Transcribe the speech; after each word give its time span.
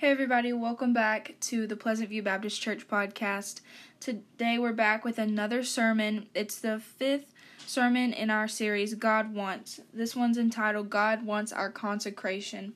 Hey, 0.00 0.12
everybody, 0.12 0.50
welcome 0.54 0.94
back 0.94 1.34
to 1.40 1.66
the 1.66 1.76
Pleasant 1.76 2.08
View 2.08 2.22
Baptist 2.22 2.62
Church 2.62 2.88
podcast. 2.88 3.60
Today 4.00 4.58
we're 4.58 4.72
back 4.72 5.04
with 5.04 5.18
another 5.18 5.62
sermon. 5.62 6.26
It's 6.34 6.58
the 6.58 6.78
fifth 6.80 7.34
sermon 7.66 8.14
in 8.14 8.30
our 8.30 8.48
series, 8.48 8.94
God 8.94 9.34
Wants. 9.34 9.78
This 9.92 10.16
one's 10.16 10.38
entitled 10.38 10.88
God 10.88 11.26
Wants 11.26 11.52
Our 11.52 11.70
Consecration. 11.70 12.72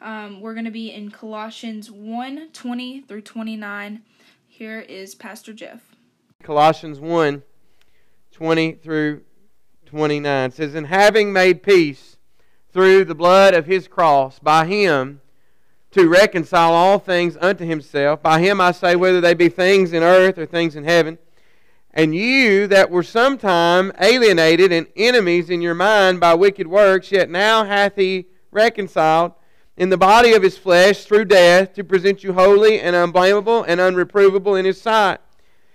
Um, 0.00 0.40
we're 0.40 0.54
going 0.54 0.66
to 0.66 0.70
be 0.70 0.92
in 0.92 1.10
Colossians 1.10 1.90
1 1.90 2.50
20 2.52 3.00
through 3.00 3.22
29. 3.22 4.02
Here 4.46 4.78
is 4.78 5.16
Pastor 5.16 5.52
Jeff. 5.52 5.80
Colossians 6.44 7.00
1 7.00 7.42
20 8.30 8.72
through 8.74 9.22
29 9.86 10.52
says, 10.52 10.76
And 10.76 10.86
having 10.86 11.32
made 11.32 11.64
peace 11.64 12.18
through 12.72 13.04
the 13.04 13.16
blood 13.16 13.52
of 13.52 13.66
his 13.66 13.88
cross, 13.88 14.38
by 14.38 14.64
him, 14.64 15.22
to 15.90 16.08
reconcile 16.08 16.72
all 16.72 16.98
things 16.98 17.36
unto 17.40 17.64
himself. 17.64 18.22
By 18.22 18.40
him 18.40 18.60
I 18.60 18.72
say, 18.72 18.96
whether 18.96 19.20
they 19.20 19.34
be 19.34 19.48
things 19.48 19.92
in 19.92 20.02
earth 20.02 20.38
or 20.38 20.46
things 20.46 20.76
in 20.76 20.84
heaven. 20.84 21.18
And 21.92 22.14
you 22.14 22.66
that 22.66 22.90
were 22.90 23.02
sometime 23.02 23.92
alienated 24.00 24.70
and 24.72 24.86
enemies 24.96 25.50
in 25.50 25.62
your 25.62 25.74
mind 25.74 26.20
by 26.20 26.34
wicked 26.34 26.66
works, 26.66 27.10
yet 27.10 27.30
now 27.30 27.64
hath 27.64 27.96
he 27.96 28.26
reconciled 28.50 29.32
in 29.76 29.88
the 29.88 29.96
body 29.96 30.34
of 30.34 30.42
his 30.42 30.58
flesh 30.58 31.04
through 31.04 31.24
death 31.24 31.72
to 31.74 31.84
present 31.84 32.22
you 32.22 32.32
holy 32.34 32.80
and 32.80 32.94
unblameable 32.94 33.62
and 33.62 33.80
unreprovable 33.80 34.58
in 34.58 34.64
his 34.64 34.80
sight. 34.80 35.18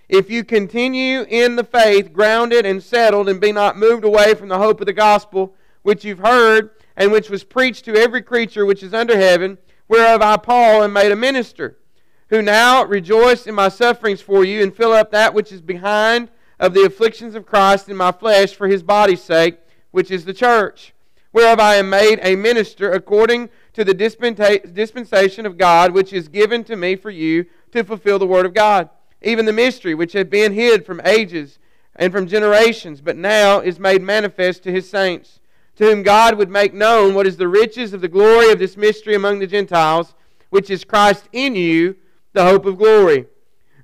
If 0.10 0.30
you 0.30 0.44
continue 0.44 1.26
in 1.28 1.56
the 1.56 1.64
faith, 1.64 2.14
grounded 2.14 2.66
and 2.66 2.84
settled, 2.84 3.30
and 3.30 3.42
be 3.42 3.52
not 3.52 3.78
moved 3.78 4.04
away 4.04 4.36
from 4.36 4.50
the 4.50 4.60
hope 4.60 4.80
of 4.80 4.86
the 4.86 4.94
gospel 4.94 5.56
which 5.82 6.06
you've 6.06 6.20
heard, 6.20 6.70
and 6.96 7.12
which 7.12 7.30
was 7.30 7.44
preached 7.44 7.86
to 7.86 7.96
every 7.96 8.22
creature 8.22 8.66
which 8.66 8.84
is 8.84 8.94
under 8.94 9.18
heaven, 9.18 9.58
whereof 9.88 10.22
I, 10.22 10.38
Paul, 10.38 10.84
am 10.84 10.94
made 10.94 11.12
a 11.12 11.16
minister, 11.16 11.78
who 12.30 12.42
now 12.42 12.84
rejoice 12.84 13.46
in 13.48 13.56
my 13.56 13.70
sufferings 13.70 14.22
for 14.22 14.44
you, 14.44 14.64
and 14.64 14.76
fill 14.76 14.94
up 14.94 15.12
that 15.12 15.34
which 15.34 15.52
is 15.52 15.62
behind 15.62 16.30
of 16.60 16.74
the 16.74 16.86
afflictions 16.86 17.36
of 17.36 17.46
Christ 17.46 17.90
in 17.90 17.98
my 17.98 18.12
flesh 18.12 18.56
for 18.56 18.68
his 18.68 18.84
body's 18.84 19.22
sake, 19.22 19.58
which 19.92 20.10
is 20.10 20.26
the 20.26 20.34
church, 20.34 20.94
whereof 21.32 21.60
I 21.60 21.76
am 21.76 21.90
made 21.90 22.20
a 22.22 22.36
minister 22.36 22.92
according 22.92 23.50
to 23.74 23.84
the 23.84 23.94
dispensation 23.94 25.46
of 25.46 25.58
God, 25.58 25.92
which 25.92 26.14
is 26.14 26.28
given 26.28 26.64
to 26.66 26.76
me 26.76 26.96
for 26.96 27.10
you 27.10 27.46
to 27.72 27.84
fulfill 27.84 28.20
the 28.20 28.28
word 28.28 28.46
of 28.46 28.54
God, 28.54 28.90
even 29.22 29.46
the 29.46 29.54
mystery 29.54 29.96
which 29.96 30.14
had 30.14 30.30
been 30.30 30.54
hid 30.54 30.86
from 30.86 31.02
ages 31.04 31.60
and 31.96 32.12
from 32.12 32.28
generations, 32.28 33.02
but 33.02 33.18
now 33.18 33.60
is 33.60 33.80
made 33.80 34.02
manifest 34.02 34.64
to 34.64 34.72
his 34.72 34.90
saints 34.90 35.40
to 35.76 35.86
whom 35.86 36.04
God 36.04 36.38
would 36.38 36.50
make 36.50 36.74
known 36.74 37.14
what 37.14 37.28
is 37.28 37.38
the 37.38 37.48
riches 37.48 37.94
of 37.94 38.02
the 38.02 38.08
glory 38.08 38.52
of 38.52 38.60
this 38.60 38.78
mystery 38.78 39.16
among 39.16 39.40
the 39.40 39.48
Gentiles, 39.48 40.14
which 40.50 40.70
is 40.70 40.84
Christ 40.84 41.28
in 41.32 41.56
you, 41.56 41.96
the 42.34 42.44
hope 42.44 42.66
of 42.66 42.78
glory, 42.78 43.26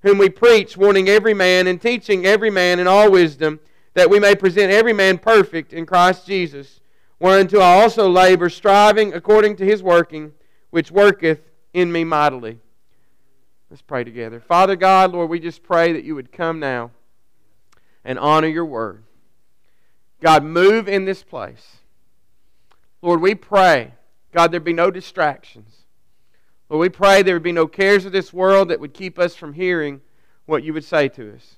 whom 0.03 0.17
we 0.17 0.29
preach, 0.29 0.77
warning 0.77 1.09
every 1.09 1.33
man 1.33 1.67
and 1.67 1.81
teaching 1.81 2.25
every 2.25 2.49
man 2.49 2.79
in 2.79 2.87
all 2.87 3.11
wisdom, 3.11 3.59
that 3.95 4.09
we 4.09 4.19
may 4.19 4.35
present 4.35 4.71
every 4.71 4.93
man 4.93 5.17
perfect 5.17 5.73
in 5.73 5.85
Christ 5.85 6.25
Jesus, 6.25 6.79
whereunto 7.19 7.59
I 7.59 7.81
also 7.81 8.09
labor, 8.09 8.49
striving 8.49 9.13
according 9.13 9.55
to 9.57 9.65
his 9.65 9.81
working, 9.81 10.33
which 10.69 10.91
worketh 10.91 11.41
in 11.73 11.91
me 11.91 12.03
mightily. 12.03 12.59
Let's 13.69 13.81
pray 13.81 14.03
together. 14.03 14.39
Father 14.39 14.75
God, 14.75 15.11
Lord, 15.11 15.29
we 15.29 15.39
just 15.39 15.63
pray 15.63 15.93
that 15.93 16.03
you 16.03 16.15
would 16.15 16.31
come 16.31 16.59
now 16.59 16.91
and 18.03 18.17
honor 18.17 18.47
your 18.47 18.65
word. 18.65 19.03
God, 20.21 20.43
move 20.43 20.87
in 20.87 21.05
this 21.05 21.23
place. 21.23 21.78
Lord, 23.01 23.21
we 23.21 23.35
pray, 23.35 23.93
God, 24.33 24.51
there 24.51 24.59
be 24.59 24.73
no 24.73 24.91
distractions. 24.91 25.85
Lord, 26.69 26.81
we 26.81 26.89
pray 26.89 27.21
there 27.21 27.35
would 27.35 27.43
be 27.43 27.51
no 27.51 27.67
cares 27.67 28.05
of 28.05 28.11
this 28.11 28.33
world 28.33 28.69
that 28.69 28.79
would 28.79 28.93
keep 28.93 29.17
us 29.17 29.35
from 29.35 29.53
hearing 29.53 30.01
what 30.45 30.63
you 30.63 30.73
would 30.73 30.83
say 30.83 31.07
to 31.09 31.33
us. 31.33 31.55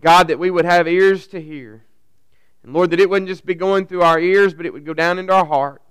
God, 0.00 0.28
that 0.28 0.38
we 0.38 0.50
would 0.50 0.64
have 0.64 0.86
ears 0.86 1.26
to 1.28 1.40
hear. 1.40 1.84
And 2.62 2.72
Lord, 2.72 2.90
that 2.90 3.00
it 3.00 3.08
wouldn't 3.08 3.28
just 3.28 3.46
be 3.46 3.54
going 3.54 3.86
through 3.86 4.02
our 4.02 4.20
ears, 4.20 4.54
but 4.54 4.66
it 4.66 4.72
would 4.72 4.84
go 4.84 4.94
down 4.94 5.18
into 5.18 5.32
our 5.32 5.46
heart. 5.46 5.82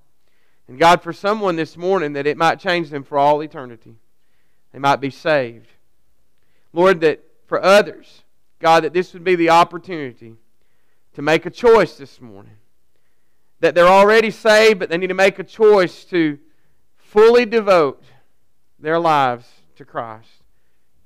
And 0.68 0.80
God, 0.80 1.02
for 1.02 1.12
someone 1.12 1.56
this 1.56 1.76
morning, 1.76 2.14
that 2.14 2.28
it 2.28 2.38
might 2.38 2.60
change 2.60 2.90
them 2.90 3.04
for 3.04 3.18
all 3.18 3.42
eternity. 3.42 3.96
They 4.72 4.80
might 4.80 5.02
be 5.02 5.10
saved. 5.10 5.68
Lord, 6.72 7.02
that 7.02 7.24
for 7.48 7.62
others, 7.62 8.24
God, 8.60 8.84
that 8.84 8.94
this 8.94 9.14
would 9.14 9.24
be 9.24 9.36
the 9.36 9.50
opportunity 9.50 10.36
to 11.14 11.22
make 11.22 11.46
a 11.46 11.50
choice 11.50 11.98
this 11.98 12.22
morning 12.22 12.56
that 13.62 13.74
they're 13.74 13.88
already 13.88 14.32
saved, 14.32 14.80
but 14.80 14.90
they 14.90 14.98
need 14.98 15.08
to 15.08 15.14
make 15.14 15.40
a 15.40 15.44
choice 15.44 16.04
to 16.06 16.38
fully 16.98 17.46
devote 17.46 18.04
their 18.80 19.00
lives 19.00 19.48
to 19.76 19.86
Christ. 19.86 20.44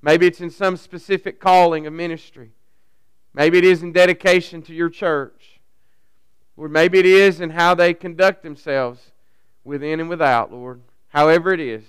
Maybe 0.02 0.26
it's 0.26 0.42
in 0.42 0.50
some 0.50 0.78
specific 0.78 1.40
calling 1.40 1.86
of 1.86 1.94
ministry. 1.94 2.52
Maybe 3.34 3.58
it 3.58 3.66
is 3.66 3.84
in 3.84 3.92
dedication 3.92 4.62
to 4.64 4.74
your 4.74 4.90
church. 4.90 5.60
Or 6.58 6.70
maybe 6.70 7.00
it 7.00 7.06
is 7.06 7.42
in 7.42 7.50
how 7.50 7.76
they 7.76 7.94
conduct 7.94 8.44
themselves 8.44 9.12
within 9.64 10.00
and 10.00 10.10
without, 10.10 10.52
Lord. 10.52 10.82
However 11.10 11.54
it 11.54 11.60
is, 11.60 11.84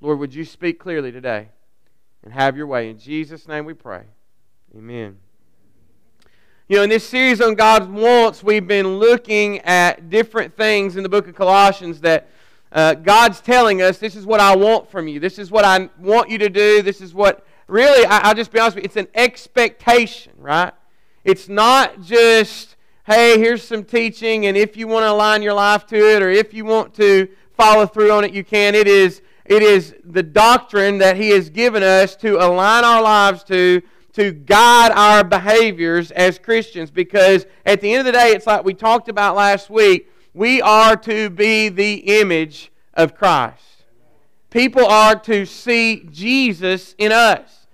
Lord, 0.00 0.18
would 0.18 0.34
you 0.34 0.44
speak 0.44 0.80
clearly 0.80 1.12
today 1.12 1.48
and 2.24 2.32
have 2.32 2.56
your 2.56 2.66
way. 2.66 2.90
In 2.90 2.98
Jesus' 2.98 3.46
name 3.46 3.64
we 3.64 3.74
pray. 3.74 4.02
Amen. 4.76 5.18
You 6.68 6.76
know, 6.76 6.84
in 6.84 6.90
this 6.90 7.06
series 7.06 7.40
on 7.40 7.56
God's 7.56 7.88
wants, 7.88 8.44
we've 8.44 8.68
been 8.68 8.98
looking 8.98 9.58
at 9.60 10.10
different 10.10 10.56
things 10.56 10.96
in 10.96 11.02
the 11.02 11.08
book 11.08 11.26
of 11.26 11.34
Colossians 11.34 12.00
that 12.02 12.28
uh, 12.70 12.94
God's 12.94 13.40
telling 13.40 13.82
us 13.82 13.98
this 13.98 14.14
is 14.14 14.24
what 14.24 14.38
I 14.38 14.54
want 14.54 14.88
from 14.88 15.08
you. 15.08 15.18
This 15.18 15.40
is 15.40 15.50
what 15.50 15.64
I 15.64 15.90
want 15.98 16.30
you 16.30 16.38
to 16.38 16.48
do. 16.48 16.80
This 16.80 17.00
is 17.00 17.14
what, 17.14 17.44
really, 17.66 18.06
I, 18.06 18.28
will 18.28 18.36
just 18.36 18.52
be 18.52 18.60
honest 18.60 18.76
with 18.76 18.84
you, 18.84 18.86
it's 18.86 18.96
an 18.96 19.08
expectation, 19.16 20.34
right? 20.38 20.72
It's 21.24 21.48
not 21.48 22.00
just, 22.00 22.76
hey, 23.06 23.40
here's 23.40 23.64
some 23.64 23.82
teaching, 23.82 24.46
and 24.46 24.56
if 24.56 24.76
you 24.76 24.86
want 24.86 25.02
to 25.02 25.10
align 25.10 25.42
your 25.42 25.54
life 25.54 25.84
to 25.88 25.96
it, 25.96 26.22
or 26.22 26.30
if 26.30 26.54
you 26.54 26.64
want 26.64 26.94
to 26.94 27.28
follow 27.56 27.86
through 27.86 28.12
on 28.12 28.24
it, 28.24 28.32
you 28.32 28.44
can. 28.44 28.76
It 28.76 28.86
is, 28.86 29.20
it 29.44 29.64
is 29.64 29.96
the 30.04 30.22
doctrine 30.22 30.98
that 30.98 31.16
He 31.16 31.30
has 31.30 31.50
given 31.50 31.82
us 31.82 32.14
to 32.16 32.36
align 32.36 32.84
our 32.84 33.02
lives 33.02 33.42
to 33.44 33.82
to 34.12 34.32
guide 34.32 34.92
our 34.92 35.24
behaviors 35.24 36.10
as 36.10 36.38
Christians 36.38 36.90
because 36.90 37.46
at 37.64 37.80
the 37.80 37.92
end 37.92 38.00
of 38.00 38.06
the 38.06 38.12
day, 38.12 38.32
it's 38.32 38.46
like 38.46 38.64
we 38.64 38.74
talked 38.74 39.08
about 39.08 39.36
last 39.36 39.70
week, 39.70 40.10
we 40.34 40.60
are 40.60 40.96
to 40.96 41.30
be 41.30 41.68
the 41.68 42.20
image 42.20 42.70
of 42.94 43.14
Christ. 43.14 43.84
People 44.50 44.84
are 44.84 45.16
to 45.20 45.46
see 45.46 46.06
Jesus 46.10 46.94
in 46.98 47.10
us, 47.10 47.66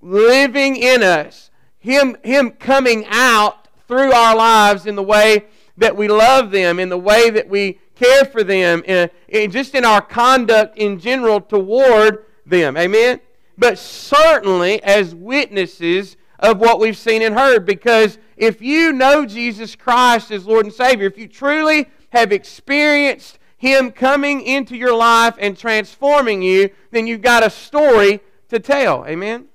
living 0.00 0.76
in 0.76 1.02
us, 1.02 1.50
Him, 1.78 2.16
him 2.22 2.50
coming 2.52 3.04
out 3.08 3.68
through 3.86 4.12
our 4.12 4.34
lives 4.34 4.86
in 4.86 4.96
the 4.96 5.02
way 5.02 5.44
that 5.76 5.96
we 5.96 6.08
love 6.08 6.50
them, 6.50 6.78
in 6.78 6.88
the 6.88 6.98
way 6.98 7.28
that 7.28 7.48
we 7.48 7.78
care 7.94 8.24
for 8.24 8.42
them, 8.42 8.82
in 8.86 9.50
just 9.50 9.74
in 9.74 9.84
our 9.84 10.00
conduct 10.00 10.78
in 10.78 10.98
general 10.98 11.40
toward 11.40 12.24
them. 12.46 12.76
Amen? 12.76 13.20
But 13.58 13.78
certainly 13.78 14.82
as 14.82 15.14
witnesses 15.14 16.16
of 16.38 16.58
what 16.58 16.80
we've 16.80 16.96
seen 16.96 17.22
and 17.22 17.34
heard. 17.34 17.64
Because 17.64 18.18
if 18.36 18.60
you 18.60 18.92
know 18.92 19.24
Jesus 19.24 19.76
Christ 19.76 20.30
as 20.30 20.46
Lord 20.46 20.66
and 20.66 20.74
Savior, 20.74 21.06
if 21.06 21.16
you 21.16 21.28
truly 21.28 21.86
have 22.10 22.32
experienced 22.32 23.38
Him 23.56 23.90
coming 23.92 24.42
into 24.42 24.76
your 24.76 24.94
life 24.94 25.34
and 25.38 25.56
transforming 25.56 26.42
you, 26.42 26.70
then 26.90 27.06
you've 27.06 27.22
got 27.22 27.44
a 27.44 27.50
story 27.50 28.20
to 28.48 28.58
tell. 28.58 29.06
Amen? 29.06 29.46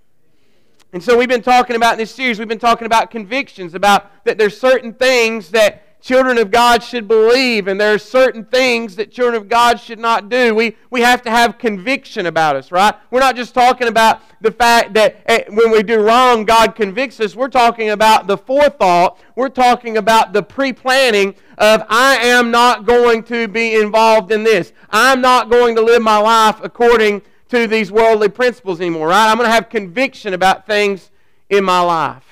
And 0.93 1.03
so 1.03 1.17
we've 1.17 1.27
been 1.27 1.41
talking 1.41 1.75
about 1.75 1.93
in 1.93 1.99
this 1.99 2.15
series, 2.15 2.39
we've 2.39 2.47
been 2.47 2.59
talking 2.59 2.85
about 2.85 3.11
convictions, 3.11 3.73
about 3.73 4.23
that 4.23 4.37
there's 4.37 4.57
certain 4.57 4.93
things 4.93 5.49
that 5.49 5.83
children 6.07 6.37
of 6.37 6.49
God 6.51 6.81
should 6.81 7.05
believe, 7.05 7.67
and 7.67 7.79
there 7.79 7.93
are 7.93 7.97
certain 7.97 8.45
things 8.45 8.95
that 8.95 9.11
children 9.11 9.35
of 9.35 9.49
God 9.49 9.77
should 9.77 9.99
not 9.99 10.29
do. 10.29 10.55
We, 10.55 10.77
we 10.89 11.01
have 11.01 11.21
to 11.23 11.29
have 11.29 11.57
conviction 11.57 12.27
about 12.27 12.55
us, 12.55 12.71
right? 12.71 12.95
We're 13.11 13.19
not 13.19 13.35
just 13.35 13.53
talking 13.53 13.89
about 13.89 14.21
the 14.39 14.51
fact 14.51 14.93
that 14.93 15.17
eh, 15.25 15.43
when 15.49 15.69
we 15.69 15.83
do 15.83 15.99
wrong, 15.99 16.45
God 16.45 16.75
convicts 16.75 17.19
us. 17.19 17.35
We're 17.35 17.49
talking 17.49 17.89
about 17.89 18.25
the 18.25 18.37
forethought. 18.37 19.19
We're 19.35 19.49
talking 19.49 19.97
about 19.97 20.31
the 20.31 20.41
pre 20.41 20.71
planning 20.71 21.35
of, 21.57 21.83
I 21.89 22.15
am 22.15 22.51
not 22.51 22.85
going 22.85 23.23
to 23.23 23.49
be 23.49 23.75
involved 23.75 24.31
in 24.31 24.45
this. 24.45 24.71
I'm 24.89 25.19
not 25.19 25.49
going 25.49 25.75
to 25.75 25.81
live 25.81 26.01
my 26.01 26.19
life 26.19 26.61
according 26.63 27.21
to 27.49 27.67
these 27.67 27.91
worldly 27.91 28.29
principles 28.29 28.79
anymore, 28.79 29.09
right? 29.09 29.29
I'm 29.29 29.35
going 29.35 29.49
to 29.49 29.53
have 29.53 29.67
conviction 29.67 30.33
about 30.33 30.65
things 30.65 31.11
in 31.49 31.65
my 31.65 31.81
life. 31.81 32.23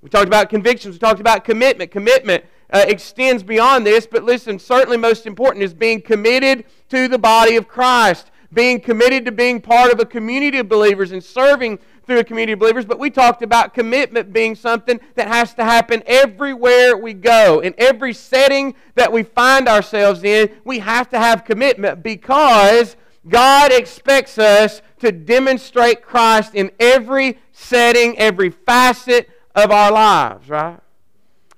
We 0.00 0.08
talked 0.08 0.26
about 0.26 0.48
convictions. 0.48 0.94
We 0.94 0.98
talked 1.00 1.20
about 1.20 1.44
commitment. 1.44 1.90
Commitment 1.90 2.44
uh, 2.72 2.84
extends 2.86 3.42
beyond 3.42 3.86
this, 3.86 4.06
but 4.06 4.24
listen, 4.24 4.58
certainly 4.58 4.96
most 4.96 5.26
important 5.26 5.62
is 5.62 5.74
being 5.74 6.00
committed 6.00 6.64
to 6.88 7.08
the 7.08 7.18
body 7.18 7.56
of 7.56 7.68
Christ, 7.68 8.30
being 8.52 8.80
committed 8.80 9.24
to 9.26 9.32
being 9.32 9.60
part 9.60 9.92
of 9.92 10.00
a 10.00 10.04
community 10.04 10.58
of 10.58 10.68
believers 10.68 11.12
and 11.12 11.22
serving 11.22 11.78
through 12.06 12.18
a 12.18 12.24
community 12.24 12.52
of 12.52 12.58
believers. 12.58 12.84
But 12.84 12.98
we 12.98 13.10
talked 13.10 13.42
about 13.42 13.74
commitment 13.74 14.32
being 14.32 14.54
something 14.54 15.00
that 15.14 15.28
has 15.28 15.54
to 15.54 15.64
happen 15.64 16.02
everywhere 16.06 16.96
we 16.96 17.14
go. 17.14 17.60
In 17.60 17.74
every 17.78 18.12
setting 18.12 18.74
that 18.94 19.10
we 19.10 19.22
find 19.22 19.68
ourselves 19.68 20.22
in, 20.22 20.50
we 20.64 20.80
have 20.80 21.08
to 21.10 21.18
have 21.18 21.44
commitment 21.44 22.02
because 22.02 22.96
God 23.28 23.72
expects 23.72 24.38
us 24.38 24.82
to 25.00 25.10
demonstrate 25.10 26.02
Christ 26.02 26.54
in 26.54 26.70
every 26.78 27.38
setting, 27.52 28.18
every 28.18 28.50
facet 28.50 29.30
of 29.54 29.70
our 29.70 29.90
lives, 29.92 30.48
right? 30.48 30.80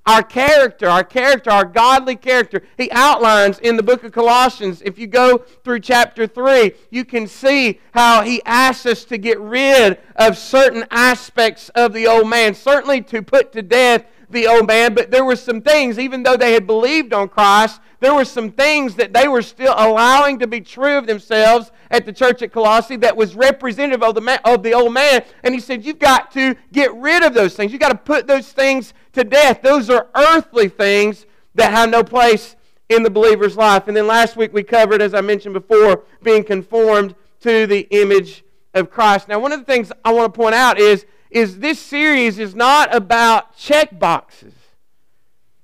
Our 0.07 0.23
character, 0.23 0.89
our 0.89 1.03
character, 1.03 1.51
our 1.51 1.65
godly 1.65 2.15
character. 2.15 2.63
He 2.77 2.89
outlines 2.93 3.59
in 3.59 3.77
the 3.77 3.83
book 3.83 4.05
of 4.05 4.13
Colossians, 4.13 4.81
if 4.83 4.99
you 4.99 5.09
go 5.09 5.39
through 5.65 5.81
chapter 5.81 6.29
3, 6.29 6.73
you 6.91 7.05
can 7.05 7.27
see 7.27 7.81
how 7.93 8.23
he 8.23 8.41
asks 8.45 8.87
us 8.87 9.05
to 9.07 9.19
get 9.19 9.41
rid 9.41 9.99
of 10.15 10.39
certain 10.39 10.85
aspects 10.93 11.71
of 11.71 11.93
the 11.93 12.07
old 12.07 12.29
man, 12.29 12.55
certainly 12.55 13.03
to 13.03 13.21
put 13.21 13.53
to 13.53 13.63
death 13.63 14.05
the 14.29 14.47
old 14.47 14.67
man, 14.67 14.95
but 14.95 15.11
there 15.11 15.25
were 15.25 15.37
some 15.37 15.61
things, 15.61 15.99
even 15.99 16.23
though 16.23 16.37
they 16.37 16.53
had 16.53 16.67
believed 16.67 17.13
on 17.13 17.29
Christ, 17.29 17.81
there 18.01 18.15
were 18.15 18.25
some 18.25 18.51
things 18.51 18.95
that 18.97 19.13
they 19.13 19.29
were 19.29 19.43
still 19.43 19.75
allowing 19.77 20.39
to 20.41 20.47
be 20.47 20.61
true 20.61 20.99
of 20.99 21.07
themselves 21.07 21.71
at 21.91 22.05
the 22.05 22.13
church 22.13 22.43
at 22.43 22.53
Colossae 22.53 22.97
that 22.97 23.17
was 23.17 23.35
representative 23.35 24.03
of 24.03 24.15
the, 24.15 24.21
man, 24.21 24.39
of 24.45 24.63
the 24.63 24.75
old 24.75 24.93
man. 24.93 25.25
And 25.43 25.55
he 25.55 25.61
said, 25.61 25.85
You've 25.85 25.99
got 25.99 26.31
to 26.33 26.57
get 26.73 26.95
rid 26.95 27.23
of 27.23 27.35
those 27.35 27.55
things. 27.55 27.73
You've 27.73 27.81
got 27.81 27.91
to 27.91 27.99
put 27.99 28.27
those 28.27 28.53
things 28.53 28.93
to 29.13 29.25
death. 29.25 29.63
Those 29.63 29.89
are 29.89 30.09
earthly 30.15 30.69
things 30.69 31.27
that 31.55 31.73
have 31.73 31.89
no 31.89 32.05
place 32.05 32.57
in 32.89 33.03
the 33.03 33.11
believer's 33.11 33.57
life. 33.57 33.89
And 33.89 33.97
then 33.97 34.07
last 34.07 34.37
week 34.37 34.53
we 34.53 34.63
covered, 34.63 35.01
as 35.01 35.15
I 35.15 35.21
mentioned 35.21 35.55
before, 35.55 36.05
being 36.23 36.45
conformed 36.45 37.15
to 37.41 37.67
the 37.67 37.87
image 37.91 38.45
of 38.75 38.91
Christ. 38.91 39.29
Now, 39.29 39.39
one 39.39 39.53
of 39.53 39.61
the 39.61 39.65
things 39.65 39.91
I 40.05 40.13
want 40.13 40.33
to 40.33 40.39
point 40.39 40.55
out 40.55 40.79
is 40.79 41.07
is 41.37 41.59
this 41.59 41.79
series 41.79 42.39
is 42.39 42.55
not 42.55 42.95
about 42.95 43.55
check 43.59 43.99
boxes. 43.99 44.55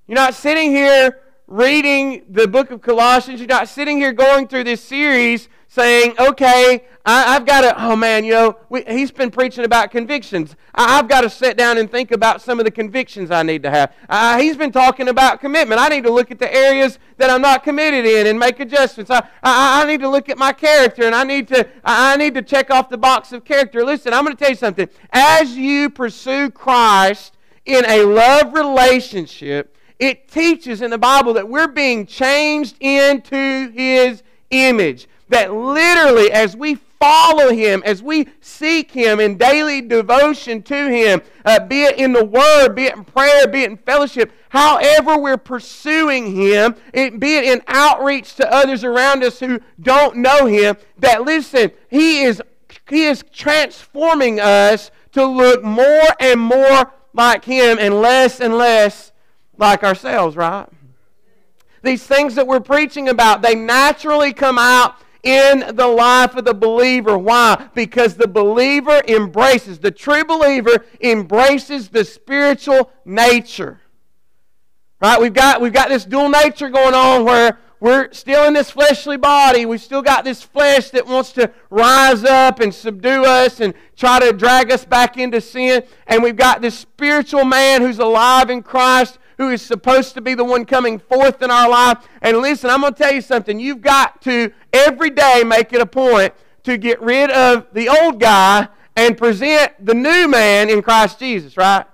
You're 0.07 0.17
not 0.17 0.35
sitting 0.35 0.71
here 0.71 1.19
reading 1.47 2.25
the 2.29 2.49
book 2.49 2.71
of 2.71 2.81
Colossians. 2.81 3.41
You're 3.41 3.49
not 3.49 3.69
sitting 3.69 3.99
here 3.99 4.13
going 4.13 4.49
through 4.49 4.65
this 4.65 4.83
series 4.83 5.49
saying, 5.69 6.15
okay, 6.19 6.85
I, 7.05 7.33
have 7.33 7.47
got 7.47 7.63
to, 7.63 7.85
oh 7.85 7.97
man, 7.97 8.25
you 8.25 8.33
know, 8.33 8.59
we, 8.69 8.85
he's 8.85 9.11
been 9.11 9.31
preaching 9.31 9.65
about 9.65 9.91
convictions. 9.91 10.55
I, 10.75 10.97
have 10.97 11.09
got 11.09 11.23
to 11.23 11.31
sit 11.31 11.57
down 11.57 11.79
and 11.79 11.91
think 11.91 12.13
about 12.13 12.43
some 12.43 12.59
of 12.59 12.65
the 12.65 12.71
convictions 12.71 13.31
I 13.31 13.43
need 13.43 13.63
to 13.63 13.71
have. 13.71 13.95
Uh, 14.09 14.39
he's 14.39 14.57
been 14.57 14.71
talking 14.71 15.09
about 15.09 15.41
commitment. 15.41 15.81
I 15.81 15.89
need 15.89 16.05
to 16.05 16.13
look 16.13 16.31
at 16.31 16.39
the 16.39 16.55
areas 16.55 16.99
that 17.17 17.31
I'm 17.31 17.41
not 17.41 17.65
committed 17.65 18.05
in 18.05 18.27
and 18.27 18.39
make 18.39 18.61
adjustments. 18.61 19.11
I, 19.11 19.27
I, 19.43 19.83
I 19.83 19.87
need 19.87 20.01
to 20.01 20.09
look 20.09 20.29
at 20.29 20.37
my 20.37 20.53
character 20.53 21.05
and 21.05 21.15
I 21.15 21.25
need 21.25 21.49
to, 21.49 21.67
I 21.85 22.17
need 22.19 22.35
to 22.35 22.43
check 22.43 22.71
off 22.71 22.89
the 22.89 22.99
box 22.99 23.33
of 23.33 23.45
character. 23.45 23.85
Listen, 23.85 24.13
I'm 24.13 24.25
going 24.25 24.37
to 24.37 24.41
tell 24.41 24.51
you 24.51 24.57
something. 24.57 24.89
As 25.11 25.57
you 25.57 25.91
pursue 25.91 26.51
Christ 26.51 27.37
in 27.65 27.85
a 27.87 28.05
love 28.05 28.53
relationship, 28.53 29.77
it 30.03 30.27
teaches 30.27 30.83
in 30.83 30.91
the 30.91 30.99
Bible 30.99 31.33
that 31.35 31.49
we're 31.49 31.69
being 31.69 32.07
changed 32.07 32.75
into 32.81 33.71
His 33.71 34.25
image. 34.51 35.07
That 35.29 35.55
literally, 35.55 36.33
as 36.33 36.57
we 36.57 36.75
follow 36.75 37.53
Him, 37.53 37.85
as 37.87 38.03
we 38.03 38.27
seek 38.41 38.91
Him 38.91 39.21
in 39.21 39.39
daily 39.39 39.81
devotion 39.81 40.61
to 40.65 40.91
Him, 40.91 41.23
uh, 41.45 41.61
be 41.61 41.85
it 41.85 41.99
in 41.99 42.13
the 42.13 42.25
Word, 42.25 42.75
be 42.75 42.87
it 42.87 42.97
in 42.97 43.05
prayer, 43.05 43.47
be 43.47 43.63
it 43.63 43.71
in 43.71 43.77
fellowship, 43.77 44.33
however 44.49 45.17
we're 45.17 45.37
pursuing 45.37 46.35
Him, 46.35 46.75
it, 46.93 47.21
be 47.21 47.37
it 47.37 47.45
in 47.45 47.63
outreach 47.69 48.35
to 48.35 48.53
others 48.53 48.83
around 48.83 49.23
us 49.23 49.39
who 49.39 49.61
don't 49.81 50.17
know 50.17 50.47
Him, 50.47 50.77
that 50.99 51.23
listen, 51.23 51.71
He 51.91 52.23
is, 52.23 52.43
he 52.89 53.05
is 53.05 53.23
transforming 53.33 54.41
us 54.41 54.91
to 55.13 55.25
look 55.25 55.63
more 55.63 56.09
and 56.19 56.41
more 56.41 56.93
like 57.15 57.45
Him 57.45 57.79
and 57.81 58.01
less 58.01 58.41
and 58.41 58.55
less 58.55 59.12
like 59.63 59.85
ourselves, 59.85 60.37
right? 60.37 60.67
These 61.83 62.05
things 62.07 62.35
that 62.35 62.47
we're 62.47 62.61
preaching 62.61 63.09
about, 63.09 63.43
they 63.43 63.55
naturally 63.55 64.33
come 64.33 64.59
out 64.59 64.97
in 65.23 65.77
the 65.77 65.87
life 65.87 66.35
of 66.37 66.45
the 66.45 66.53
believer. 66.53 67.17
Why? 67.17 67.69
Because 67.75 68.17
the 68.17 68.27
believer 68.27 69.01
embraces, 69.07 69.79
the 69.79 69.91
true 69.91 70.25
believer 70.25 70.85
embraces 71.01 71.89
the 71.89 72.05
spiritual 72.05 72.91
nature. 73.05 73.81
Right? 75.01 75.21
We've 75.21 75.35
got, 75.35 75.61
we've 75.61 75.73
got 75.73 75.89
this 75.89 76.05
dual 76.05 76.29
nature 76.29 76.69
going 76.69 76.95
on 76.95 77.25
where 77.25 77.59
we're 77.81 78.13
still 78.13 78.47
in 78.47 78.55
this 78.55 78.71
fleshly 78.71 79.17
body. 79.17 79.67
We've 79.67 79.81
still 79.81 80.03
got 80.03 80.25
this 80.25 80.43
flesh 80.43 80.91
that 80.91 81.07
wants 81.07 81.33
to 81.33 81.53
rise 81.71 82.23
up 82.23 82.61
and 82.61 82.73
subdue 82.73 83.25
us 83.25 83.59
and 83.59 83.75
try 83.97 84.21
to 84.21 84.33
drag 84.33 84.71
us 84.71 84.85
back 84.85 85.17
into 85.17 85.41
sin. 85.41 85.83
And 86.07 86.23
we've 86.23 86.37
got 86.37 86.63
this 86.63 86.79
spiritual 86.79 87.45
man 87.45 87.83
who's 87.83 87.99
alive 87.99 88.51
in 88.51 88.63
Christ 88.63 89.19
who 89.39 89.49
is 89.51 89.63
supposed 89.63 90.15
to 90.15 90.21
be 90.21 90.35
the 90.35 90.45
one 90.45 90.65
coming 90.65 90.99
forth 90.99 91.43
in 91.43 91.51
our 91.51 91.69
life. 91.69 92.07
And 92.21 92.39
listen, 92.39 92.71
I'm 92.71 92.81
going 92.81 92.95
to 92.95 92.99
tell 92.99 93.13
you 93.13 93.21
something. 93.21 93.59
You've 93.59 93.81
got 93.81 94.23
to 94.23 94.53
every 94.73 95.11
day 95.11 95.43
make 95.45 95.73
it 95.73 95.81
a 95.81 95.87
point 95.87 96.35
to 96.65 96.77
get 96.77 97.01
rid 97.01 97.31
of 97.31 97.67
the 97.73 97.89
old 97.89 98.21
guy 98.21 98.69
and 98.97 99.17
present 99.17 99.73
the 99.85 99.95
new 99.95 100.29
man 100.29 100.71
in 100.71 100.83
Christ 100.83 101.19
Jesus, 101.19 101.57
right? 101.57 101.87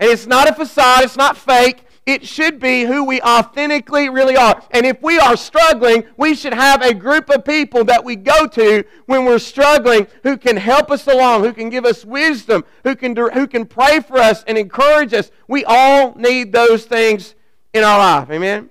And 0.00 0.10
it's 0.10 0.26
not 0.26 0.48
a 0.48 0.54
facade, 0.54 1.04
it's 1.04 1.16
not 1.16 1.36
fake. 1.36 1.84
It 2.08 2.26
should 2.26 2.58
be 2.58 2.84
who 2.84 3.04
we 3.04 3.20
authentically 3.20 4.08
really 4.08 4.34
are. 4.34 4.62
And 4.70 4.86
if 4.86 5.02
we 5.02 5.18
are 5.18 5.36
struggling, 5.36 6.04
we 6.16 6.34
should 6.34 6.54
have 6.54 6.80
a 6.80 6.94
group 6.94 7.28
of 7.28 7.44
people 7.44 7.84
that 7.84 8.02
we 8.02 8.16
go 8.16 8.46
to 8.46 8.82
when 9.04 9.26
we're 9.26 9.38
struggling 9.38 10.06
who 10.22 10.38
can 10.38 10.56
help 10.56 10.90
us 10.90 11.06
along, 11.06 11.44
who 11.44 11.52
can 11.52 11.68
give 11.68 11.84
us 11.84 12.06
wisdom, 12.06 12.64
who 12.82 12.96
can, 12.96 13.14
who 13.14 13.46
can 13.46 13.66
pray 13.66 14.00
for 14.00 14.16
us 14.16 14.42
and 14.44 14.56
encourage 14.56 15.12
us. 15.12 15.30
We 15.48 15.66
all 15.66 16.14
need 16.14 16.50
those 16.50 16.86
things 16.86 17.34
in 17.74 17.84
our 17.84 17.98
life. 17.98 18.30
Amen? 18.30 18.70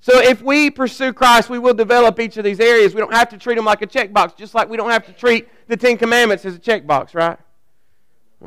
So 0.00 0.18
if 0.18 0.42
we 0.42 0.72
pursue 0.72 1.12
Christ, 1.12 1.48
we 1.48 1.60
will 1.60 1.74
develop 1.74 2.18
each 2.18 2.36
of 2.36 2.42
these 2.42 2.58
areas. 2.58 2.96
We 2.96 3.00
don't 3.00 3.14
have 3.14 3.28
to 3.28 3.38
treat 3.38 3.54
them 3.54 3.64
like 3.64 3.82
a 3.82 3.86
checkbox, 3.86 4.36
just 4.36 4.56
like 4.56 4.68
we 4.68 4.76
don't 4.76 4.90
have 4.90 5.06
to 5.06 5.12
treat 5.12 5.48
the 5.68 5.76
Ten 5.76 5.96
Commandments 5.96 6.44
as 6.44 6.56
a 6.56 6.58
checkbox, 6.58 7.14
right? 7.14 7.38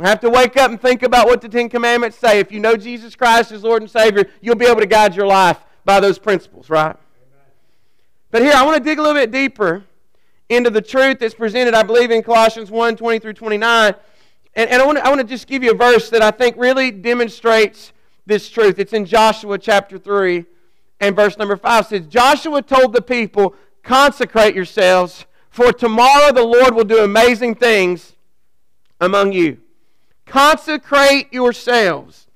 Have 0.05 0.21
to 0.21 0.29
wake 0.29 0.55
up 0.55 0.71
and 0.71 0.81
think 0.81 1.03
about 1.03 1.27
what 1.27 1.41
the 1.41 1.49
Ten 1.49 1.67
Commandments 1.67 2.17
say. 2.17 2.39
If 2.39 2.51
you 2.51 2.59
know 2.59 2.77
Jesus 2.77 3.15
Christ 3.15 3.51
as 3.51 3.63
Lord 3.63 3.81
and 3.81 3.91
Savior, 3.91 4.25
you'll 4.41 4.55
be 4.55 4.65
able 4.65 4.79
to 4.79 4.87
guide 4.87 5.15
your 5.15 5.27
life 5.27 5.59
by 5.83 5.99
those 5.99 6.17
principles, 6.17 6.69
right? 6.69 6.95
But 8.31 8.41
here, 8.41 8.53
I 8.55 8.63
want 8.63 8.77
to 8.77 8.83
dig 8.83 8.99
a 8.99 9.01
little 9.01 9.19
bit 9.19 9.31
deeper 9.31 9.83
into 10.47 10.69
the 10.69 10.81
truth 10.81 11.19
that's 11.19 11.33
presented, 11.33 11.73
I 11.73 11.83
believe, 11.83 12.11
in 12.11 12.23
Colossians 12.23 12.71
1 12.71 12.95
20 12.95 13.19
through 13.19 13.33
29. 13.33 13.93
And, 14.55 14.69
and 14.69 14.81
I, 14.81 14.85
want 14.85 14.97
to, 14.97 15.05
I 15.05 15.09
want 15.09 15.21
to 15.21 15.27
just 15.27 15.47
give 15.47 15.63
you 15.63 15.71
a 15.71 15.75
verse 15.75 16.09
that 16.09 16.21
I 16.21 16.31
think 16.31 16.55
really 16.57 16.91
demonstrates 16.91 17.91
this 18.25 18.49
truth. 18.49 18.79
It's 18.79 18.93
in 18.93 19.05
Joshua 19.05 19.57
chapter 19.57 19.97
3 19.97 20.45
and 20.99 21.15
verse 21.15 21.37
number 21.37 21.55
5 21.55 21.87
says, 21.87 22.07
Joshua 22.07 22.61
told 22.61 22.93
the 22.93 23.01
people, 23.01 23.55
Consecrate 23.83 24.55
yourselves, 24.55 25.25
for 25.49 25.71
tomorrow 25.71 26.31
the 26.33 26.43
Lord 26.43 26.75
will 26.75 26.83
do 26.83 27.03
amazing 27.03 27.55
things 27.55 28.13
among 28.99 29.31
you. 29.31 29.59
Consecrate 30.29 31.33
yourselves. 31.33 32.27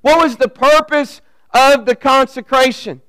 What 0.00 0.22
was 0.22 0.36
the 0.36 0.48
purpose 0.48 1.20
of 1.52 1.86
the 1.86 1.96
consecration 1.96 3.02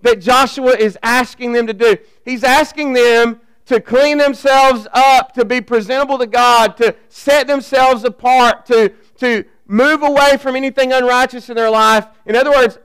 that 0.00 0.20
Joshua 0.20 0.76
is 0.76 0.96
asking 1.02 1.52
them 1.52 1.66
to 1.66 1.74
do? 1.74 1.96
He's 2.24 2.44
asking 2.44 2.92
them 2.92 3.40
to 3.66 3.80
clean 3.80 4.18
themselves 4.18 4.86
up, 4.92 5.34
to 5.34 5.44
be 5.44 5.60
presentable 5.60 6.16
to 6.18 6.26
God, 6.26 6.76
to 6.76 6.94
set 7.08 7.48
themselves 7.48 8.04
apart, 8.04 8.64
to, 8.66 8.90
to 9.18 9.44
move 9.66 10.02
away 10.02 10.36
from 10.38 10.54
anything 10.54 10.92
unrighteous 10.92 11.50
in 11.50 11.56
their 11.56 11.70
life. 11.70 12.06
In 12.24 12.36
other 12.36 12.50
words, 12.50 12.78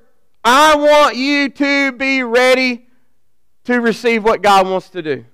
I 0.44 0.76
want 0.76 1.16
you 1.16 1.48
to 1.50 1.92
be 1.92 2.24
ready 2.24 2.88
to 3.66 3.80
receive 3.80 4.24
what 4.24 4.42
God 4.42 4.68
wants 4.68 4.90
to 4.90 5.02
do. 5.02 5.26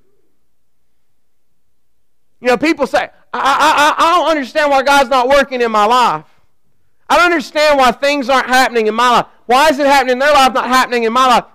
You 2.42 2.48
know, 2.48 2.58
people 2.58 2.88
say, 2.88 3.10
I, 3.34 3.40
I, 3.40 3.96
I 3.98 4.18
don't 4.18 4.30
understand 4.30 4.72
why 4.72 4.84
God's 4.84 5.10
not 5.10 5.28
working 5.28 5.62
in 5.62 5.72
my 5.72 5.86
life. 5.86 6.26
I 7.10 7.18
don't 7.18 7.26
understand 7.26 7.78
why 7.78 7.92
things 7.92 8.30
aren't 8.30 8.48
happening 8.48 8.88
in 8.88 8.96
my 8.96 9.10
life. 9.10 9.26
Why 9.46 9.70
is 9.70 9.80
it 9.80 9.88
happening 9.88 10.14
in 10.14 10.20
their 10.20 10.34
life, 10.34 10.54
not 10.54 10.68
happening 10.68 11.04
in 11.04 11.14
my 11.14 11.28
life? 11.28 11.46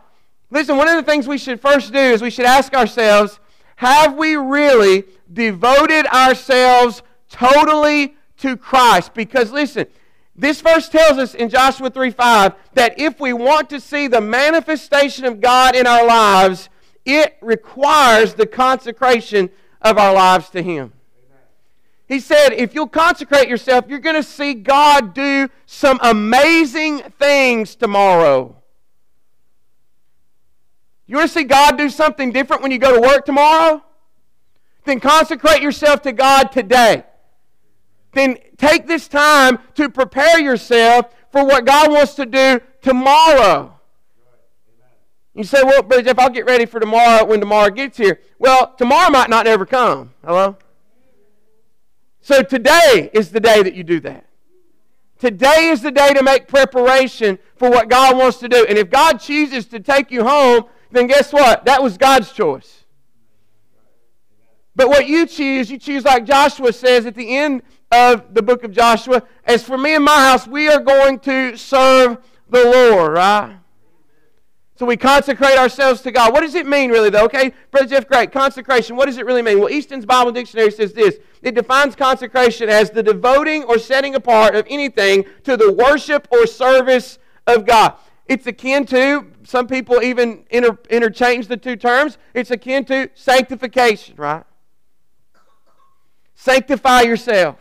Listen, 0.50 0.76
one 0.76 0.88
of 0.88 0.96
the 0.96 1.10
things 1.10 1.26
we 1.26 1.38
should 1.38 1.60
first 1.60 1.92
do 1.92 1.98
is 1.98 2.22
we 2.22 2.30
should 2.30 2.46
ask 2.46 2.74
ourselves 2.74 3.40
have 3.76 4.14
we 4.14 4.36
really 4.36 5.04
devoted 5.32 6.06
ourselves 6.06 7.02
totally 7.28 8.16
to 8.38 8.56
Christ? 8.56 9.14
Because 9.14 9.50
listen, 9.50 9.86
this 10.36 10.60
verse 10.60 10.88
tells 10.88 11.18
us 11.18 11.34
in 11.34 11.48
Joshua 11.48 11.90
3 11.90 12.10
5 12.10 12.54
that 12.74 12.98
if 13.00 13.20
we 13.20 13.32
want 13.32 13.70
to 13.70 13.80
see 13.80 14.06
the 14.06 14.20
manifestation 14.20 15.24
of 15.24 15.40
God 15.40 15.74
in 15.74 15.86
our 15.86 16.06
lives, 16.06 16.68
it 17.04 17.36
requires 17.40 18.34
the 18.34 18.46
consecration 18.46 19.50
of 19.84 19.98
our 19.98 20.14
lives 20.14 20.50
to 20.50 20.62
Him. 20.62 20.92
He 22.06 22.20
said, 22.20 22.50
if 22.50 22.74
you'll 22.74 22.88
consecrate 22.88 23.48
yourself, 23.48 23.86
you're 23.88 23.98
going 23.98 24.16
to 24.16 24.22
see 24.22 24.54
God 24.54 25.14
do 25.14 25.48
some 25.66 25.98
amazing 26.02 27.00
things 27.18 27.76
tomorrow. 27.76 28.56
You 31.06 31.16
want 31.16 31.30
to 31.30 31.34
see 31.38 31.44
God 31.44 31.78
do 31.78 31.88
something 31.88 32.32
different 32.32 32.62
when 32.62 32.72
you 32.72 32.78
go 32.78 32.94
to 32.94 33.00
work 33.00 33.24
tomorrow? 33.24 33.82
Then 34.84 35.00
consecrate 35.00 35.62
yourself 35.62 36.02
to 36.02 36.12
God 36.12 36.52
today. 36.52 37.04
Then 38.12 38.38
take 38.58 38.86
this 38.86 39.08
time 39.08 39.58
to 39.74 39.88
prepare 39.88 40.40
yourself 40.40 41.06
for 41.32 41.44
what 41.44 41.64
God 41.64 41.90
wants 41.90 42.14
to 42.14 42.26
do 42.26 42.60
tomorrow. 42.80 43.73
You 45.34 45.42
say, 45.42 45.62
well, 45.64 45.82
Brother 45.82 46.02
Jeff, 46.02 46.18
I'll 46.18 46.30
get 46.30 46.46
ready 46.46 46.64
for 46.64 46.78
tomorrow 46.78 47.24
when 47.24 47.40
tomorrow 47.40 47.68
gets 47.70 47.96
here. 47.98 48.20
Well, 48.38 48.72
tomorrow 48.78 49.10
might 49.10 49.28
not 49.28 49.46
ever 49.46 49.66
come. 49.66 50.12
Hello? 50.24 50.56
So 52.20 52.42
today 52.42 53.10
is 53.12 53.30
the 53.30 53.40
day 53.40 53.62
that 53.62 53.74
you 53.74 53.82
do 53.82 54.00
that. 54.00 54.26
Today 55.18 55.68
is 55.68 55.82
the 55.82 55.90
day 55.90 56.12
to 56.12 56.22
make 56.22 56.46
preparation 56.48 57.38
for 57.56 57.68
what 57.68 57.88
God 57.88 58.16
wants 58.16 58.38
to 58.38 58.48
do. 58.48 58.64
And 58.68 58.78
if 58.78 58.90
God 58.90 59.18
chooses 59.18 59.66
to 59.66 59.80
take 59.80 60.10
you 60.10 60.24
home, 60.24 60.64
then 60.90 61.06
guess 61.08 61.32
what? 61.32 61.64
That 61.64 61.82
was 61.82 61.98
God's 61.98 62.30
choice. 62.32 62.84
But 64.76 64.88
what 64.88 65.06
you 65.06 65.26
choose, 65.26 65.70
you 65.70 65.78
choose 65.78 66.04
like 66.04 66.24
Joshua 66.24 66.72
says 66.72 67.06
at 67.06 67.14
the 67.14 67.36
end 67.36 67.62
of 67.90 68.34
the 68.34 68.42
book 68.42 68.64
of 68.64 68.72
Joshua, 68.72 69.22
as 69.44 69.64
for 69.64 69.78
me 69.78 69.94
and 69.94 70.04
my 70.04 70.16
house, 70.16 70.46
we 70.46 70.68
are 70.68 70.80
going 70.80 71.18
to 71.20 71.56
serve 71.56 72.18
the 72.48 72.64
Lord, 72.64 73.14
right? 73.14 73.56
So 74.76 74.86
we 74.86 74.96
consecrate 74.96 75.56
ourselves 75.56 76.00
to 76.02 76.10
God. 76.10 76.32
What 76.32 76.40
does 76.40 76.56
it 76.56 76.66
mean, 76.66 76.90
really, 76.90 77.08
though? 77.08 77.24
Okay, 77.26 77.52
Brother 77.70 77.86
Jeff, 77.86 78.08
great. 78.08 78.32
Consecration, 78.32 78.96
what 78.96 79.06
does 79.06 79.18
it 79.18 79.26
really 79.26 79.42
mean? 79.42 79.60
Well, 79.60 79.70
Easton's 79.70 80.04
Bible 80.04 80.32
Dictionary 80.32 80.72
says 80.72 80.92
this 80.92 81.18
it 81.42 81.54
defines 81.54 81.94
consecration 81.94 82.68
as 82.68 82.90
the 82.90 83.02
devoting 83.02 83.64
or 83.64 83.78
setting 83.78 84.14
apart 84.14 84.56
of 84.56 84.66
anything 84.68 85.24
to 85.44 85.56
the 85.56 85.72
worship 85.72 86.26
or 86.32 86.46
service 86.46 87.18
of 87.46 87.66
God. 87.66 87.94
It's 88.26 88.46
akin 88.46 88.86
to, 88.86 89.30
some 89.44 89.66
people 89.66 90.02
even 90.02 90.44
inter- 90.50 90.78
interchange 90.88 91.46
the 91.46 91.58
two 91.58 91.76
terms, 91.76 92.18
it's 92.32 92.50
akin 92.50 92.84
to 92.86 93.10
sanctification, 93.14 94.16
right? 94.16 94.44
Sanctify 96.34 97.02
yourself. 97.02 97.58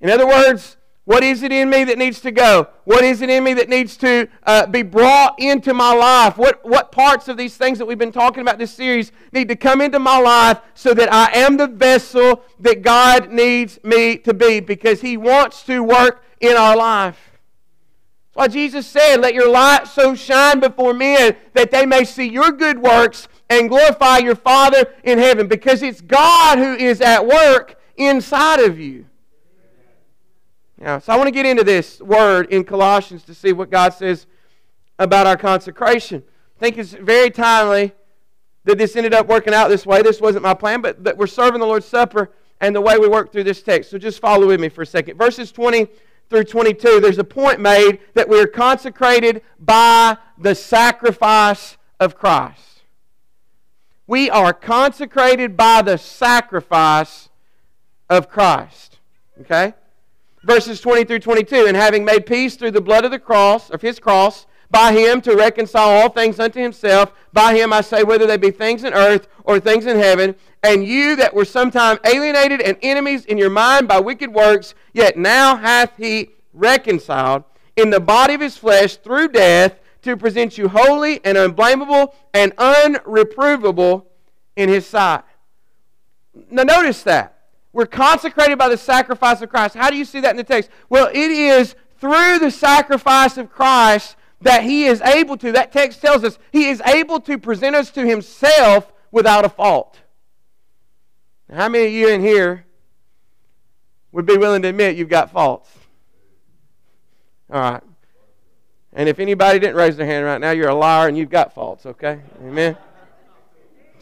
In 0.00 0.10
other 0.10 0.26
words, 0.26 0.76
what 1.08 1.24
is 1.24 1.42
it 1.42 1.52
in 1.52 1.70
me 1.70 1.84
that 1.84 1.96
needs 1.96 2.20
to 2.20 2.30
go? 2.30 2.68
What 2.84 3.02
is 3.02 3.22
it 3.22 3.30
in 3.30 3.42
me 3.42 3.54
that 3.54 3.70
needs 3.70 3.96
to 3.96 4.28
uh, 4.42 4.66
be 4.66 4.82
brought 4.82 5.40
into 5.40 5.72
my 5.72 5.94
life? 5.94 6.36
What, 6.36 6.62
what 6.68 6.92
parts 6.92 7.28
of 7.28 7.38
these 7.38 7.56
things 7.56 7.78
that 7.78 7.86
we've 7.86 7.96
been 7.96 8.12
talking 8.12 8.42
about 8.42 8.58
this 8.58 8.72
series 8.72 9.10
need 9.32 9.48
to 9.48 9.56
come 9.56 9.80
into 9.80 9.98
my 9.98 10.18
life 10.18 10.60
so 10.74 10.92
that 10.92 11.10
I 11.10 11.32
am 11.32 11.56
the 11.56 11.66
vessel 11.66 12.42
that 12.60 12.82
God 12.82 13.32
needs 13.32 13.78
me 13.82 14.18
to 14.18 14.34
be 14.34 14.60
because 14.60 15.00
He 15.00 15.16
wants 15.16 15.62
to 15.62 15.82
work 15.82 16.22
in 16.40 16.58
our 16.58 16.76
life. 16.76 17.18
That's 18.26 18.36
why 18.36 18.48
Jesus 18.48 18.86
said, 18.86 19.16
Let 19.16 19.32
your 19.32 19.50
light 19.50 19.86
so 19.86 20.14
shine 20.14 20.60
before 20.60 20.92
men 20.92 21.36
that 21.54 21.70
they 21.70 21.86
may 21.86 22.04
see 22.04 22.28
your 22.28 22.52
good 22.52 22.82
works 22.82 23.28
and 23.48 23.70
glorify 23.70 24.18
your 24.18 24.36
Father 24.36 24.84
in 25.04 25.18
heaven 25.18 25.48
because 25.48 25.80
it's 25.82 26.02
God 26.02 26.58
who 26.58 26.74
is 26.74 27.00
at 27.00 27.26
work 27.26 27.80
inside 27.96 28.60
of 28.60 28.78
you. 28.78 29.06
Yeah, 30.80 31.00
so 31.00 31.12
I 31.12 31.16
want 31.16 31.26
to 31.26 31.32
get 31.32 31.44
into 31.44 31.64
this 31.64 32.00
word 32.00 32.52
in 32.52 32.62
Colossians 32.62 33.24
to 33.24 33.34
see 33.34 33.52
what 33.52 33.68
God 33.70 33.94
says 33.94 34.26
about 34.98 35.26
our 35.26 35.36
consecration. 35.36 36.22
I 36.56 36.60
think 36.60 36.78
it's 36.78 36.92
very 36.92 37.30
timely 37.30 37.92
that 38.64 38.78
this 38.78 38.94
ended 38.94 39.12
up 39.12 39.26
working 39.26 39.54
out 39.54 39.68
this 39.68 39.84
way. 39.84 40.02
This 40.02 40.20
wasn't 40.20 40.44
my 40.44 40.54
plan, 40.54 40.80
but 40.80 41.02
that 41.02 41.16
we're 41.16 41.26
serving 41.26 41.60
the 41.60 41.66
Lord's 41.66 41.86
Supper 41.86 42.30
and 42.60 42.76
the 42.76 42.80
way 42.80 42.96
we 42.98 43.08
work 43.08 43.32
through 43.32 43.44
this 43.44 43.62
text. 43.62 43.90
So 43.90 43.98
just 43.98 44.20
follow 44.20 44.46
with 44.46 44.60
me 44.60 44.68
for 44.68 44.82
a 44.82 44.86
second. 44.86 45.16
Verses 45.16 45.50
20 45.50 45.88
through 46.30 46.44
22, 46.44 47.00
there's 47.00 47.18
a 47.18 47.24
point 47.24 47.58
made 47.58 48.00
that 48.14 48.28
we're 48.28 48.46
consecrated 48.46 49.42
by 49.58 50.16
the 50.36 50.54
sacrifice 50.54 51.76
of 51.98 52.16
Christ. 52.16 52.82
We 54.06 54.30
are 54.30 54.52
consecrated 54.52 55.56
by 55.56 55.82
the 55.82 55.96
sacrifice 55.96 57.30
of 58.08 58.28
Christ. 58.28 58.98
Okay? 59.40 59.74
Verses 60.42 60.80
20 60.80 61.04
through 61.04 61.18
22. 61.20 61.66
And 61.66 61.76
having 61.76 62.04
made 62.04 62.26
peace 62.26 62.56
through 62.56 62.72
the 62.72 62.80
blood 62.80 63.04
of 63.04 63.10
the 63.10 63.18
cross, 63.18 63.70
of 63.70 63.82
his 63.82 63.98
cross, 63.98 64.46
by 64.70 64.92
him 64.92 65.20
to 65.22 65.34
reconcile 65.34 65.88
all 65.88 66.08
things 66.08 66.38
unto 66.38 66.60
himself. 66.60 67.12
By 67.32 67.54
him 67.54 67.72
I 67.72 67.80
say, 67.80 68.02
whether 68.02 68.26
they 68.26 68.36
be 68.36 68.50
things 68.50 68.84
in 68.84 68.92
earth 68.92 69.28
or 69.44 69.60
things 69.60 69.86
in 69.86 69.96
heaven. 69.96 70.34
And 70.62 70.84
you 70.84 71.16
that 71.16 71.34
were 71.34 71.44
sometime 71.44 71.98
alienated 72.04 72.60
and 72.60 72.76
enemies 72.82 73.24
in 73.24 73.38
your 73.38 73.50
mind 73.50 73.88
by 73.88 74.00
wicked 74.00 74.32
works, 74.32 74.74
yet 74.92 75.16
now 75.16 75.56
hath 75.56 75.96
he 75.96 76.30
reconciled 76.52 77.44
in 77.76 77.90
the 77.90 78.00
body 78.00 78.34
of 78.34 78.40
his 78.40 78.56
flesh 78.56 78.96
through 78.96 79.28
death 79.28 79.78
to 80.02 80.16
present 80.16 80.58
you 80.58 80.68
holy 80.68 81.24
and 81.24 81.38
unblameable 81.38 82.14
and 82.34 82.54
unreprovable 82.56 84.04
in 84.56 84.68
his 84.68 84.86
sight. 84.86 85.22
Now 86.50 86.64
notice 86.64 87.02
that. 87.04 87.37
We're 87.72 87.86
consecrated 87.86 88.58
by 88.58 88.68
the 88.68 88.78
sacrifice 88.78 89.42
of 89.42 89.50
Christ. 89.50 89.74
How 89.74 89.90
do 89.90 89.96
you 89.96 90.04
see 90.04 90.20
that 90.20 90.30
in 90.30 90.36
the 90.36 90.44
text? 90.44 90.70
Well, 90.88 91.08
it 91.08 91.16
is 91.30 91.74
through 92.00 92.38
the 92.38 92.50
sacrifice 92.50 93.36
of 93.36 93.50
Christ 93.50 94.16
that 94.40 94.62
he 94.62 94.86
is 94.86 95.00
able 95.02 95.36
to, 95.38 95.52
that 95.52 95.72
text 95.72 96.00
tells 96.00 96.24
us, 96.24 96.38
he 96.52 96.68
is 96.68 96.80
able 96.82 97.20
to 97.20 97.38
present 97.38 97.74
us 97.74 97.90
to 97.90 98.06
himself 98.06 98.92
without 99.10 99.44
a 99.44 99.48
fault. 99.48 99.98
how 101.52 101.68
many 101.68 101.86
of 101.86 101.92
you 101.92 102.08
in 102.08 102.20
here 102.20 102.64
would 104.12 104.26
be 104.26 104.36
willing 104.36 104.62
to 104.62 104.68
admit 104.68 104.96
you've 104.96 105.08
got 105.08 105.30
faults? 105.30 105.70
All 107.50 107.60
right. 107.60 107.82
And 108.92 109.08
if 109.08 109.18
anybody 109.18 109.58
didn't 109.58 109.76
raise 109.76 109.96
their 109.96 110.06
hand 110.06 110.24
right 110.24 110.40
now, 110.40 110.50
you're 110.50 110.68
a 110.68 110.74
liar 110.74 111.08
and 111.08 111.16
you've 111.16 111.30
got 111.30 111.54
faults, 111.54 111.86
okay? 111.86 112.20
Amen? 112.42 112.76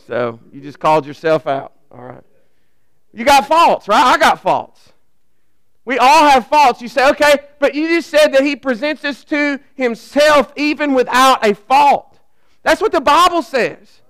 So 0.07 0.39
you 0.53 0.61
just 0.61 0.79
called 0.79 1.07
yourself 1.07 1.47
out. 1.47 1.73
All 1.91 2.03
right. 2.03 2.23
You 3.17 3.25
got 3.25 3.49
faults, 3.49 3.89
right? 3.89 4.05
I 4.05 4.19
got 4.19 4.43
faults. 4.43 4.93
We 5.87 5.97
all 5.97 6.29
have 6.29 6.49
faults. 6.49 6.83
You 6.83 6.89
say, 6.89 7.09
okay, 7.11 7.39
but 7.59 7.75
you 7.75 7.89
just 7.89 8.11
said 8.11 8.29
that 8.35 8.43
he 8.43 8.57
presents 8.57 9.07
us 9.07 9.25
to 9.25 9.59
himself 9.75 10.53
even 10.55 10.93
without 10.93 11.45
a 11.47 11.55
fault. 11.55 12.19
That's 12.63 12.83
what 12.83 12.93
the 12.93 13.01
Bible 13.01 13.41
says. 13.41 14.03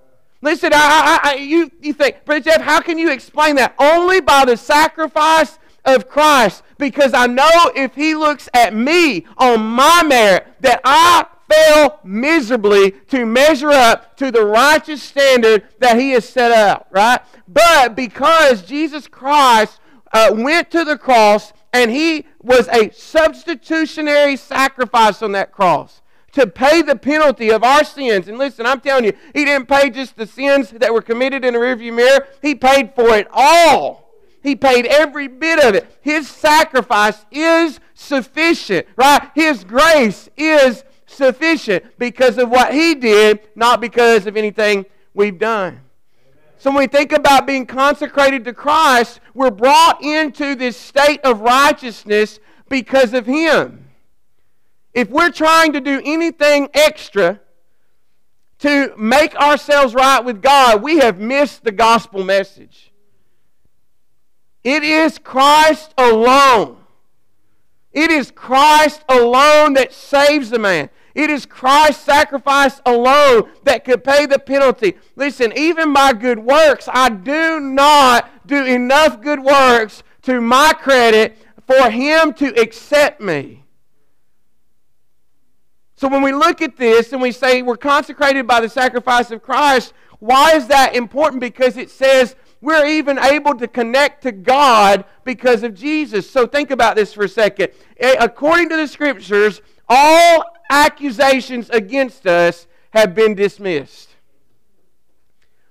Listen, 0.43 0.73
I, 0.73 1.21
I, 1.23 1.31
I, 1.31 1.35
you, 1.37 1.71
you 1.81 1.93
think, 1.93 2.25
Brother 2.25 2.41
Jeff, 2.41 2.61
how 2.61 2.81
can 2.81 2.99
you 2.99 3.13
explain 3.13 3.55
that? 3.57 3.77
Only 3.79 4.21
by 4.21 4.45
the 4.45 4.57
sacrifice 4.57 5.61
of 5.85 6.09
Christ. 6.09 6.65
Because 6.77 7.15
I 7.15 7.29
know 7.29 7.71
if 7.77 7.95
he 7.95 8.17
looks 8.17 8.49
at 8.55 8.75
me 8.75 9.25
on 9.39 9.65
my 9.65 10.03
merit, 10.03 10.49
that 10.63 10.81
I 10.85 11.27
fail 11.51 12.01
miserably 12.05 12.93
to 13.09 13.25
measure 13.25 13.71
up 13.71 14.17
to 14.17 14.31
the 14.31 14.45
righteous 14.45 15.03
standard 15.03 15.65
that 15.79 15.99
he 15.99 16.11
has 16.11 16.29
set 16.29 16.53
out, 16.53 16.87
right? 16.91 17.21
But 17.49 17.95
because 17.95 18.63
Jesus 18.63 19.07
Christ 19.07 19.81
uh, 20.13 20.35
went 20.35 20.71
to 20.73 20.85
the 20.85 20.99
cross 20.99 21.53
and 21.73 21.91
he 21.91 22.27
was 22.43 22.69
a 22.69 22.91
substitutionary 22.91 24.37
sacrifice 24.37 25.23
on 25.23 25.33
that 25.33 25.53
cross 25.53 26.03
to 26.33 26.47
pay 26.47 26.83
the 26.83 26.97
penalty 26.97 27.51
of 27.51 27.65
our 27.65 27.83
sins. 27.83 28.29
And 28.29 28.37
listen, 28.39 28.67
I'm 28.67 28.81
telling 28.81 29.05
you, 29.05 29.13
he 29.35 29.45
didn't 29.45 29.69
pay 29.69 29.91
just 29.91 30.17
the 30.17 30.27
sins 30.27 30.71
that 30.71 30.93
were 30.93 31.03
committed 31.03 31.45
in 31.45 31.55
the 31.55 31.61
rearview 31.61 31.95
mirror, 31.95 32.27
he 32.43 32.55
paid 32.55 32.95
for 32.95 33.09
it 33.17 33.27
all. 33.33 34.07
He 34.43 34.55
paid 34.55 34.87
every 34.87 35.27
bit 35.27 35.59
of 35.65 35.75
it. 35.75 35.99
His 36.03 36.29
sacrifice 36.29 37.27
is 37.33 37.81
sufficient, 37.95 38.87
right? 38.97 39.31
His 39.35 39.65
grace 39.65 40.29
is 40.37 40.85
sufficient 41.07 41.85
because 41.99 42.39
of 42.39 42.51
what 42.51 42.75
He 42.75 42.95
did, 42.95 43.41
not 43.55 43.81
because 43.81 44.27
of 44.27 44.37
anything 44.37 44.85
we've 45.15 45.39
done. 45.39 45.81
So 46.59 46.71
when 46.71 46.79
we 46.81 46.87
think 46.87 47.13
about 47.13 47.47
being 47.47 47.67
consecrated 47.67 48.45
to 48.45 48.53
Christ, 48.53 49.21
we're 49.35 49.51
brought 49.51 50.03
into 50.03 50.55
this 50.55 50.77
state 50.77 51.21
of 51.23 51.41
righteousness 51.41 52.41
because 52.69 53.15
of 53.15 53.27
Him. 53.27 53.85
If 54.95 55.11
we're 55.11 55.31
trying 55.31 55.75
to 55.75 55.81
do 55.81 56.01
anything 56.05 56.69
extra 56.73 57.41
to 58.61 58.95
make 58.97 59.37
ourselves 59.37 59.95
right 59.95 60.25
with 60.25 60.41
God, 60.41 60.83
we 60.83 60.99
have 60.99 61.19
missed 61.19 61.65
the 61.65 61.73
gospel 61.73 62.25
message. 62.25 62.91
It 64.65 64.83
is 64.83 65.19
Christ 65.19 65.93
alone. 65.99 66.79
It 67.97 68.11
is 68.11 68.31
Christ 68.31 69.03
alone 69.09 69.73
that 69.73 69.91
saves 69.91 70.53
a 70.53 70.59
man. 70.59 70.91
It 71.15 71.31
is 71.31 71.47
Christ's 71.47 72.05
sacrifice 72.05 72.79
alone 72.85 73.51
that 73.65 73.87
could 73.87 74.05
pay 74.05 74.27
the 74.27 74.39
penalty. 74.39 74.99
Listen, 75.17 75.51
even 75.57 75.89
my 75.89 76.13
good 76.13 76.39
works, 76.39 76.91
I 76.93 77.09
do 77.09 77.59
not 77.59 78.31
do 78.47 78.67
enough 78.67 79.23
good 79.23 79.43
works 79.43 80.03
to 80.23 80.43
my 80.43 80.75
credit 80.75 81.39
for 81.67 81.89
Him 81.89 82.35
to 82.35 82.49
accept 82.61 83.23
me. 83.23 83.65
So 85.97 86.07
when 86.07 86.21
we 86.21 86.33
look 86.33 86.61
at 86.61 86.77
this 86.77 87.15
and 87.15 87.23
we 87.23 87.33
say 87.33 87.63
we're 87.63 87.79
consecrated 87.79 88.47
by 88.47 88.61
the 88.61 88.69
sacrifice 88.69 89.31
of 89.31 89.43
Christ, 89.43 89.95
why 90.19 90.53
is 90.55 90.67
that 90.67 90.95
important? 90.95 91.41
Because 91.41 91.79
it 91.79 91.89
says 91.91 92.37
we're 92.61 92.87
even 92.87 93.19
able 93.19 93.55
to 93.55 93.69
connect 93.69 94.23
to 94.23 94.33
God 94.33 95.05
because 95.25 95.63
of 95.63 95.75
Jesus. 95.75 96.29
So 96.29 96.47
think 96.47 96.71
about 96.71 96.97
this 96.97 97.13
for 97.13 97.25
a 97.25 97.29
second. 97.29 97.69
According 98.01 98.71
to 98.71 98.77
the 98.77 98.89
scriptures, 98.89 99.61
all 99.89 100.45
accusations 100.71 101.71
against 101.71 102.27
us 102.27 102.67
have 102.91 103.15
been 103.15 103.35
dismissed. 103.35 104.11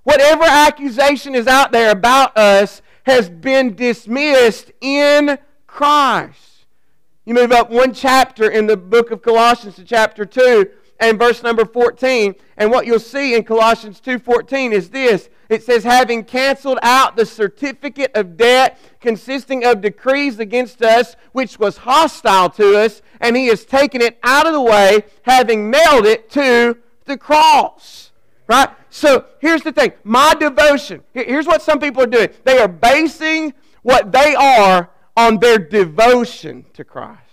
Whatever 0.03 0.43
accusation 0.43 1.33
is 1.33 1.47
out 1.47 1.71
there 1.71 1.91
about 1.91 2.37
us 2.37 2.81
has 3.03 3.29
been 3.29 3.75
dismissed 3.75 4.71
in 4.79 5.37
Christ. 5.65 6.65
You 7.25 7.33
move 7.33 7.51
up 7.51 7.71
one 7.71 7.93
chapter 7.93 8.49
in 8.49 8.67
the 8.67 8.77
book 8.77 9.09
of 9.09 9.23
Colossians 9.23 9.75
to 9.77 9.83
chapter 9.83 10.25
2, 10.25 10.69
and 10.99 11.19
verse 11.19 11.43
number 11.43 11.65
14. 11.65 12.35
And 12.57 12.71
what 12.71 12.85
you'll 12.85 12.99
see 12.99 13.35
in 13.35 13.43
Colossians 13.43 13.99
2:14 13.99 14.71
is 14.71 14.89
this. 14.89 15.29
It 15.47 15.63
says, 15.63 15.83
having 15.83 16.23
canceled 16.23 16.79
out 16.81 17.15
the 17.15 17.25
certificate 17.25 18.11
of 18.15 18.35
debt 18.35 18.79
consisting 18.99 19.63
of 19.63 19.81
decrees 19.81 20.39
against 20.39 20.81
us, 20.81 21.15
which 21.33 21.59
was 21.59 21.77
hostile 21.77 22.49
to 22.51 22.77
us, 22.79 23.03
and 23.21 23.37
he 23.37 23.47
has 23.47 23.63
taken 23.63 24.01
it 24.01 24.17
out 24.23 24.47
of 24.47 24.53
the 24.53 24.61
way, 24.61 25.03
having 25.21 25.69
nailed 25.69 26.07
it 26.07 26.31
to 26.31 26.77
the 27.05 27.17
cross. 27.17 28.11
Right? 28.47 28.69
So 28.89 29.25
here's 29.39 29.61
the 29.61 29.71
thing 29.71 29.93
my 30.03 30.33
devotion, 30.33 31.03
here's 31.13 31.45
what 31.45 31.61
some 31.61 31.79
people 31.79 32.03
are 32.03 32.07
doing. 32.07 32.29
They 32.43 32.57
are 32.57 32.67
basing 32.67 33.53
what 33.83 34.11
they 34.11 34.33
are 34.33 34.89
on 35.15 35.39
their 35.39 35.59
devotion 35.59 36.65
to 36.73 36.83
Christ. 36.83 37.24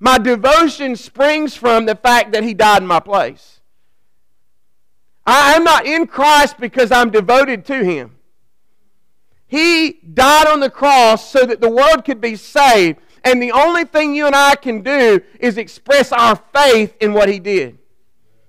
My 0.00 0.16
devotion 0.16 0.96
springs 0.96 1.54
from 1.54 1.84
the 1.84 1.94
fact 1.94 2.32
that 2.32 2.42
He 2.42 2.54
died 2.54 2.80
in 2.80 2.88
my 2.88 3.00
place. 3.00 3.60
I 5.26 5.52
am 5.52 5.62
not 5.62 5.84
in 5.84 6.06
Christ 6.06 6.56
because 6.58 6.90
I'm 6.90 7.10
devoted 7.10 7.66
to 7.66 7.84
Him. 7.84 8.16
He 9.46 10.00
died 10.14 10.46
on 10.46 10.60
the 10.60 10.70
cross 10.70 11.30
so 11.30 11.44
that 11.44 11.60
the 11.60 11.68
world 11.68 12.06
could 12.06 12.20
be 12.20 12.34
saved. 12.34 12.98
And 13.24 13.42
the 13.42 13.52
only 13.52 13.84
thing 13.84 14.14
you 14.14 14.26
and 14.26 14.34
I 14.34 14.56
can 14.56 14.80
do 14.80 15.20
is 15.38 15.58
express 15.58 16.12
our 16.12 16.36
faith 16.54 16.96
in 17.00 17.12
what 17.12 17.28
He 17.28 17.38
did. 17.38 17.76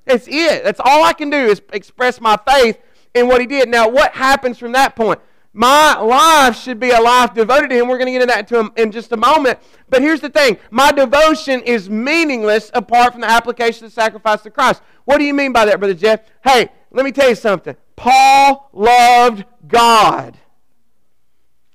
That's 0.05 0.27
it. 0.29 0.63
That's 0.63 0.79
all 0.79 1.03
I 1.03 1.12
can 1.12 1.29
do 1.29 1.38
is 1.38 1.62
express 1.74 2.22
my 2.22 2.38
faith 2.48 2.79
in 3.13 3.27
what 3.27 3.41
He 3.41 3.48
did. 3.48 3.67
Now, 3.67 3.89
what 3.89 4.13
happens 4.13 4.58
from 4.58 4.72
that 4.72 4.96
point? 4.96 5.20
My 5.53 6.00
life 6.00 6.58
should 6.58 6.79
be 6.79 6.91
a 6.91 7.01
life 7.01 7.34
devoted 7.34 7.70
to 7.72 7.75
Him. 7.75 7.88
We're 7.88 7.98
going 7.98 8.08
to 8.08 8.13
get 8.13 8.22
into 8.22 8.34
that 8.34 8.48
to 8.50 8.60
him 8.60 8.72
in 8.77 8.91
just 8.91 9.12
a 9.12 9.17
moment. 9.17 9.60
But 9.89 10.01
here's 10.01 10.22
the 10.22 10.29
thing 10.29 10.58
my 10.70 10.91
devotion 10.91 11.62
is 11.62 11.89
meaningless 11.89 12.72
apart 12.74 13.12
from 13.12 13.22
the 13.22 13.29
application 13.29 13.86
of 13.86 13.91
the 13.91 14.01
sacrifice 14.01 14.46
of 14.46 14.53
Christ. 14.53 14.81
What 15.03 15.17
do 15.17 15.25
you 15.25 15.34
mean 15.34 15.51
by 15.51 15.65
that, 15.65 15.79
Brother 15.79 15.93
Jeff? 15.93 16.22
Hey, 16.43 16.70
let 16.91 17.03
me 17.03 17.12
tell 17.12 17.27
you 17.27 17.36
something. 17.36 17.75
Paul 17.98 18.70
loved 18.72 19.43
God. 19.67 20.38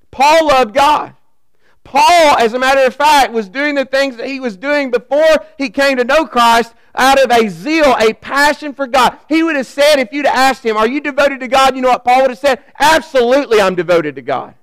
Paul 0.09 0.47
loved 0.47 0.73
God. 0.73 1.13
Paul, 1.83 2.37
as 2.37 2.53
a 2.53 2.59
matter 2.59 2.85
of 2.85 2.95
fact, 2.95 3.31
was 3.31 3.47
doing 3.47 3.75
the 3.75 3.85
things 3.85 4.17
that 4.17 4.27
he 4.27 4.39
was 4.39 4.57
doing 4.57 4.91
before 4.91 5.45
he 5.57 5.69
came 5.69 5.97
to 5.97 6.03
know 6.03 6.25
Christ 6.25 6.73
out 6.97 7.23
of 7.23 7.31
a 7.31 7.47
zeal, 7.49 7.95
a 7.99 8.13
passion 8.13 8.73
for 8.73 8.87
God. 8.87 9.17
He 9.29 9.43
would 9.43 9.55
have 9.55 9.67
said, 9.67 9.97
if 9.97 10.11
you'd 10.11 10.25
asked 10.25 10.65
him, 10.65 10.77
Are 10.77 10.87
you 10.87 10.99
devoted 10.99 11.39
to 11.41 11.47
God? 11.47 11.75
You 11.75 11.81
know 11.81 11.89
what 11.89 12.03
Paul 12.03 12.21
would 12.21 12.31
have 12.31 12.39
said? 12.39 12.63
Absolutely, 12.79 13.61
I'm 13.61 13.75
devoted 13.75 14.15
to 14.15 14.21
God. 14.21 14.55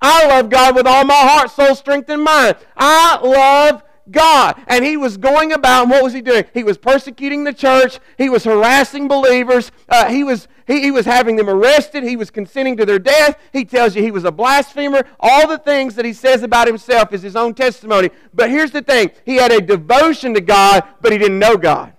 I 0.00 0.26
love 0.28 0.48
God 0.48 0.76
with 0.76 0.86
all 0.86 1.04
my 1.04 1.14
heart, 1.14 1.50
soul, 1.50 1.74
strength, 1.74 2.08
and 2.08 2.22
mind. 2.22 2.56
I 2.76 3.18
love 3.20 3.82
God. 4.10 4.60
And 4.66 4.84
he 4.84 4.96
was 4.96 5.16
going 5.16 5.52
about, 5.52 5.88
what 5.88 6.02
was 6.02 6.12
he 6.12 6.20
doing? 6.20 6.44
He 6.54 6.62
was 6.62 6.78
persecuting 6.78 7.44
the 7.44 7.52
church. 7.52 7.98
He 8.16 8.28
was 8.28 8.44
harassing 8.44 9.08
believers. 9.08 9.72
Uh, 9.88 10.08
he, 10.08 10.24
was, 10.24 10.48
he, 10.68 10.82
he 10.82 10.90
was 10.90 11.06
having 11.06 11.36
them 11.36 11.48
arrested. 11.48 12.04
He 12.04 12.14
was 12.14 12.30
consenting 12.30 12.76
to 12.76 12.84
their 12.84 12.98
death. 12.98 13.40
He 13.54 13.64
tells 13.64 13.96
you 13.96 14.02
he 14.02 14.10
was 14.10 14.24
a 14.24 14.30
blasphemer. 14.30 15.02
All 15.18 15.48
the 15.48 15.56
things 15.56 15.94
that 15.94 16.04
he 16.04 16.12
says 16.12 16.42
about 16.42 16.66
himself 16.66 17.12
is 17.14 17.22
his 17.22 17.34
own 17.34 17.54
testimony. 17.54 18.10
But 18.34 18.50
here's 18.50 18.70
the 18.70 18.82
thing 18.82 19.10
he 19.24 19.36
had 19.36 19.50
a 19.50 19.62
devotion 19.62 20.34
to 20.34 20.42
God, 20.42 20.84
but 21.00 21.10
he 21.10 21.16
didn't 21.16 21.38
know 21.38 21.56
God. 21.56 21.94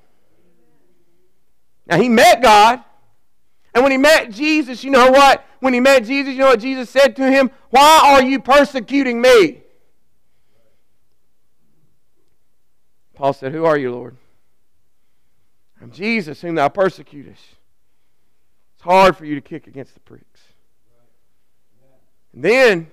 Now, 1.87 1.97
he 1.97 2.07
met 2.07 2.43
God. 2.43 2.83
And 3.73 3.83
when 3.83 3.91
he 3.91 3.97
met 3.97 4.31
Jesus, 4.31 4.83
you 4.83 4.91
know 4.91 5.09
what? 5.09 5.43
When 5.61 5.73
he 5.73 5.79
met 5.79 6.05
Jesus, 6.05 6.33
you 6.33 6.39
know 6.39 6.49
what 6.49 6.59
Jesus 6.59 6.91
said 6.91 7.15
to 7.15 7.29
him? 7.29 7.49
Why 7.71 8.01
are 8.03 8.23
you 8.23 8.39
persecuting 8.39 9.19
me? 9.19 9.63
Paul 13.15 13.33
said, 13.33 13.51
Who 13.51 13.65
are 13.65 13.77
you, 13.77 13.91
Lord? 13.91 14.15
I'm 15.81 15.91
Jesus, 15.91 16.41
whom 16.41 16.55
thou 16.55 16.69
persecutest. 16.69 17.58
It's 18.79 18.85
hard 18.85 19.17
for 19.17 19.25
you 19.25 19.35
to 19.35 19.41
kick 19.41 19.67
against 19.67 19.93
the 19.93 19.99
pricks. 19.99 20.39
And 22.33 22.41
then, 22.41 22.87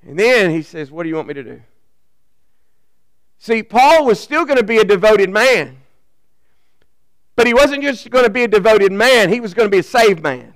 and 0.00 0.18
then 0.18 0.50
he 0.50 0.62
says, 0.62 0.90
What 0.90 1.02
do 1.02 1.10
you 1.10 1.16
want 1.16 1.28
me 1.28 1.34
to 1.34 1.42
do? 1.42 1.60
See, 3.36 3.62
Paul 3.62 4.06
was 4.06 4.18
still 4.18 4.46
going 4.46 4.56
to 4.56 4.64
be 4.64 4.78
a 4.78 4.84
devoted 4.84 5.28
man. 5.28 5.76
But 7.36 7.46
he 7.46 7.52
wasn't 7.52 7.82
just 7.82 8.08
going 8.08 8.24
to 8.24 8.30
be 8.30 8.44
a 8.44 8.48
devoted 8.48 8.92
man, 8.92 9.30
he 9.30 9.40
was 9.40 9.52
going 9.52 9.66
to 9.66 9.70
be 9.70 9.80
a 9.80 9.82
saved 9.82 10.22
man. 10.22 10.54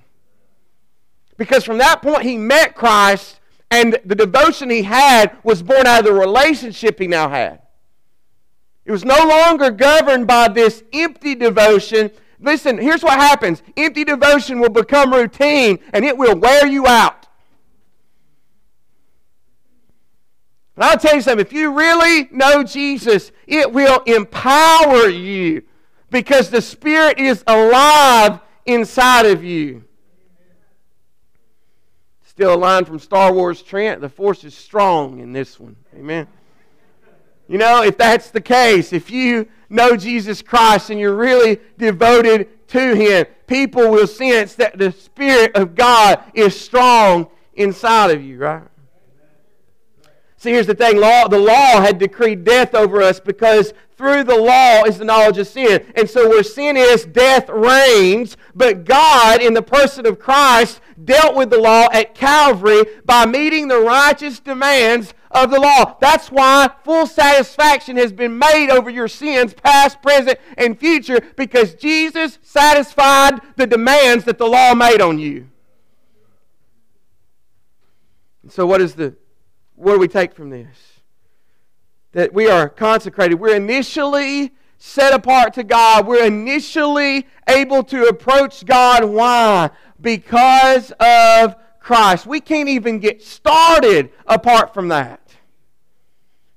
Because 1.37 1.63
from 1.63 1.77
that 1.77 2.01
point, 2.01 2.23
he 2.23 2.39
met 2.39 2.73
Christ, 2.73 3.39
and 3.69 3.99
the 4.03 4.15
devotion 4.15 4.71
he 4.71 4.81
had 4.81 5.37
was 5.43 5.61
born 5.61 5.85
out 5.85 5.99
of 5.99 6.05
the 6.05 6.13
relationship 6.13 6.97
he 6.97 7.05
now 7.05 7.29
had. 7.29 7.61
It 8.83 8.91
was 8.91 9.05
no 9.05 9.27
longer 9.27 9.69
governed 9.69 10.25
by 10.25 10.47
this 10.47 10.81
empty 10.91 11.35
devotion. 11.35 12.09
Listen, 12.41 12.77
here's 12.77 13.03
what 13.03 13.19
happens 13.19 13.61
empty 13.75 14.03
devotion 14.03 14.59
will 14.59 14.69
become 14.69 15.13
routine 15.13 15.79
and 15.93 16.05
it 16.05 16.17
will 16.17 16.35
wear 16.35 16.65
you 16.65 16.87
out. 16.87 17.27
But 20.75 20.85
I'll 20.85 20.97
tell 20.97 21.15
you 21.15 21.21
something 21.21 21.45
if 21.45 21.51
you 21.51 21.73
really 21.77 22.29
know 22.31 22.63
Jesus, 22.63 23.33
it 23.45 23.73
will 23.73 23.99
empower 24.05 25.09
you 25.09 25.63
because 26.09 26.49
the 26.49 26.61
Spirit 26.61 27.19
is 27.19 27.43
alive 27.47 28.39
inside 28.65 29.25
of 29.25 29.43
you. 29.43 29.83
Still 32.23 32.53
a 32.53 32.55
line 32.55 32.85
from 32.85 32.99
Star 32.99 33.33
Wars 33.33 33.61
Trent 33.61 33.99
the 33.99 34.07
force 34.07 34.45
is 34.45 34.55
strong 34.55 35.19
in 35.19 35.33
this 35.33 35.59
one. 35.59 35.75
Amen. 35.93 36.25
You 37.49 37.57
know, 37.57 37.83
if 37.83 37.97
that's 37.97 38.29
the 38.29 38.39
case, 38.39 38.93
if 38.93 39.11
you 39.11 39.49
know 39.69 39.95
Jesus 39.95 40.41
Christ 40.41 40.89
and 40.89 40.99
you're 40.99 41.15
really 41.15 41.59
devoted 41.77 42.67
to 42.69 42.95
Him, 42.95 43.25
people 43.47 43.89
will 43.89 44.07
sense 44.07 44.55
that 44.55 44.77
the 44.77 44.91
Spirit 44.91 45.55
of 45.55 45.75
God 45.75 46.23
is 46.33 46.59
strong 46.59 47.27
inside 47.53 48.11
of 48.11 48.23
you, 48.23 48.37
right? 48.37 48.63
See, 50.37 50.51
here's 50.51 50.67
the 50.67 50.75
thing 50.75 50.97
law, 50.97 51.27
the 51.27 51.37
law 51.37 51.81
had 51.81 51.97
decreed 51.97 52.45
death 52.45 52.73
over 52.73 53.01
us 53.01 53.19
because 53.19 53.73
through 53.97 54.23
the 54.23 54.37
law 54.37 54.85
is 54.85 54.97
the 54.97 55.03
knowledge 55.03 55.37
of 55.37 55.47
sin. 55.47 55.85
And 55.95 56.09
so, 56.09 56.29
where 56.29 56.43
sin 56.43 56.77
is, 56.77 57.05
death 57.05 57.49
reigns. 57.49 58.37
But 58.55 58.85
God, 58.85 59.41
in 59.41 59.53
the 59.53 59.61
person 59.61 60.05
of 60.05 60.17
Christ, 60.17 60.79
dealt 61.03 61.35
with 61.35 61.49
the 61.49 61.59
law 61.59 61.89
at 61.91 62.15
Calvary 62.15 62.85
by 63.03 63.25
meeting 63.25 63.67
the 63.67 63.81
righteous 63.81 64.39
demands 64.39 65.13
of 65.31 65.51
the 65.51 65.59
law. 65.59 65.95
That's 65.99 66.31
why 66.31 66.69
full 66.83 67.05
satisfaction 67.05 67.97
has 67.97 68.11
been 68.11 68.37
made 68.37 68.69
over 68.69 68.89
your 68.89 69.07
sins, 69.07 69.53
past, 69.53 70.01
present, 70.01 70.39
and 70.57 70.79
future, 70.79 71.19
because 71.35 71.75
Jesus 71.75 72.39
satisfied 72.41 73.39
the 73.55 73.67
demands 73.67 74.25
that 74.25 74.37
the 74.37 74.47
law 74.47 74.73
made 74.73 75.01
on 75.01 75.19
you. 75.19 75.49
so, 78.47 78.65
what 78.65 78.81
is 78.81 78.95
the 78.95 79.15
what 79.75 79.93
do 79.93 79.99
we 79.99 80.07
take 80.07 80.33
from 80.33 80.49
this? 80.49 81.01
That 82.11 82.33
we 82.33 82.49
are 82.49 82.67
consecrated. 82.67 83.35
We're 83.35 83.55
initially 83.55 84.51
set 84.77 85.13
apart 85.13 85.53
to 85.53 85.63
God. 85.63 86.05
We're 86.05 86.25
initially 86.25 87.27
able 87.47 87.83
to 87.83 88.07
approach 88.07 88.65
God. 88.65 89.05
Why? 89.05 89.69
Because 90.01 90.91
of 90.99 91.55
Christ. 91.89 92.27
We 92.27 92.39
can't 92.39 92.69
even 92.69 92.99
get 92.99 93.23
started 93.23 94.11
apart 94.27 94.75
from 94.75 94.89
that. 94.89 95.21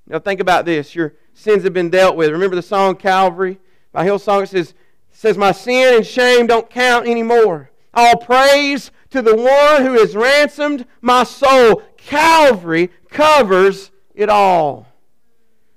Now 0.06 0.18
think 0.18 0.40
about 0.40 0.66
this. 0.66 0.94
Your 0.94 1.14
sins 1.32 1.64
have 1.64 1.72
been 1.72 1.88
dealt 1.88 2.16
with. 2.16 2.30
Remember 2.32 2.54
the 2.54 2.60
song 2.60 2.96
Calvary 2.96 3.58
by 3.92 4.06
Hillsong? 4.06 4.42
It 4.42 4.50
says, 4.50 4.74
says, 5.10 5.38
My 5.38 5.52
sin 5.52 5.94
and 5.94 6.06
shame 6.06 6.46
don't 6.46 6.68
count 6.68 7.06
anymore. 7.06 7.70
All 7.94 8.18
praise 8.18 8.90
to 9.08 9.22
the 9.22 9.34
one 9.34 9.86
who 9.86 9.98
has 10.00 10.14
ransomed 10.14 10.84
my 11.00 11.24
soul. 11.24 11.80
Calvary 11.96 12.90
covers 13.08 13.90
it 14.14 14.28
all. 14.28 14.86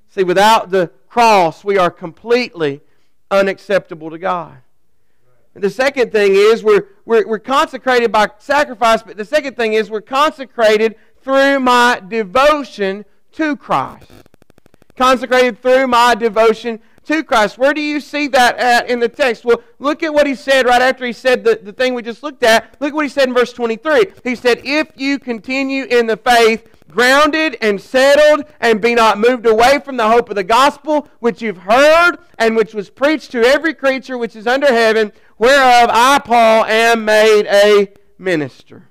See, 0.09 0.25
without 0.25 0.69
the 0.69 0.91
cross, 1.07 1.63
we 1.63 1.77
are 1.77 1.89
completely 1.89 2.81
unacceptable 3.31 4.09
to 4.09 4.17
God. 4.17 4.57
And 5.55 5.63
the 5.63 5.69
second 5.69 6.11
thing 6.11 6.35
is 6.35 6.63
we're, 6.63 6.89
we're, 7.05 7.25
we're 7.25 7.39
consecrated 7.39 8.11
by 8.11 8.29
sacrifice, 8.39 9.01
but 9.01 9.15
the 9.15 9.25
second 9.25 9.55
thing 9.55 9.73
is 9.73 9.89
we're 9.89 10.01
consecrated 10.01 10.95
through 11.21 11.59
my 11.61 12.01
devotion 12.05 13.05
to 13.31 13.55
Christ. 13.55 14.11
Consecrated 14.97 15.61
through 15.61 15.87
my 15.87 16.13
devotion 16.13 16.81
to 17.05 17.23
Christ. 17.23 17.57
Where 17.57 17.73
do 17.73 17.81
you 17.81 18.01
see 18.01 18.27
that 18.27 18.57
at 18.57 18.89
in 18.89 18.99
the 18.99 19.07
text? 19.07 19.45
Well, 19.45 19.63
look 19.79 20.03
at 20.03 20.13
what 20.13 20.27
he 20.27 20.35
said 20.35 20.65
right 20.65 20.81
after 20.81 21.05
he 21.05 21.13
said 21.13 21.43
the, 21.43 21.59
the 21.61 21.73
thing 21.73 21.93
we 21.93 22.01
just 22.01 22.21
looked 22.21 22.43
at. 22.43 22.75
Look 22.81 22.93
what 22.93 23.05
he 23.05 23.09
said 23.09 23.29
in 23.29 23.33
verse 23.33 23.53
23. 23.53 24.07
He 24.23 24.35
said, 24.35 24.61
If 24.63 24.91
you 24.95 25.19
continue 25.19 25.85
in 25.85 26.07
the 26.07 26.17
faith, 26.17 26.67
grounded 26.95 27.57
and 27.61 27.79
settled, 27.79 28.45
and 28.59 28.81
be 28.81 28.95
not 28.95 29.19
moved 29.19 29.45
away 29.45 29.79
from 29.79 29.97
the 29.97 30.07
hope 30.07 30.29
of 30.29 30.35
the 30.35 30.43
gospel 30.43 31.09
which 31.19 31.41
you've 31.41 31.57
heard, 31.57 32.17
and 32.39 32.55
which 32.55 32.73
was 32.73 32.89
preached 32.89 33.31
to 33.31 33.43
every 33.43 33.73
creature 33.73 34.17
which 34.17 34.35
is 34.35 34.47
under 34.47 34.67
heaven, 34.67 35.11
whereof 35.37 35.89
I, 35.91 36.19
Paul, 36.19 36.65
am 36.65 37.05
made 37.05 37.45
a 37.47 37.93
minister. 38.17 38.87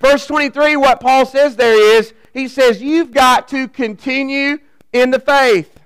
Verse 0.00 0.26
23, 0.26 0.76
what 0.76 1.00
Paul 1.00 1.24
says 1.24 1.56
there 1.56 1.98
is, 1.98 2.12
he 2.34 2.46
says, 2.46 2.82
You've 2.82 3.12
got 3.12 3.48
to 3.48 3.66
continue 3.66 4.58
in 4.92 5.10
the 5.10 5.18
faith. 5.18 5.80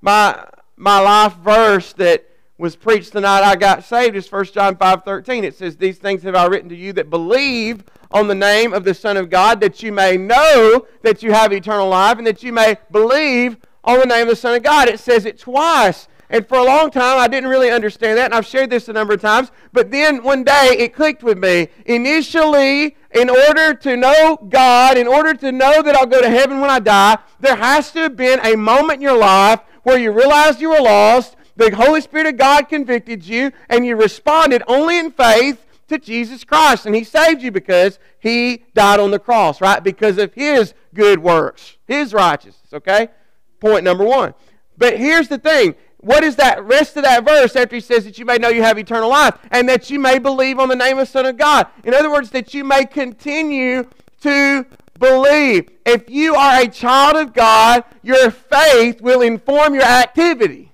my 0.00 0.44
my 0.76 1.00
life 1.00 1.34
verse 1.34 1.92
that 1.94 2.27
was 2.58 2.74
preached 2.74 3.12
the 3.12 3.20
night 3.20 3.44
I 3.44 3.54
got 3.54 3.84
saved 3.84 4.16
is 4.16 4.26
1 4.26 4.52
John 4.52 4.76
5:13. 4.76 5.44
It 5.44 5.56
says, 5.56 5.76
"These 5.76 5.98
things 5.98 6.24
have 6.24 6.34
I 6.34 6.46
written 6.46 6.68
to 6.68 6.76
you 6.76 6.92
that 6.94 7.08
believe 7.08 7.84
on 8.10 8.26
the 8.26 8.34
name 8.34 8.74
of 8.74 8.84
the 8.84 8.94
Son 8.94 9.16
of 9.16 9.30
God, 9.30 9.60
that 9.60 9.82
you 9.82 9.92
may 9.92 10.16
know 10.16 10.84
that 11.02 11.22
you 11.22 11.32
have 11.32 11.52
eternal 11.52 11.88
life, 11.88 12.18
and 12.18 12.26
that 12.26 12.42
you 12.42 12.52
may 12.52 12.76
believe 12.90 13.56
on 13.84 14.00
the 14.00 14.06
name 14.06 14.22
of 14.22 14.30
the 14.30 14.36
Son 14.36 14.56
of 14.56 14.62
God." 14.62 14.88
It 14.88 14.98
says 14.98 15.24
it 15.24 15.38
twice. 15.38 16.08
And 16.30 16.46
for 16.46 16.58
a 16.58 16.64
long 16.64 16.90
time, 16.90 17.18
I 17.18 17.26
didn't 17.26 17.48
really 17.48 17.70
understand 17.70 18.18
that, 18.18 18.26
and 18.26 18.34
I've 18.34 18.44
shared 18.44 18.68
this 18.68 18.88
a 18.88 18.92
number 18.92 19.14
of 19.14 19.20
times. 19.22 19.50
But 19.72 19.90
then 19.90 20.22
one 20.22 20.44
day, 20.44 20.76
it 20.78 20.94
clicked 20.94 21.22
with 21.22 21.38
me. 21.38 21.68
Initially, 21.86 22.96
in 23.14 23.30
order 23.30 23.72
to 23.72 23.96
know 23.96 24.36
God, 24.50 24.98
in 24.98 25.06
order 25.06 25.32
to 25.32 25.50
know 25.50 25.80
that 25.80 25.96
I'll 25.96 26.06
go 26.06 26.20
to 26.20 26.28
heaven 26.28 26.60
when 26.60 26.68
I 26.68 26.80
die, 26.80 27.16
there 27.40 27.56
has 27.56 27.92
to 27.92 28.00
have 28.00 28.16
been 28.16 28.40
a 28.44 28.56
moment 28.56 28.96
in 28.96 29.02
your 29.02 29.16
life 29.16 29.60
where 29.84 29.96
you 29.96 30.12
realized 30.12 30.60
you 30.60 30.68
were 30.68 30.82
lost, 30.82 31.34
the 31.58 31.74
Holy 31.74 32.00
Spirit 32.00 32.26
of 32.26 32.36
God 32.36 32.68
convicted 32.68 33.26
you, 33.26 33.52
and 33.68 33.84
you 33.84 33.96
responded 33.96 34.62
only 34.68 34.98
in 34.98 35.10
faith 35.10 35.66
to 35.88 35.98
Jesus 35.98 36.44
Christ. 36.44 36.86
And 36.86 36.94
He 36.94 37.04
saved 37.04 37.42
you 37.42 37.50
because 37.50 37.98
He 38.20 38.64
died 38.74 39.00
on 39.00 39.10
the 39.10 39.18
cross, 39.18 39.60
right? 39.60 39.82
Because 39.82 40.18
of 40.18 40.32
His 40.34 40.72
good 40.94 41.18
works, 41.18 41.76
His 41.86 42.14
righteousness, 42.14 42.72
okay? 42.72 43.08
Point 43.60 43.84
number 43.84 44.04
one. 44.04 44.34
But 44.76 44.96
here's 44.98 45.28
the 45.28 45.38
thing 45.38 45.74
what 46.00 46.22
is 46.22 46.36
that 46.36 46.62
rest 46.62 46.96
of 46.96 47.02
that 47.02 47.26
verse 47.26 47.56
after 47.56 47.74
he 47.74 47.80
says 47.80 48.04
that 48.04 48.18
you 48.20 48.24
may 48.24 48.38
know 48.38 48.48
you 48.48 48.62
have 48.62 48.78
eternal 48.78 49.10
life 49.10 49.36
and 49.50 49.68
that 49.68 49.90
you 49.90 49.98
may 49.98 50.20
believe 50.20 50.60
on 50.60 50.68
the 50.68 50.76
name 50.76 50.96
of 50.96 51.08
the 51.08 51.12
Son 51.12 51.26
of 51.26 51.36
God? 51.36 51.66
In 51.82 51.92
other 51.92 52.10
words, 52.10 52.30
that 52.30 52.54
you 52.54 52.62
may 52.62 52.84
continue 52.84 53.84
to 54.20 54.64
believe. 54.96 55.68
If 55.84 56.08
you 56.08 56.36
are 56.36 56.60
a 56.60 56.68
child 56.68 57.16
of 57.16 57.32
God, 57.32 57.82
your 58.04 58.30
faith 58.30 59.00
will 59.00 59.22
inform 59.22 59.74
your 59.74 59.82
activity. 59.82 60.67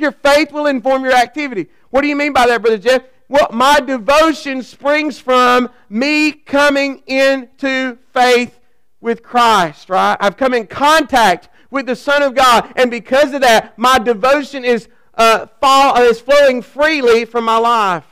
Your 0.00 0.12
faith 0.12 0.52
will 0.52 0.66
inform 0.66 1.04
your 1.04 1.14
activity. 1.14 1.68
What 1.90 2.02
do 2.02 2.08
you 2.08 2.16
mean 2.16 2.32
by 2.32 2.46
that, 2.46 2.62
Brother 2.62 2.78
Jeff? 2.78 3.02
Well, 3.28 3.48
my 3.52 3.80
devotion 3.80 4.62
springs 4.62 5.18
from 5.18 5.70
me 5.88 6.32
coming 6.32 7.02
into 7.06 7.96
faith 8.12 8.58
with 9.00 9.22
Christ, 9.22 9.88
right? 9.88 10.16
I've 10.20 10.36
come 10.36 10.54
in 10.54 10.66
contact 10.66 11.48
with 11.70 11.86
the 11.86 11.96
Son 11.96 12.22
of 12.22 12.34
God. 12.34 12.72
And 12.76 12.90
because 12.90 13.32
of 13.32 13.40
that, 13.42 13.78
my 13.78 13.98
devotion 13.98 14.64
is, 14.64 14.88
uh, 15.14 15.46
fall, 15.60 15.96
uh, 15.96 16.02
is 16.02 16.20
flowing 16.20 16.62
freely 16.62 17.24
from 17.24 17.44
my 17.44 17.56
life. 17.56 18.04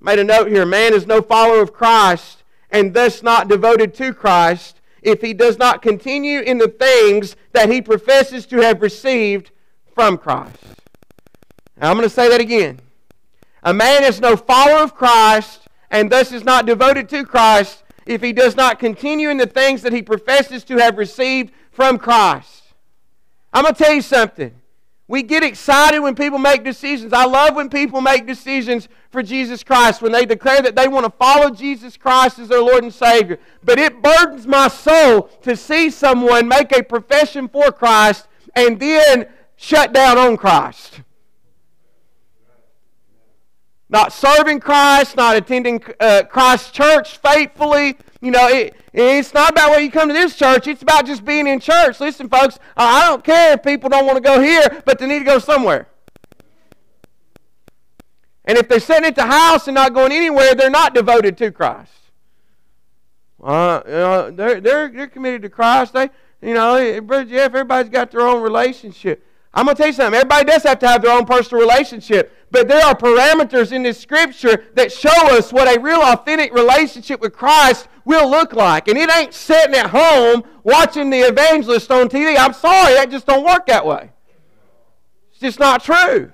Made 0.00 0.18
a 0.18 0.24
note 0.24 0.48
here 0.48 0.66
man 0.66 0.94
is 0.94 1.06
no 1.06 1.22
follower 1.22 1.62
of 1.62 1.72
Christ 1.72 2.42
and 2.70 2.92
thus 2.92 3.22
not 3.22 3.46
devoted 3.46 3.94
to 3.94 4.12
Christ 4.12 4.80
if 5.02 5.20
he 5.20 5.32
does 5.32 5.58
not 5.58 5.82
continue 5.82 6.40
in 6.40 6.58
the 6.58 6.68
things 6.68 7.36
that 7.52 7.70
he 7.70 7.80
professes 7.80 8.46
to 8.46 8.58
have 8.58 8.82
received 8.82 9.52
from 9.94 10.18
Christ. 10.18 10.56
Now, 11.76 11.90
I'm 11.90 11.96
going 11.96 12.08
to 12.08 12.14
say 12.14 12.28
that 12.28 12.40
again. 12.40 12.80
A 13.62 13.72
man 13.72 14.04
is 14.04 14.20
no 14.20 14.36
follower 14.36 14.82
of 14.82 14.94
Christ 14.94 15.68
and 15.90 16.10
thus 16.10 16.32
is 16.32 16.44
not 16.44 16.66
devoted 16.66 17.08
to 17.10 17.24
Christ 17.24 17.84
if 18.06 18.22
he 18.22 18.32
does 18.32 18.56
not 18.56 18.78
continue 18.78 19.28
in 19.30 19.36
the 19.36 19.46
things 19.46 19.82
that 19.82 19.92
he 19.92 20.02
professes 20.02 20.64
to 20.64 20.78
have 20.78 20.98
received 20.98 21.52
from 21.70 21.98
Christ. 21.98 22.62
I'm 23.52 23.62
going 23.62 23.74
to 23.74 23.84
tell 23.84 23.94
you 23.94 24.02
something. 24.02 24.54
We 25.08 25.22
get 25.22 25.44
excited 25.44 26.00
when 26.00 26.14
people 26.14 26.38
make 26.38 26.64
decisions. 26.64 27.12
I 27.12 27.26
love 27.26 27.54
when 27.54 27.68
people 27.68 28.00
make 28.00 28.26
decisions 28.26 28.88
for 29.10 29.22
Jesus 29.22 29.62
Christ, 29.62 30.00
when 30.00 30.10
they 30.10 30.24
declare 30.24 30.62
that 30.62 30.74
they 30.74 30.88
want 30.88 31.04
to 31.04 31.12
follow 31.12 31.50
Jesus 31.50 31.98
Christ 31.98 32.38
as 32.38 32.48
their 32.48 32.62
Lord 32.62 32.82
and 32.82 32.94
Savior. 32.94 33.38
But 33.62 33.78
it 33.78 34.00
burdens 34.00 34.46
my 34.46 34.68
soul 34.68 35.24
to 35.42 35.54
see 35.54 35.90
someone 35.90 36.48
make 36.48 36.72
a 36.72 36.82
profession 36.82 37.46
for 37.48 37.70
Christ 37.70 38.26
and 38.54 38.80
then 38.80 39.28
shut 39.62 39.92
down 39.92 40.18
on 40.18 40.36
Christ. 40.36 41.00
Not 43.88 44.12
serving 44.12 44.60
Christ, 44.60 45.16
not 45.16 45.36
attending 45.36 45.82
uh, 46.00 46.22
Christ's 46.28 46.70
church 46.72 47.18
faithfully, 47.18 47.96
you 48.20 48.30
know, 48.30 48.48
it, 48.48 48.74
it's 48.92 49.34
not 49.34 49.50
about 49.50 49.70
whether 49.70 49.82
you 49.82 49.90
come 49.90 50.08
to 50.08 50.14
this 50.14 50.36
church. 50.36 50.66
It's 50.66 50.82
about 50.82 51.06
just 51.06 51.24
being 51.24 51.46
in 51.46 51.60
church. 51.60 52.00
Listen, 52.00 52.28
folks, 52.28 52.58
I 52.76 53.08
don't 53.08 53.22
care 53.22 53.54
if 53.54 53.62
people 53.62 53.90
don't 53.90 54.06
want 54.06 54.16
to 54.16 54.22
go 54.22 54.40
here, 54.40 54.82
but 54.84 54.98
they 54.98 55.06
need 55.06 55.20
to 55.20 55.24
go 55.24 55.38
somewhere. 55.38 55.88
And 58.44 58.58
if 58.58 58.68
they're 58.68 58.80
sitting 58.80 59.04
at 59.04 59.14
the 59.14 59.26
house 59.26 59.68
and 59.68 59.74
not 59.74 59.92
going 59.94 60.12
anywhere, 60.12 60.54
they're 60.54 60.70
not 60.70 60.94
devoted 60.94 61.36
to 61.38 61.50
Christ. 61.50 61.92
Uh, 63.42 63.82
know, 63.86 64.30
they're, 64.30 64.60
they're, 64.60 64.88
they're 64.88 65.08
committed 65.08 65.42
to 65.42 65.48
Christ. 65.48 65.92
They, 65.92 66.10
you 66.40 66.54
know, 66.54 67.00
Brother 67.00 67.24
Jeff, 67.24 67.46
everybody's 67.46 67.90
got 67.90 68.10
their 68.10 68.22
own 68.22 68.42
relationship. 68.42 69.26
I'm 69.54 69.66
going 69.66 69.76
to 69.76 69.80
tell 69.82 69.88
you 69.88 69.92
something. 69.92 70.14
Everybody 70.14 70.46
does 70.46 70.62
have 70.62 70.78
to 70.78 70.88
have 70.88 71.02
their 71.02 71.16
own 71.16 71.26
personal 71.26 71.60
relationship. 71.60 72.34
But 72.50 72.68
there 72.68 72.84
are 72.84 72.94
parameters 72.94 73.72
in 73.72 73.82
this 73.82 74.00
scripture 74.00 74.64
that 74.74 74.92
show 74.92 75.36
us 75.36 75.52
what 75.52 75.74
a 75.74 75.80
real 75.80 76.00
authentic 76.00 76.54
relationship 76.54 77.20
with 77.20 77.34
Christ 77.34 77.88
will 78.04 78.30
look 78.30 78.54
like. 78.54 78.88
And 78.88 78.98
it 78.98 79.10
ain't 79.10 79.34
sitting 79.34 79.74
at 79.74 79.90
home 79.90 80.42
watching 80.62 81.10
the 81.10 81.20
evangelist 81.20 81.90
on 81.90 82.08
TV. 82.08 82.36
I'm 82.38 82.52
sorry, 82.52 82.94
that 82.94 83.10
just 83.10 83.26
don't 83.26 83.44
work 83.44 83.66
that 83.66 83.86
way. 83.86 84.10
It's 85.30 85.40
just 85.40 85.58
not 85.58 85.82
true. 85.82 86.32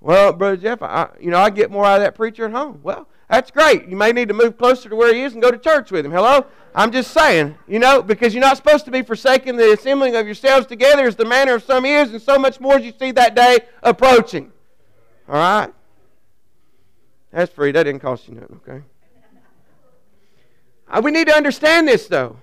Well, 0.00 0.32
Brother 0.32 0.56
Jeff, 0.56 0.82
I, 0.82 1.10
you 1.20 1.30
know, 1.30 1.38
I 1.38 1.50
get 1.50 1.70
more 1.70 1.84
out 1.84 1.96
of 1.96 2.02
that 2.02 2.14
preacher 2.14 2.46
at 2.46 2.52
home. 2.52 2.80
Well, 2.82 3.06
that's 3.30 3.52
great. 3.52 3.86
You 3.86 3.96
may 3.96 4.10
need 4.10 4.26
to 4.28 4.34
move 4.34 4.58
closer 4.58 4.88
to 4.88 4.96
where 4.96 5.14
he 5.14 5.22
is 5.22 5.34
and 5.34 5.40
go 5.40 5.52
to 5.52 5.58
church 5.58 5.92
with 5.92 6.04
him. 6.04 6.10
Hello? 6.10 6.46
I'm 6.74 6.90
just 6.90 7.12
saying, 7.12 7.56
you 7.68 7.78
know, 7.78 8.02
because 8.02 8.34
you're 8.34 8.40
not 8.40 8.56
supposed 8.56 8.84
to 8.86 8.90
be 8.90 9.02
forsaking 9.02 9.56
the 9.56 9.72
assembling 9.72 10.16
of 10.16 10.26
yourselves 10.26 10.66
together 10.66 11.06
as 11.06 11.14
the 11.14 11.24
manner 11.24 11.54
of 11.54 11.62
some 11.62 11.84
is, 11.84 12.10
and 12.10 12.20
so 12.20 12.38
much 12.38 12.60
more 12.60 12.74
as 12.74 12.84
you 12.84 12.92
see 12.98 13.12
that 13.12 13.36
day 13.36 13.58
approaching. 13.84 14.50
All 15.28 15.36
right? 15.36 15.72
That's 17.32 17.52
free. 17.52 17.70
That 17.70 17.84
didn't 17.84 18.00
cost 18.00 18.26
you 18.26 18.34
nothing, 18.34 18.60
okay? 18.68 18.84
Uh, 20.88 21.00
we 21.02 21.12
need 21.12 21.28
to 21.28 21.34
understand 21.34 21.86
this, 21.86 22.08
though. 22.08 22.36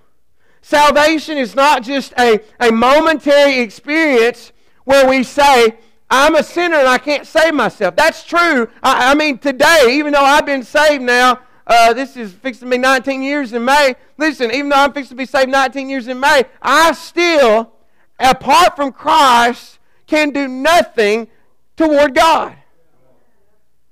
Salvation 0.62 1.38
is 1.38 1.54
not 1.54 1.84
just 1.84 2.14
a, 2.18 2.40
a 2.62 2.72
momentary 2.72 3.60
experience 3.60 4.54
where 4.86 5.08
we 5.08 5.24
say, 5.24 5.78
I'm 6.10 6.36
a 6.36 6.44
sinner 6.44 6.78
and 6.78 6.88
I 6.88 6.98
can't 6.98 7.28
save 7.28 7.54
myself. 7.54 7.96
That's 7.96 8.24
true. 8.24 8.70
I, 8.82 9.12
I 9.12 9.16
mean, 9.16 9.38
today, 9.38 9.88
even 9.92 10.14
though 10.14 10.24
I've 10.24 10.46
been 10.46 10.64
saved 10.64 11.04
now, 11.04 11.42
uh, 11.66 11.94
this 11.94 12.16
is 12.16 12.32
fixing 12.32 12.70
to 12.70 12.72
be 12.72 12.78
19 12.78 13.22
years 13.22 13.52
in 13.52 13.66
May. 13.66 13.96
Listen, 14.18 14.52
even 14.52 14.70
though 14.70 14.78
I'm 14.78 14.94
fixing 14.94 15.18
to 15.18 15.22
be 15.22 15.26
saved 15.26 15.50
19 15.50 15.90
years 15.90 16.08
in 16.08 16.20
May, 16.20 16.46
I 16.62 16.94
still, 16.94 17.74
apart 18.18 18.78
from 18.78 18.94
Christ, 18.94 19.80
can 20.06 20.32
do 20.32 20.48
nothing 20.48 21.28
toward 21.76 22.16
God. 22.16 22.56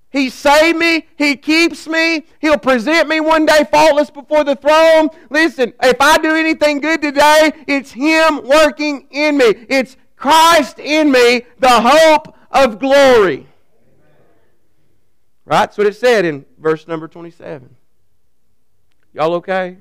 He 0.10 0.30
saved 0.30 0.78
me. 0.78 1.08
He 1.18 1.36
keeps 1.36 1.90
me. 1.90 2.24
He'll 2.40 2.58
present 2.58 3.10
me 3.10 3.20
one 3.20 3.46
day 3.46 3.66
faultless 3.70 4.10
before 4.10 4.46
the 4.46 4.56
throne. 4.56 5.10
Listen, 5.30 5.74
if 5.84 5.98
I 6.00 6.18
do 6.20 6.34
anything 6.34 6.80
good 6.80 7.02
today, 7.02 7.52
it's 7.68 7.92
Him 7.92 8.48
working 8.48 9.08
in 9.12 9.38
me. 9.38 9.66
It's 9.68 9.98
Christ 10.16 10.80
in 10.80 11.12
me, 11.12 11.44
the 11.60 11.82
hope 11.82 12.36
of 12.52 12.80
glory. 12.80 13.48
Right? 15.46 15.60
That's 15.62 15.78
what 15.78 15.88
it 15.88 15.96
said 15.96 16.26
in 16.26 16.46
verse 16.58 16.88
number 16.88 17.08
27. 17.08 17.76
Y'all 19.14 19.34
okay? 19.36 19.78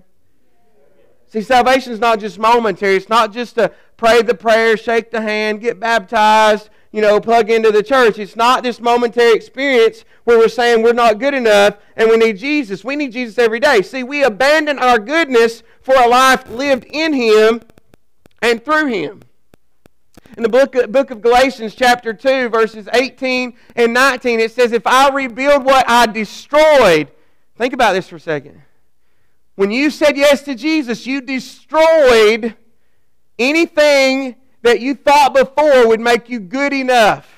See, 1.29 1.43
salvation 1.43 1.93
is 1.93 1.99
not 1.99 2.21
just 2.21 2.39
momentary. 2.39 2.95
It's 2.95 3.09
not 3.09 3.33
just 3.33 3.57
to 3.57 3.73
pray 3.97 4.23
the 4.23 4.35
prayer, 4.35 4.77
shake 4.77 5.11
the 5.11 5.21
hand, 5.21 5.61
get 5.61 5.81
baptized, 5.81 6.69
you 6.93 7.01
know, 7.01 7.19
plug 7.19 7.51
into 7.51 7.73
the 7.73 7.83
church. 7.83 8.21
It's 8.21 8.37
not 8.37 8.63
this 8.63 8.81
momentary 8.81 9.33
experience 9.33 10.05
where 10.23 10.39
we're 10.39 10.49
saying 10.49 10.83
we're 10.83 10.93
not 10.93 11.19
good 11.19 11.35
enough 11.35 11.79
and 11.97 12.09
we 12.09 12.17
need 12.17 12.39
Jesus. 12.39 12.85
We 12.85 12.95
need 12.95 13.13
Jesus 13.13 13.37
every 13.37 13.59
day. 13.59 13.83
See, 13.83 14.05
we 14.05 14.23
abandon 14.23 14.79
our 14.79 15.01
goodness 15.01 15.65
for 15.81 15.97
a 15.97 16.07
life 16.07 16.49
lived 16.49 16.85
in 16.85 17.13
Him 17.13 17.63
and 18.41 18.65
through 18.65 18.87
Him. 18.87 19.23
In 20.37 20.43
the 20.43 20.49
book, 20.49 20.73
book 20.91 21.11
of 21.11 21.23
Galatians, 21.23 21.75
chapter 21.75 22.13
2, 22.13 22.49
verses 22.49 22.89
18 22.93 23.57
and 23.77 23.93
19, 23.93 24.41
it 24.41 24.51
says, 24.51 24.73
If 24.73 24.87
I 24.87 25.11
rebuild 25.11 25.65
what 25.65 25.89
I 25.89 26.07
destroyed, 26.07 27.09
think 27.57 27.73
about 27.73 27.93
this 27.93 28.09
for 28.09 28.17
a 28.17 28.21
second. 28.21 28.61
When 29.55 29.71
you 29.71 29.91
said 29.91 30.17
yes 30.17 30.43
to 30.43 30.57
Jesus, 30.57 31.07
you 31.07 31.21
destroyed 31.21 32.57
anything 33.39 34.35
that 34.63 34.81
you 34.81 34.97
thought 34.97 35.35
before 35.35 35.87
would 35.87 36.01
make 36.01 36.29
you 36.29 36.41
good 36.41 36.73
enough. 36.73 37.31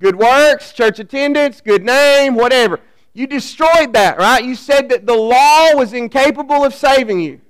Good 0.00 0.16
works, 0.16 0.72
church 0.72 1.00
attendance, 1.00 1.60
good 1.60 1.84
name, 1.84 2.36
whatever. 2.36 2.78
You 3.12 3.26
destroyed 3.26 3.92
that, 3.94 4.18
right? 4.18 4.44
You 4.44 4.54
said 4.54 4.88
that 4.90 5.06
the 5.06 5.14
law 5.14 5.74
was 5.74 5.92
incapable 5.92 6.64
of 6.64 6.74
saving 6.74 7.20
you. 7.20 7.40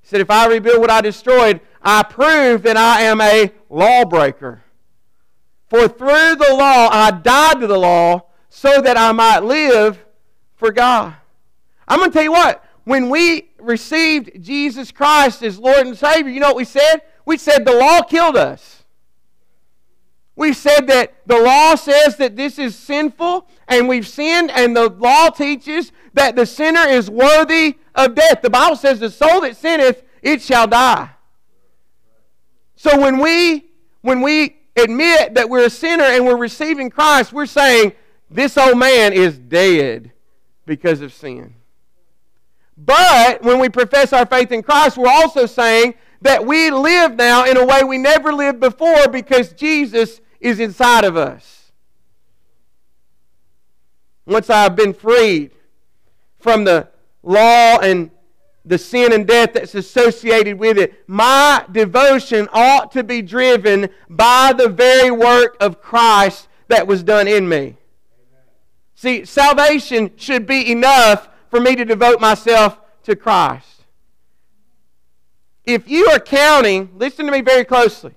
He 0.00 0.08
said, 0.08 0.20
if 0.20 0.30
I 0.30 0.46
rebuild 0.46 0.80
what 0.80 0.90
I 0.90 1.00
destroyed, 1.00 1.60
I 1.82 2.02
prove 2.02 2.62
that 2.62 2.76
I 2.76 3.02
am 3.02 3.20
a 3.20 3.52
lawbreaker. 3.68 4.62
For 5.68 5.86
through 5.88 6.36
the 6.36 6.54
law 6.54 6.88
I 6.90 7.10
died 7.10 7.60
to 7.60 7.66
the 7.66 7.78
law 7.78 8.26
so 8.48 8.80
that 8.80 8.96
I 8.96 9.12
might 9.12 9.40
live 9.40 10.04
for 10.56 10.72
God. 10.72 11.14
I'm 11.86 11.98
going 11.98 12.10
to 12.10 12.14
tell 12.14 12.22
you 12.22 12.32
what, 12.32 12.64
when 12.84 13.10
we 13.10 13.50
received 13.58 14.42
Jesus 14.42 14.90
Christ 14.90 15.42
as 15.42 15.58
Lord 15.58 15.86
and 15.86 15.96
Savior, 15.96 16.30
you 16.30 16.40
know 16.40 16.48
what 16.48 16.56
we 16.56 16.64
said? 16.64 17.02
We 17.24 17.36
said 17.36 17.64
the 17.64 17.74
law 17.74 18.02
killed 18.02 18.36
us. 18.36 18.84
We 20.36 20.52
said 20.52 20.86
that 20.86 21.14
the 21.26 21.38
law 21.38 21.74
says 21.74 22.16
that 22.16 22.36
this 22.36 22.58
is 22.58 22.76
sinful 22.76 23.48
and 23.66 23.88
we've 23.88 24.06
sinned, 24.06 24.50
and 24.52 24.74
the 24.74 24.88
law 24.88 25.30
teaches 25.30 25.92
that 26.14 26.36
the 26.36 26.46
sinner 26.46 26.88
is 26.88 27.10
worthy 27.10 27.76
of 27.94 28.14
death. 28.14 28.40
The 28.40 28.48
Bible 28.48 28.76
says, 28.76 29.00
The 29.00 29.10
soul 29.10 29.40
that 29.42 29.56
sinneth, 29.56 30.04
it 30.22 30.40
shall 30.40 30.66
die. 30.66 31.10
So 32.78 32.96
when 33.00 33.18
we 33.18 33.66
when 34.02 34.20
we 34.22 34.56
admit 34.76 35.34
that 35.34 35.50
we're 35.50 35.66
a 35.66 35.70
sinner 35.70 36.04
and 36.04 36.24
we're 36.24 36.36
receiving 36.36 36.90
Christ, 36.90 37.32
we're 37.32 37.44
saying, 37.44 37.92
This 38.30 38.56
old 38.56 38.78
man 38.78 39.12
is 39.12 39.36
dead 39.36 40.12
because 40.64 41.00
of 41.00 41.12
sin. 41.12 41.56
But 42.76 43.42
when 43.42 43.58
we 43.58 43.68
profess 43.68 44.12
our 44.12 44.24
faith 44.24 44.52
in 44.52 44.62
Christ, 44.62 44.96
we're 44.96 45.10
also 45.10 45.44
saying 45.44 45.94
that 46.22 46.46
we 46.46 46.70
live 46.70 47.16
now 47.16 47.44
in 47.44 47.56
a 47.56 47.66
way 47.66 47.82
we 47.82 47.98
never 47.98 48.32
lived 48.32 48.60
before 48.60 49.08
because 49.08 49.52
Jesus 49.52 50.20
is 50.38 50.60
inside 50.60 51.04
of 51.04 51.16
us. 51.16 51.72
Once 54.24 54.48
I've 54.48 54.76
been 54.76 54.94
freed 54.94 55.50
from 56.38 56.62
the 56.62 56.86
law 57.24 57.80
and 57.80 58.12
the 58.68 58.78
sin 58.78 59.12
and 59.12 59.26
death 59.26 59.54
that's 59.54 59.74
associated 59.74 60.58
with 60.58 60.78
it, 60.78 61.04
my 61.08 61.64
devotion 61.72 62.48
ought 62.52 62.92
to 62.92 63.02
be 63.02 63.22
driven 63.22 63.88
by 64.08 64.52
the 64.52 64.68
very 64.68 65.10
work 65.10 65.56
of 65.60 65.80
Christ 65.80 66.48
that 66.68 66.86
was 66.86 67.02
done 67.02 67.26
in 67.26 67.48
me. 67.48 67.76
See, 68.94 69.24
salvation 69.24 70.10
should 70.16 70.46
be 70.46 70.70
enough 70.70 71.28
for 71.50 71.60
me 71.60 71.76
to 71.76 71.84
devote 71.84 72.20
myself 72.20 72.78
to 73.04 73.16
Christ. 73.16 73.84
If 75.64 75.88
you 75.88 76.08
are 76.08 76.20
counting, 76.20 76.90
listen 76.96 77.26
to 77.26 77.32
me 77.32 77.40
very 77.40 77.64
closely. 77.64 78.14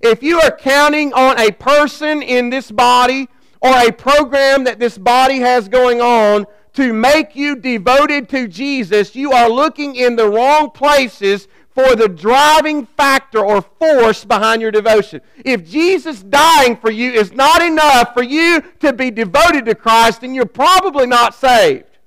If 0.00 0.22
you 0.22 0.40
are 0.40 0.50
counting 0.50 1.12
on 1.12 1.38
a 1.38 1.50
person 1.50 2.22
in 2.22 2.50
this 2.50 2.70
body 2.70 3.28
or 3.60 3.70
a 3.70 3.90
program 3.90 4.64
that 4.64 4.78
this 4.78 4.96
body 4.96 5.40
has 5.40 5.68
going 5.68 6.00
on 6.00 6.46
to 6.78 6.92
make 6.92 7.34
you 7.34 7.56
devoted 7.56 8.28
to 8.28 8.46
Jesus, 8.46 9.16
you 9.16 9.32
are 9.32 9.50
looking 9.50 9.96
in 9.96 10.14
the 10.14 10.28
wrong 10.28 10.70
places 10.70 11.48
for 11.70 11.96
the 11.96 12.06
driving 12.06 12.86
factor 12.86 13.44
or 13.44 13.62
force 13.62 14.24
behind 14.24 14.62
your 14.62 14.70
devotion. 14.70 15.20
If 15.44 15.68
Jesus 15.68 16.22
dying 16.22 16.76
for 16.76 16.88
you 16.88 17.10
is 17.10 17.32
not 17.32 17.62
enough 17.62 18.14
for 18.14 18.22
you 18.22 18.62
to 18.78 18.92
be 18.92 19.10
devoted 19.10 19.64
to 19.64 19.74
Christ, 19.74 20.20
then 20.20 20.36
you're 20.36 20.46
probably 20.46 21.06
not 21.06 21.34
saved. 21.34 21.98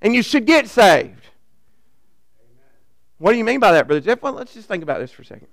And 0.00 0.14
you 0.14 0.22
should 0.22 0.46
get 0.46 0.66
saved. 0.66 1.26
What 3.18 3.32
do 3.32 3.38
you 3.38 3.44
mean 3.44 3.60
by 3.60 3.72
that, 3.72 3.86
Brother 3.86 4.00
Jeff? 4.00 4.22
Well, 4.22 4.32
let's 4.32 4.54
just 4.54 4.66
think 4.66 4.82
about 4.82 4.98
this 4.98 5.10
for 5.10 5.20
a 5.20 5.26
second. 5.26 5.48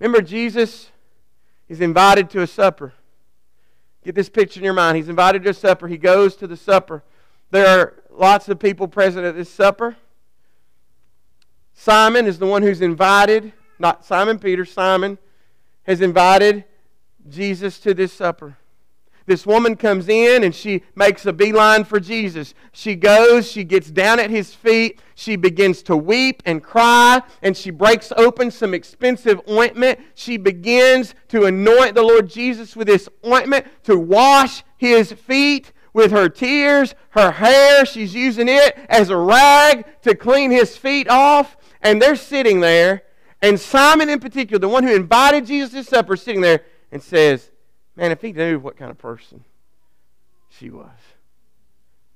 Remember, 0.00 0.20
Jesus 0.20 0.90
is 1.68 1.80
invited 1.80 2.30
to 2.30 2.42
a 2.42 2.48
supper. 2.48 2.94
Get 4.06 4.14
this 4.14 4.28
picture 4.28 4.60
in 4.60 4.64
your 4.64 4.72
mind. 4.72 4.96
He's 4.96 5.08
invited 5.08 5.42
to 5.42 5.50
a 5.50 5.54
supper. 5.54 5.88
He 5.88 5.98
goes 5.98 6.36
to 6.36 6.46
the 6.46 6.56
supper. 6.56 7.02
There 7.50 7.66
are 7.66 7.94
lots 8.08 8.48
of 8.48 8.60
people 8.60 8.86
present 8.86 9.26
at 9.26 9.34
this 9.34 9.50
supper. 9.50 9.96
Simon 11.74 12.24
is 12.26 12.38
the 12.38 12.46
one 12.46 12.62
who's 12.62 12.80
invited, 12.80 13.52
not 13.80 14.04
Simon 14.04 14.38
Peter, 14.38 14.64
Simon 14.64 15.18
has 15.82 16.00
invited 16.00 16.62
Jesus 17.28 17.80
to 17.80 17.94
this 17.94 18.12
supper 18.12 18.56
this 19.26 19.44
woman 19.44 19.76
comes 19.76 20.08
in 20.08 20.44
and 20.44 20.54
she 20.54 20.82
makes 20.94 21.26
a 21.26 21.32
beeline 21.32 21.84
for 21.84 22.00
Jesus. 22.00 22.54
She 22.72 22.94
goes, 22.94 23.50
she 23.50 23.64
gets 23.64 23.90
down 23.90 24.20
at 24.20 24.30
his 24.30 24.54
feet, 24.54 25.00
she 25.14 25.36
begins 25.36 25.82
to 25.84 25.96
weep 25.96 26.42
and 26.46 26.62
cry, 26.62 27.22
and 27.42 27.56
she 27.56 27.70
breaks 27.70 28.12
open 28.16 28.50
some 28.50 28.72
expensive 28.72 29.40
ointment. 29.50 29.98
She 30.14 30.36
begins 30.36 31.14
to 31.28 31.44
anoint 31.44 31.94
the 31.96 32.02
Lord 32.02 32.28
Jesus 32.28 32.76
with 32.76 32.86
this 32.86 33.08
ointment 33.26 33.66
to 33.84 33.98
wash 33.98 34.62
his 34.76 35.12
feet 35.12 35.72
with 35.92 36.12
her 36.12 36.28
tears, 36.28 36.94
her 37.10 37.32
hair. 37.32 37.84
She's 37.84 38.14
using 38.14 38.48
it 38.48 38.78
as 38.88 39.10
a 39.10 39.16
rag 39.16 39.86
to 40.02 40.14
clean 40.14 40.50
his 40.50 40.76
feet 40.76 41.08
off. 41.08 41.56
And 41.82 42.00
they're 42.00 42.16
sitting 42.16 42.60
there, 42.60 43.02
and 43.42 43.58
Simon 43.58 44.08
in 44.08 44.20
particular, 44.20 44.58
the 44.58 44.68
one 44.68 44.84
who 44.84 44.94
invited 44.94 45.46
Jesus 45.46 45.72
to 45.72 45.84
supper, 45.84 46.16
sitting 46.16 46.40
there 46.40 46.64
and 46.92 47.02
says, 47.02 47.50
Man, 47.96 48.12
if 48.12 48.20
he 48.20 48.32
knew 48.32 48.58
what 48.58 48.76
kind 48.76 48.90
of 48.90 48.98
person 48.98 49.44
she 50.50 50.70
was. 50.70 50.90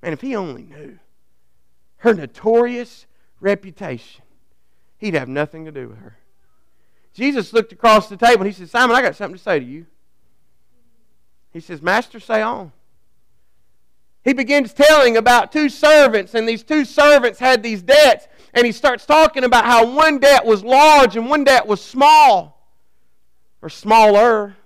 Man, 0.02 0.12
if 0.12 0.20
he 0.20 0.36
only 0.36 0.62
knew 0.62 0.98
her 1.98 2.14
notorious 2.14 3.06
reputation, 3.40 4.22
he'd 4.98 5.14
have 5.14 5.28
nothing 5.28 5.64
to 5.64 5.72
do 5.72 5.88
with 5.88 5.98
her. 5.98 6.16
Jesus 7.12 7.52
looked 7.52 7.72
across 7.72 8.08
the 8.08 8.16
table 8.16 8.42
and 8.42 8.46
he 8.46 8.52
said, 8.52 8.70
Simon, 8.70 8.96
I 8.96 9.02
got 9.02 9.16
something 9.16 9.36
to 9.36 9.42
say 9.42 9.58
to 9.58 9.64
you. 9.64 9.86
He 11.52 11.60
says, 11.60 11.82
Master, 11.82 12.20
say 12.20 12.42
on. 12.42 12.72
He 14.22 14.32
begins 14.34 14.72
telling 14.72 15.16
about 15.16 15.50
two 15.50 15.68
servants, 15.68 16.34
and 16.34 16.46
these 16.46 16.62
two 16.62 16.84
servants 16.84 17.38
had 17.38 17.62
these 17.62 17.82
debts, 17.82 18.28
and 18.52 18.66
he 18.66 18.72
starts 18.72 19.06
talking 19.06 19.44
about 19.44 19.64
how 19.64 19.86
one 19.86 20.18
debt 20.18 20.44
was 20.44 20.62
large 20.62 21.16
and 21.16 21.28
one 21.28 21.44
debt 21.44 21.66
was 21.66 21.82
small, 21.82 22.68
or 23.62 23.70
smaller. 23.70 24.56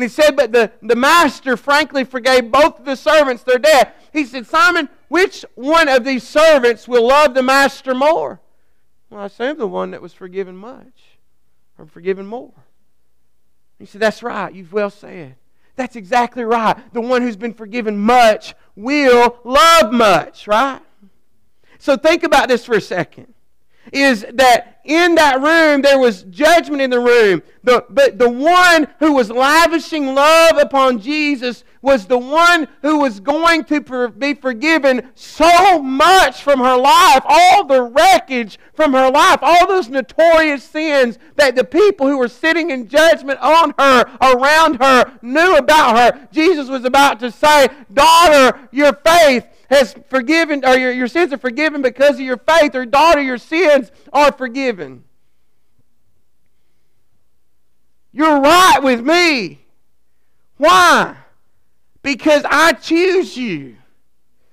And 0.00 0.08
he 0.08 0.14
said, 0.14 0.34
But 0.34 0.50
the, 0.50 0.72
the 0.80 0.96
master 0.96 1.58
frankly 1.58 2.04
forgave 2.04 2.50
both 2.50 2.86
the 2.86 2.96
servants 2.96 3.42
their 3.42 3.58
debt. 3.58 4.02
He 4.14 4.24
said, 4.24 4.46
Simon, 4.46 4.88
which 5.08 5.44
one 5.56 5.90
of 5.90 6.04
these 6.04 6.26
servants 6.26 6.88
will 6.88 7.06
love 7.06 7.34
the 7.34 7.42
master 7.42 7.94
more? 7.94 8.40
Well, 9.10 9.20
I 9.20 9.26
assume 9.26 9.58
the 9.58 9.66
one 9.66 9.90
that 9.90 10.00
was 10.00 10.14
forgiven 10.14 10.56
much 10.56 11.18
or 11.76 11.84
forgiven 11.84 12.24
more. 12.24 12.54
He 13.78 13.84
said, 13.84 14.00
That's 14.00 14.22
right. 14.22 14.54
You've 14.54 14.72
well 14.72 14.88
said. 14.88 15.34
That's 15.76 15.96
exactly 15.96 16.44
right. 16.44 16.78
The 16.94 17.02
one 17.02 17.20
who's 17.20 17.36
been 17.36 17.52
forgiven 17.52 17.98
much 17.98 18.54
will 18.76 19.38
love 19.44 19.92
much, 19.92 20.48
right? 20.48 20.80
So 21.78 21.98
think 21.98 22.22
about 22.22 22.48
this 22.48 22.64
for 22.64 22.74
a 22.74 22.80
second 22.80 23.34
is 23.92 24.24
that 24.34 24.80
in 24.84 25.14
that 25.16 25.40
room 25.40 25.82
there 25.82 25.98
was 25.98 26.22
judgment 26.24 26.82
in 26.82 26.90
the 26.90 27.00
room. 27.00 27.42
The, 27.62 27.84
but 27.90 28.18
the 28.18 28.30
one 28.30 28.88
who 28.98 29.12
was 29.12 29.30
lavishing 29.30 30.14
love 30.14 30.56
upon 30.58 31.00
Jesus 31.00 31.64
was 31.82 32.06
the 32.06 32.18
one 32.18 32.68
who 32.82 32.98
was 32.98 33.20
going 33.20 33.64
to 33.64 34.12
be 34.18 34.34
forgiven 34.34 35.10
so 35.14 35.82
much 35.82 36.42
from 36.42 36.60
her 36.60 36.76
life, 36.76 37.22
all 37.24 37.64
the 37.64 37.82
wreckage 37.82 38.58
from 38.74 38.92
her 38.92 39.10
life, 39.10 39.38
all 39.42 39.66
those 39.66 39.88
notorious 39.88 40.62
sins 40.62 41.18
that 41.36 41.56
the 41.56 41.64
people 41.64 42.06
who 42.06 42.18
were 42.18 42.28
sitting 42.28 42.70
in 42.70 42.86
judgment 42.86 43.38
on 43.40 43.74
her, 43.78 44.04
around 44.20 44.82
her, 44.82 45.18
knew 45.22 45.56
about 45.56 45.96
her. 45.96 46.28
Jesus 46.32 46.68
was 46.68 46.84
about 46.84 47.20
to 47.20 47.30
say, 47.30 47.68
Daughter, 47.92 48.68
your 48.72 48.92
faith 48.92 49.46
has 49.70 49.94
forgiven, 50.08 50.64
or 50.64 50.76
your, 50.76 50.92
your 50.92 51.08
sins 51.08 51.32
are 51.32 51.38
forgiven 51.38 51.80
because 51.80 52.16
of 52.16 52.20
your 52.20 52.36
faith, 52.36 52.74
or 52.74 52.84
daughter, 52.84 53.22
your 53.22 53.38
sins 53.38 53.90
are 54.12 54.32
forgiven. 54.32 55.04
You're 58.12 58.40
right 58.40 58.80
with 58.82 59.00
me. 59.00 59.60
Why? 60.56 61.16
Because 62.02 62.42
I 62.50 62.72
choose 62.72 63.36
you 63.36 63.76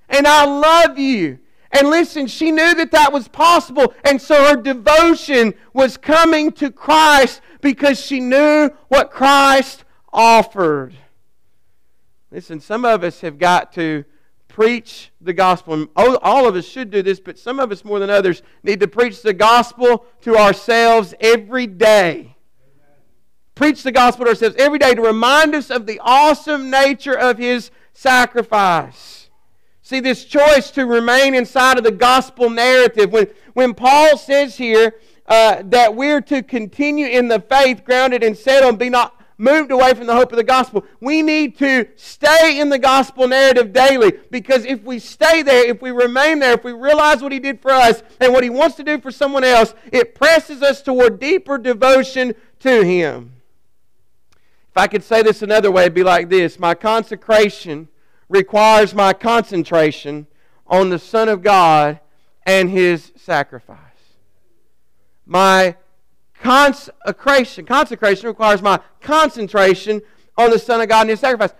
and 0.07 0.27
I 0.27 0.45
love 0.45 0.99
you. 0.99 1.39
And 1.71 1.89
listen, 1.89 2.27
she 2.27 2.51
knew 2.51 2.75
that 2.75 2.91
that 2.91 3.11
was 3.11 3.27
possible. 3.27 3.93
And 4.05 4.21
so 4.21 4.35
her 4.45 4.55
devotion 4.55 5.53
was 5.73 5.97
coming 5.97 6.51
to 6.53 6.71
Christ 6.71 7.41
because 7.61 7.99
she 7.99 8.19
knew 8.19 8.69
what 8.87 9.11
Christ 9.11 9.83
offered. 10.13 10.93
Listen, 12.31 12.59
some 12.59 12.85
of 12.85 13.03
us 13.03 13.21
have 13.21 13.37
got 13.37 13.73
to 13.73 14.05
preach 14.57 15.11
the 15.21 15.33
gospel. 15.33 15.85
All 15.95 16.47
of 16.47 16.55
us 16.55 16.65
should 16.65 16.89
do 16.89 17.03
this, 17.03 17.19
but 17.19 17.37
some 17.37 17.59
of 17.59 17.71
us 17.71 17.85
more 17.85 17.99
than 17.99 18.09
others 18.09 18.41
need 18.63 18.79
to 18.79 18.87
preach 18.87 19.21
the 19.21 19.31
gospel 19.31 20.03
to 20.21 20.35
ourselves 20.35 21.13
every 21.19 21.67
day. 21.67 22.35
Preach 23.53 23.83
the 23.83 23.91
gospel 23.91 24.25
to 24.25 24.29
ourselves 24.29 24.55
every 24.57 24.79
day 24.79 24.95
to 24.95 25.01
remind 25.03 25.53
us 25.53 25.69
of 25.69 25.85
the 25.85 26.01
awesome 26.03 26.71
nature 26.71 27.13
of 27.13 27.37
his 27.37 27.69
sacrifice. 27.93 29.29
See, 29.83 29.99
this 29.99 30.25
choice 30.25 30.71
to 30.71 30.87
remain 30.87 31.35
inside 31.35 31.77
of 31.77 31.83
the 31.83 31.91
gospel 31.91 32.49
narrative. 32.49 33.11
When, 33.11 33.27
when 33.53 33.75
Paul 33.75 34.17
says 34.17 34.57
here 34.57 34.95
uh, 35.27 35.61
that 35.65 35.95
we're 35.95 36.21
to 36.21 36.41
continue 36.41 37.05
in 37.05 37.27
the 37.27 37.41
faith 37.41 37.83
grounded 37.85 38.23
and 38.23 38.35
settled, 38.35 38.79
be 38.79 38.89
not 38.89 39.16
moved 39.37 39.71
away 39.71 39.93
from 39.93 40.07
the 40.07 40.15
hope 40.15 40.31
of 40.31 40.37
the 40.37 40.43
gospel. 40.43 40.85
We 40.99 41.21
need 41.21 41.57
to 41.59 41.87
stay 41.95 42.59
in 42.59 42.69
the 42.69 42.79
gospel 42.79 43.27
narrative 43.27 43.73
daily 43.73 44.13
because 44.31 44.65
if 44.65 44.83
we 44.83 44.99
stay 44.99 45.41
there, 45.41 45.65
if 45.65 45.81
we 45.81 45.91
remain 45.91 46.39
there, 46.39 46.53
if 46.53 46.63
we 46.63 46.73
realize 46.73 47.21
what 47.21 47.31
He 47.31 47.39
did 47.39 47.61
for 47.61 47.71
us 47.71 48.01
and 48.19 48.33
what 48.33 48.43
He 48.43 48.49
wants 48.49 48.75
to 48.77 48.83
do 48.83 48.99
for 48.99 49.11
someone 49.11 49.43
else, 49.43 49.73
it 49.91 50.15
presses 50.15 50.61
us 50.61 50.81
toward 50.81 51.19
deeper 51.19 51.57
devotion 51.57 52.33
to 52.59 52.83
Him. 52.83 53.33
If 54.69 54.77
I 54.77 54.87
could 54.87 55.03
say 55.03 55.21
this 55.21 55.41
another 55.41 55.71
way, 55.71 55.83
it'd 55.83 55.93
be 55.93 56.03
like 56.03 56.29
this 56.29 56.59
My 56.59 56.73
consecration 56.73 57.87
requires 58.29 58.93
my 58.93 59.13
concentration 59.13 60.27
on 60.65 60.89
the 60.89 60.99
Son 60.99 61.29
of 61.29 61.41
God 61.41 61.99
and 62.45 62.69
his 62.69 63.11
sacrifice. 63.15 63.77
My 65.25 65.75
consecration, 66.41 67.65
consecration 67.65 68.27
requires 68.27 68.61
my 68.61 68.79
concentration 69.01 70.01
on 70.37 70.51
the 70.51 70.59
Son 70.59 70.81
of 70.81 70.89
God 70.89 71.01
and 71.01 71.09
his 71.11 71.19
sacrifice. 71.19 71.53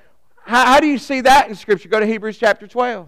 How, 0.44 0.66
how 0.66 0.80
do 0.80 0.88
you 0.88 0.98
see 0.98 1.22
that 1.22 1.50
in 1.50 1.56
Scripture? 1.56 1.90
Go 1.90 2.00
to 2.00 2.06
Hebrews 2.06 2.38
chapter 2.38 2.68
12. 2.68 3.08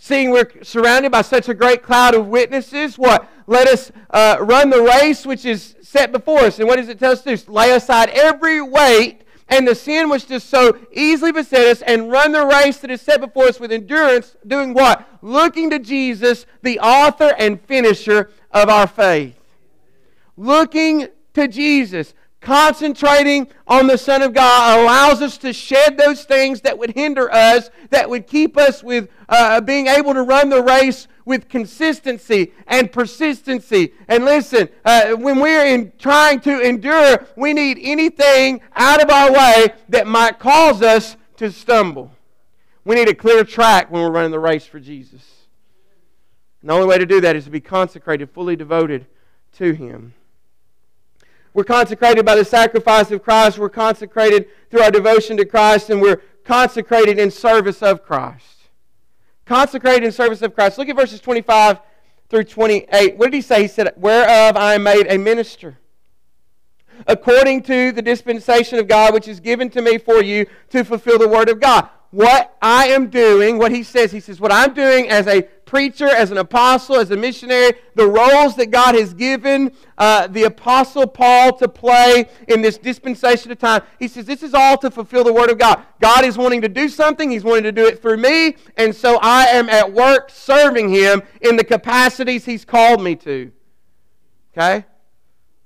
Seeing 0.00 0.30
we're 0.30 0.62
surrounded 0.62 1.10
by 1.10 1.22
such 1.22 1.48
a 1.48 1.54
great 1.54 1.82
cloud 1.82 2.14
of 2.14 2.28
witnesses, 2.28 2.96
what? 2.96 3.28
Let 3.46 3.66
us 3.66 3.90
uh, 4.10 4.36
run 4.40 4.70
the 4.70 4.82
race 4.82 5.26
which 5.26 5.44
is 5.44 5.74
set 5.82 6.12
before 6.12 6.40
us. 6.40 6.58
And 6.58 6.68
what 6.68 6.76
does 6.76 6.88
it 6.88 6.98
tell 6.98 7.12
us 7.12 7.22
to 7.22 7.36
do? 7.36 7.52
Lay 7.52 7.72
aside 7.72 8.10
every 8.10 8.60
weight 8.60 9.24
and 9.48 9.66
the 9.66 9.74
sin 9.74 10.08
which 10.10 10.26
does 10.26 10.44
so 10.44 10.78
easily 10.92 11.32
beset 11.32 11.66
us, 11.66 11.82
and 11.82 12.10
run 12.12 12.32
the 12.32 12.44
race 12.44 12.78
that 12.78 12.90
is 12.90 13.00
set 13.00 13.20
before 13.20 13.44
us 13.44 13.58
with 13.58 13.72
endurance, 13.72 14.36
doing 14.46 14.74
what? 14.74 15.08
Looking 15.22 15.70
to 15.70 15.78
Jesus, 15.78 16.46
the 16.62 16.78
author 16.80 17.34
and 17.38 17.60
finisher 17.62 18.30
of 18.50 18.68
our 18.68 18.86
faith. 18.86 19.37
Looking 20.38 21.08
to 21.34 21.48
Jesus 21.48 22.14
concentrating 22.40 23.48
on 23.66 23.88
the 23.88 23.98
Son 23.98 24.22
of 24.22 24.32
God 24.32 24.78
allows 24.78 25.20
us 25.20 25.36
to 25.38 25.52
shed 25.52 25.98
those 25.98 26.24
things 26.24 26.60
that 26.60 26.78
would 26.78 26.90
hinder 26.90 27.28
us, 27.32 27.70
that 27.90 28.08
would 28.08 28.28
keep 28.28 28.56
us 28.56 28.80
with 28.80 29.08
uh, 29.28 29.60
being 29.60 29.88
able 29.88 30.14
to 30.14 30.22
run 30.22 30.48
the 30.48 30.62
race 30.62 31.08
with 31.24 31.48
consistency 31.48 32.52
and 32.68 32.92
persistency. 32.92 33.92
And 34.06 34.24
listen, 34.24 34.68
uh, 34.84 35.14
when 35.14 35.40
we're 35.40 35.66
in 35.66 35.92
trying 35.98 36.38
to 36.42 36.60
endure, 36.60 37.26
we 37.36 37.52
need 37.52 37.78
anything 37.82 38.60
out 38.76 39.02
of 39.02 39.10
our 39.10 39.32
way 39.32 39.68
that 39.88 40.06
might 40.06 40.38
cause 40.38 40.82
us 40.82 41.16
to 41.38 41.50
stumble. 41.50 42.12
We 42.84 42.94
need 42.94 43.08
a 43.08 43.14
clear 43.14 43.42
track 43.42 43.90
when 43.90 44.02
we're 44.02 44.10
running 44.10 44.30
the 44.30 44.38
race 44.38 44.64
for 44.64 44.78
Jesus. 44.78 45.22
And 46.60 46.70
the 46.70 46.74
only 46.74 46.86
way 46.86 46.98
to 46.98 47.06
do 47.06 47.20
that 47.22 47.34
is 47.34 47.44
to 47.44 47.50
be 47.50 47.60
consecrated, 47.60 48.30
fully 48.30 48.54
devoted 48.54 49.06
to 49.54 49.72
Him. 49.72 50.14
We're 51.58 51.64
consecrated 51.64 52.24
by 52.24 52.36
the 52.36 52.44
sacrifice 52.44 53.10
of 53.10 53.24
Christ. 53.24 53.58
We're 53.58 53.68
consecrated 53.68 54.46
through 54.70 54.82
our 54.82 54.92
devotion 54.92 55.36
to 55.38 55.44
Christ, 55.44 55.90
and 55.90 56.00
we're 56.00 56.22
consecrated 56.44 57.18
in 57.18 57.32
service 57.32 57.82
of 57.82 58.04
Christ. 58.04 58.68
Consecrated 59.44 60.04
in 60.04 60.12
service 60.12 60.40
of 60.40 60.54
Christ. 60.54 60.78
Look 60.78 60.88
at 60.88 60.94
verses 60.94 61.20
25 61.20 61.80
through 62.28 62.44
28. 62.44 63.16
What 63.16 63.32
did 63.32 63.34
he 63.34 63.40
say? 63.40 63.62
He 63.62 63.66
said, 63.66 63.92
Whereof 63.96 64.56
I 64.56 64.74
am 64.74 64.84
made 64.84 65.08
a 65.08 65.18
minister, 65.18 65.80
according 67.08 67.64
to 67.64 67.90
the 67.90 68.02
dispensation 68.02 68.78
of 68.78 68.86
God 68.86 69.12
which 69.12 69.26
is 69.26 69.40
given 69.40 69.68
to 69.70 69.82
me 69.82 69.98
for 69.98 70.22
you 70.22 70.46
to 70.70 70.84
fulfill 70.84 71.18
the 71.18 71.26
word 71.26 71.48
of 71.48 71.58
God 71.58 71.88
what 72.10 72.56
I 72.62 72.88
am 72.88 73.08
doing, 73.08 73.58
what 73.58 73.72
he 73.72 73.82
says, 73.82 74.12
he 74.12 74.20
says, 74.20 74.40
what 74.40 74.52
I'm 74.52 74.72
doing 74.72 75.08
as 75.10 75.26
a 75.26 75.42
preacher, 75.68 76.08
as 76.08 76.30
an 76.30 76.38
apostle, 76.38 76.96
as 76.96 77.10
a 77.10 77.16
missionary, 77.16 77.74
the 77.94 78.06
roles 78.06 78.56
that 78.56 78.70
God 78.70 78.94
has 78.94 79.12
given 79.12 79.70
uh, 79.98 80.26
the 80.26 80.44
apostle 80.44 81.06
Paul 81.06 81.56
to 81.58 81.68
play 81.68 82.26
in 82.48 82.62
this 82.62 82.78
dispensation 82.78 83.52
of 83.52 83.58
time, 83.58 83.82
he 83.98 84.08
says, 84.08 84.24
this 84.24 84.42
is 84.42 84.54
all 84.54 84.78
to 84.78 84.90
fulfill 84.90 85.24
the 85.24 85.32
word 85.32 85.50
of 85.50 85.58
God. 85.58 85.82
God 86.00 86.24
is 86.24 86.38
wanting 86.38 86.62
to 86.62 86.68
do 86.68 86.88
something, 86.88 87.30
he's 87.30 87.44
wanting 87.44 87.64
to 87.64 87.72
do 87.72 87.86
it 87.86 88.00
through 88.00 88.16
me, 88.16 88.56
and 88.78 88.96
so 88.96 89.18
I 89.20 89.44
am 89.48 89.68
at 89.68 89.92
work 89.92 90.30
serving 90.30 90.88
him 90.88 91.22
in 91.42 91.56
the 91.56 91.64
capacities 91.64 92.46
he's 92.46 92.64
called 92.64 93.02
me 93.02 93.14
to. 93.16 93.52
Okay? 94.56 94.86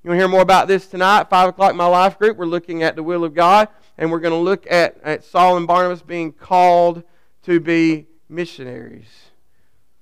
You 0.03 0.11
want 0.11 0.19
to 0.19 0.23
hear 0.23 0.29
more 0.29 0.43
about 0.43 0.67
this 0.67 0.89
tonight? 0.89 1.31
5 1.31 1.51
o'clock, 1.51 1.77
my 1.77 1.87
life 1.87 2.19
group. 2.19 2.37
We're 2.37 2.47
looking 2.47 2.83
at 2.83 2.97
the 2.97 3.05
will 3.05 3.23
of 3.23 3.35
God 3.35 3.69
and 3.97 4.11
we're 4.11 4.19
going 4.19 4.33
to 4.33 4.37
look 4.37 4.67
at, 4.69 4.99
at 5.05 5.23
Saul 5.23 5.57
and 5.57 5.67
Barnabas 5.67 6.03
being 6.03 6.33
called 6.33 7.05
to 7.45 7.61
be 7.61 8.09
missionaries. 8.29 9.32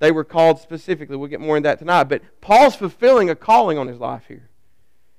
They 0.00 0.10
were 0.10 0.24
called 0.24 0.58
specifically. 0.58 1.16
We'll 1.16 1.28
get 1.28 1.40
more 1.40 1.56
into 1.56 1.68
that 1.68 1.78
tonight. 1.78 2.04
But 2.04 2.22
Paul's 2.40 2.74
fulfilling 2.74 3.30
a 3.30 3.36
calling 3.36 3.78
on 3.78 3.86
his 3.86 3.98
life 3.98 4.24
here. 4.26 4.48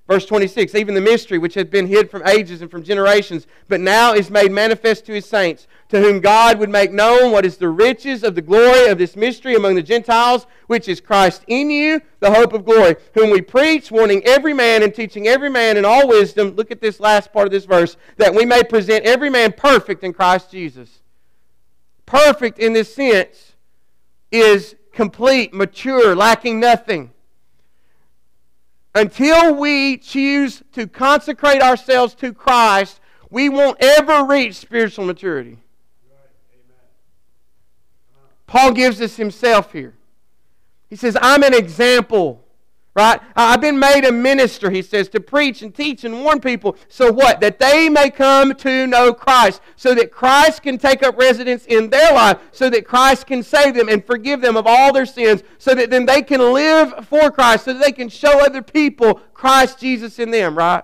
Verse 0.08 0.26
26 0.26 0.74
Even 0.74 0.96
the 0.96 1.02
mystery 1.02 1.38
which 1.38 1.54
had 1.54 1.70
been 1.70 1.86
hid 1.86 2.10
from 2.10 2.28
ages 2.28 2.64
and 2.64 2.70
from 2.70 2.82
generations, 2.82 3.46
but 3.68 3.80
now 3.80 4.12
is 4.14 4.32
made 4.32 4.52
manifest 4.52 5.06
to 5.06 5.14
his 5.14 5.28
saints, 5.28 5.68
to 5.90 6.02
whom 6.02 6.20
God 6.20 6.58
would 6.58 6.72
make 6.72 6.92
known 6.92 7.32
what 7.32 7.46
is 7.46 7.58
the 7.58 7.70
riches 7.70 8.24
of 8.24 8.34
the 8.34 8.42
glory 8.42 8.88
of 8.88 8.98
this 8.98 9.16
mystery 9.16 9.56
among 9.56 9.76
the 9.76 9.84
Gentiles, 9.84 10.48
which 10.66 10.90
is 10.90 11.00
Christ 11.00 11.44
in 11.46 11.70
you, 11.70 12.02
the 12.20 12.34
hope 12.34 12.52
of 12.52 12.66
glory, 12.66 12.96
whom 13.14 13.30
we 13.30 13.40
preach, 13.40 13.92
warning 13.92 14.24
every 14.26 14.54
man 14.54 14.82
and 14.82 14.94
teaching 14.94 15.28
every 15.28 15.50
man 15.50 15.78
in 15.78 15.86
all 15.86 16.08
wisdom. 16.08 16.56
Look 16.56 16.72
at 16.72 16.82
this 16.82 17.00
last 17.00 17.32
part 17.32 17.46
of 17.46 17.52
this 17.52 17.66
verse, 17.66 17.98
that 18.18 18.34
we 18.34 18.46
may 18.46 18.64
present 18.64 19.06
every 19.06 19.30
man 19.30 19.54
perfect 19.54 20.04
in 20.04 20.12
Christ 20.12 20.50
Jesus. 20.50 21.02
Perfect 22.08 22.58
in 22.58 22.74
this 22.74 22.94
sense 22.94 23.51
is 24.32 24.76
complete, 24.92 25.54
mature, 25.54 26.16
lacking 26.16 26.60
nothing 26.60 27.12
until 28.94 29.56
we 29.56 29.98
choose 29.98 30.64
to 30.74 30.88
consecrate 30.88 31.62
ourselves 31.62 32.14
to 32.16 32.34
Christ, 32.34 33.00
we 33.30 33.48
won't 33.48 33.78
ever 33.80 34.26
reach 34.26 34.56
spiritual 34.56 35.06
maturity. 35.06 35.58
Paul 38.48 38.74
gives 38.74 39.00
us 39.00 39.16
himself 39.16 39.72
here. 39.72 39.94
He 40.90 40.98
says, 40.98 41.18
I'm 41.22 41.42
an 41.44 41.54
example 41.54 42.44
Right? 42.94 43.22
I've 43.38 43.62
been 43.62 43.80
made 43.80 44.04
a 44.04 44.12
minister, 44.12 44.70
he 44.70 44.82
says, 44.82 45.08
to 45.10 45.22
preach 45.22 45.62
and 45.62 45.74
teach 45.74 46.04
and 46.04 46.26
warn 46.26 46.42
people. 46.42 46.76
So 46.90 47.10
what? 47.10 47.40
That 47.40 47.58
they 47.58 47.88
may 47.88 48.10
come 48.10 48.54
to 48.54 48.86
know 48.86 49.14
Christ. 49.14 49.62
So 49.78 49.96
that 49.96 50.12
Christ 50.12 50.62
can 50.62 50.78
take 50.78 51.02
up 51.02 51.18
residence 51.18 51.66
in 51.66 51.90
their 51.90 52.12
life. 52.12 52.38
So 52.52 52.70
that 52.70 52.86
Christ 52.86 53.28
can 53.28 53.44
save 53.44 53.76
them 53.76 53.88
and 53.88 54.06
forgive 54.06 54.42
them 54.42 54.58
of 54.58 54.68
all 54.68 54.92
their 54.92 55.06
sins. 55.06 55.42
So 55.58 55.74
that 55.74 55.90
then 55.90 56.06
they 56.06 56.22
can 56.22 56.42
live 56.54 57.08
for 57.08 57.32
Christ. 57.32 57.64
So 57.64 57.74
that 57.74 57.82
they 57.82 57.94
can 57.94 58.10
show 58.10 58.44
other 58.44 58.62
people 58.62 59.22
Christ 59.34 59.80
Jesus 59.80 60.20
in 60.20 60.32
them, 60.32 60.58
right? 60.58 60.84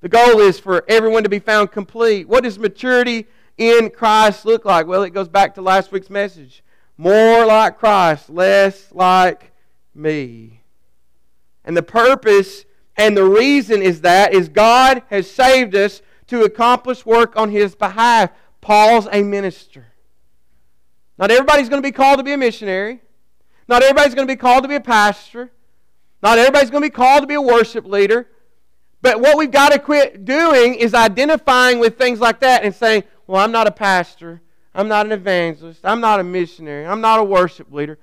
The 0.00 0.08
goal 0.08 0.40
is 0.40 0.58
for 0.58 0.84
everyone 0.88 1.22
to 1.22 1.28
be 1.28 1.38
found 1.38 1.70
complete. 1.70 2.28
What 2.28 2.42
does 2.42 2.58
maturity 2.58 3.28
in 3.58 3.90
Christ 3.90 4.44
look 4.44 4.64
like? 4.64 4.88
Well, 4.88 5.04
it 5.04 5.10
goes 5.10 5.28
back 5.28 5.54
to 5.54 5.62
last 5.62 5.92
week's 5.92 6.10
message. 6.10 6.64
More 6.98 7.46
like 7.46 7.78
Christ, 7.78 8.28
less 8.28 8.90
like 8.92 9.52
me. 9.96 10.62
And 11.64 11.76
the 11.76 11.82
purpose 11.82 12.64
and 12.96 13.16
the 13.16 13.24
reason 13.24 13.82
is 13.82 14.00
that 14.02 14.32
is 14.32 14.48
God 14.48 15.02
has 15.10 15.30
saved 15.30 15.74
us 15.74 16.00
to 16.28 16.42
accomplish 16.42 17.04
work 17.04 17.36
on 17.36 17.50
his 17.50 17.74
behalf. 17.74 18.30
Paul's 18.60 19.06
a 19.12 19.22
minister. 19.22 19.86
Not 21.18 21.30
everybody's 21.30 21.68
going 21.68 21.82
to 21.82 21.86
be 21.86 21.92
called 21.92 22.18
to 22.18 22.24
be 22.24 22.32
a 22.32 22.36
missionary. 22.36 23.00
Not 23.68 23.82
everybody's 23.82 24.14
going 24.14 24.26
to 24.26 24.32
be 24.32 24.38
called 24.38 24.62
to 24.64 24.68
be 24.68 24.74
a 24.76 24.80
pastor. 24.80 25.50
Not 26.22 26.38
everybody's 26.38 26.70
going 26.70 26.82
to 26.82 26.88
be 26.88 26.94
called 26.94 27.22
to 27.22 27.26
be 27.26 27.34
a 27.34 27.40
worship 27.40 27.84
leader. 27.84 28.28
But 29.02 29.20
what 29.20 29.36
we've 29.36 29.50
got 29.50 29.72
to 29.72 29.78
quit 29.78 30.24
doing 30.24 30.74
is 30.74 30.94
identifying 30.94 31.78
with 31.78 31.98
things 31.98 32.18
like 32.18 32.40
that 32.40 32.64
and 32.64 32.74
saying, 32.74 33.04
well, 33.26 33.42
I'm 33.42 33.52
not 33.52 33.66
a 33.66 33.70
pastor. 33.70 34.40
I'm 34.74 34.88
not 34.88 35.06
an 35.06 35.12
evangelist. 35.12 35.80
I'm 35.84 36.00
not 36.00 36.20
a 36.20 36.24
missionary. 36.24 36.86
I'm 36.86 37.00
not 37.00 37.20
a 37.20 37.24
worship 37.24 37.72
leader. 37.72 37.98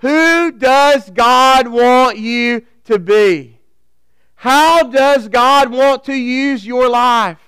Who 0.00 0.52
does 0.52 1.10
God 1.10 1.68
want 1.68 2.18
you 2.18 2.66
to 2.84 2.98
be? 2.98 3.58
How 4.34 4.84
does 4.84 5.28
God 5.28 5.70
want 5.70 6.04
to 6.04 6.14
use 6.14 6.66
your 6.66 6.88
life? 6.88 7.38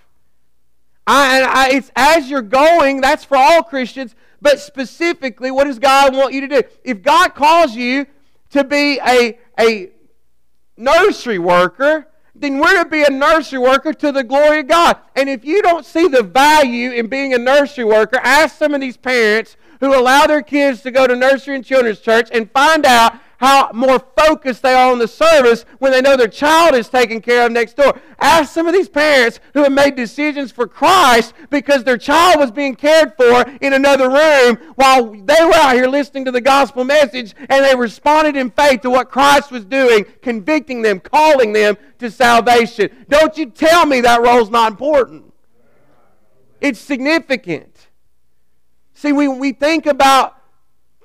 I, 1.06 1.42
I, 1.42 1.68
it's 1.76 1.90
as 1.96 2.30
you're 2.30 2.42
going, 2.42 3.00
that's 3.00 3.24
for 3.24 3.36
all 3.36 3.62
Christians, 3.62 4.14
but 4.40 4.60
specifically, 4.60 5.50
what 5.50 5.64
does 5.64 5.78
God 5.78 6.14
want 6.14 6.34
you 6.34 6.42
to 6.42 6.48
do? 6.48 6.62
If 6.84 7.02
God 7.02 7.34
calls 7.34 7.74
you 7.74 8.06
to 8.50 8.64
be 8.64 9.00
a, 9.00 9.38
a 9.58 9.90
nursery 10.76 11.38
worker, 11.38 12.06
then 12.34 12.58
we're 12.58 12.82
to 12.82 12.88
be 12.88 13.04
a 13.04 13.10
nursery 13.10 13.58
worker 13.58 13.92
to 13.94 14.12
the 14.12 14.24
glory 14.24 14.60
of 14.60 14.68
God. 14.68 14.98
And 15.16 15.28
if 15.28 15.44
you 15.44 15.62
don't 15.62 15.86
see 15.86 16.08
the 16.08 16.22
value 16.22 16.90
in 16.90 17.06
being 17.06 17.34
a 17.34 17.38
nursery 17.38 17.84
worker, 17.84 18.18
ask 18.22 18.58
some 18.58 18.74
of 18.74 18.80
these 18.80 18.96
parents 18.96 19.56
who 19.82 19.98
allow 19.98 20.28
their 20.28 20.42
kids 20.42 20.80
to 20.80 20.92
go 20.92 21.08
to 21.08 21.16
nursery 21.16 21.56
and 21.56 21.64
children's 21.64 21.98
church 21.98 22.28
and 22.32 22.48
find 22.52 22.86
out 22.86 23.18
how 23.38 23.68
more 23.74 23.98
focused 24.16 24.62
they 24.62 24.72
are 24.72 24.92
on 24.92 25.00
the 25.00 25.08
service 25.08 25.64
when 25.80 25.90
they 25.90 26.00
know 26.00 26.16
their 26.16 26.28
child 26.28 26.76
is 26.76 26.88
taken 26.88 27.20
care 27.20 27.44
of 27.44 27.50
next 27.50 27.76
door. 27.76 28.00
Ask 28.20 28.52
some 28.54 28.68
of 28.68 28.72
these 28.72 28.88
parents 28.88 29.40
who 29.52 29.64
have 29.64 29.72
made 29.72 29.96
decisions 29.96 30.52
for 30.52 30.68
Christ 30.68 31.34
because 31.50 31.82
their 31.82 31.98
child 31.98 32.38
was 32.38 32.52
being 32.52 32.76
cared 32.76 33.16
for 33.16 33.44
in 33.60 33.72
another 33.72 34.08
room 34.08 34.56
while 34.76 35.10
they 35.10 35.44
were 35.44 35.54
out 35.54 35.74
here 35.74 35.88
listening 35.88 36.24
to 36.26 36.30
the 36.30 36.40
gospel 36.40 36.84
message 36.84 37.34
and 37.48 37.64
they 37.64 37.74
responded 37.74 38.36
in 38.36 38.52
faith 38.52 38.82
to 38.82 38.90
what 38.90 39.10
Christ 39.10 39.50
was 39.50 39.64
doing, 39.64 40.06
convicting 40.22 40.82
them, 40.82 41.00
calling 41.00 41.52
them 41.52 41.76
to 41.98 42.08
salvation. 42.08 42.88
Don't 43.08 43.36
you 43.36 43.46
tell 43.46 43.84
me 43.86 44.00
that 44.02 44.22
role's 44.22 44.50
not 44.50 44.70
important. 44.70 45.34
It's 46.60 46.78
significant. 46.78 47.71
See, 49.02 49.10
we, 49.10 49.26
we 49.26 49.50
think 49.50 49.86
about 49.86 50.36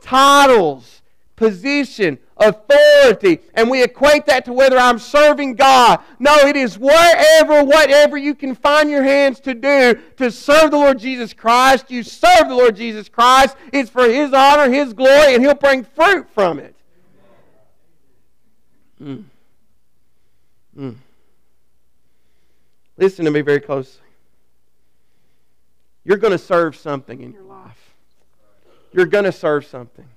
titles, 0.03 1.01
position, 1.35 2.19
authority, 2.37 3.39
and 3.55 3.71
we 3.71 3.81
equate 3.81 4.27
that 4.27 4.45
to 4.45 4.53
whether 4.53 4.77
I'm 4.77 4.99
serving 4.99 5.55
God. 5.55 6.01
No, 6.19 6.35
it 6.41 6.55
is 6.55 6.77
wherever, 6.77 7.63
whatever 7.63 8.15
you 8.15 8.35
can 8.35 8.53
find 8.53 8.91
your 8.91 9.01
hands 9.01 9.39
to 9.39 9.55
do 9.55 9.99
to 10.17 10.29
serve 10.29 10.69
the 10.69 10.77
Lord 10.77 10.99
Jesus 10.99 11.33
Christ. 11.33 11.89
You 11.89 12.03
serve 12.03 12.49
the 12.49 12.53
Lord 12.53 12.75
Jesus 12.75 13.09
Christ. 13.09 13.55
It's 13.73 13.89
for 13.89 14.07
His 14.07 14.31
honor, 14.31 14.69
His 14.69 14.93
glory, 14.93 15.33
and 15.33 15.43
He'll 15.43 15.55
bring 15.55 15.83
fruit 15.83 16.29
from 16.29 16.59
it. 16.59 16.75
Mm. 19.01 19.23
Mm. 20.77 20.95
Listen 22.95 23.25
to 23.25 23.31
me 23.31 23.41
very 23.41 23.59
closely. 23.59 24.03
You're 26.05 26.17
going 26.17 26.31
to 26.31 26.37
serve 26.37 26.75
something 26.75 27.21
in 27.23 27.33
your 27.33 27.41
life. 27.41 27.46
You're 28.97 29.05
going 29.05 29.25
to 29.25 29.31
serve 29.31 29.63
something. 29.63 30.07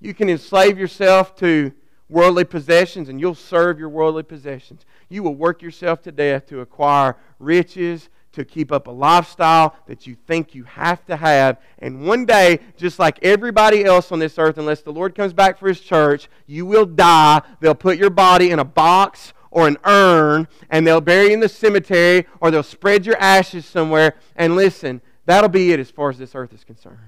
You 0.00 0.14
can 0.14 0.30
enslave 0.30 0.78
yourself 0.78 1.36
to 1.36 1.72
worldly 2.08 2.44
possessions 2.44 3.10
and 3.10 3.20
you'll 3.20 3.34
serve 3.34 3.78
your 3.78 3.90
worldly 3.90 4.22
possessions. 4.22 4.86
You 5.10 5.22
will 5.22 5.34
work 5.34 5.60
yourself 5.60 6.00
to 6.04 6.12
death 6.12 6.46
to 6.46 6.60
acquire 6.60 7.16
riches, 7.38 8.08
to 8.32 8.46
keep 8.46 8.72
up 8.72 8.86
a 8.86 8.90
lifestyle 8.90 9.76
that 9.86 10.06
you 10.06 10.16
think 10.26 10.54
you 10.54 10.64
have 10.64 11.04
to 11.04 11.16
have. 11.16 11.60
And 11.80 12.06
one 12.06 12.24
day, 12.24 12.60
just 12.78 12.98
like 12.98 13.22
everybody 13.22 13.84
else 13.84 14.10
on 14.10 14.18
this 14.18 14.38
earth, 14.38 14.56
unless 14.56 14.80
the 14.80 14.92
Lord 14.92 15.14
comes 15.14 15.34
back 15.34 15.58
for 15.58 15.68
his 15.68 15.80
church, 15.80 16.30
you 16.46 16.64
will 16.64 16.86
die. 16.86 17.42
They'll 17.60 17.74
put 17.74 17.98
your 17.98 18.08
body 18.08 18.52
in 18.52 18.58
a 18.58 18.64
box 18.64 19.34
or 19.50 19.68
an 19.68 19.76
urn 19.84 20.48
and 20.70 20.86
they'll 20.86 21.02
bury 21.02 21.26
you 21.26 21.34
in 21.34 21.40
the 21.40 21.48
cemetery 21.50 22.26
or 22.40 22.50
they'll 22.50 22.62
spread 22.62 23.04
your 23.04 23.18
ashes 23.18 23.66
somewhere. 23.66 24.14
And 24.34 24.56
listen, 24.56 25.02
that'll 25.26 25.50
be 25.50 25.72
it 25.72 25.80
as 25.80 25.90
far 25.90 26.10
as 26.10 26.18
this 26.18 26.34
earth 26.34 26.52
is 26.54 26.64
concerned. 26.64 26.98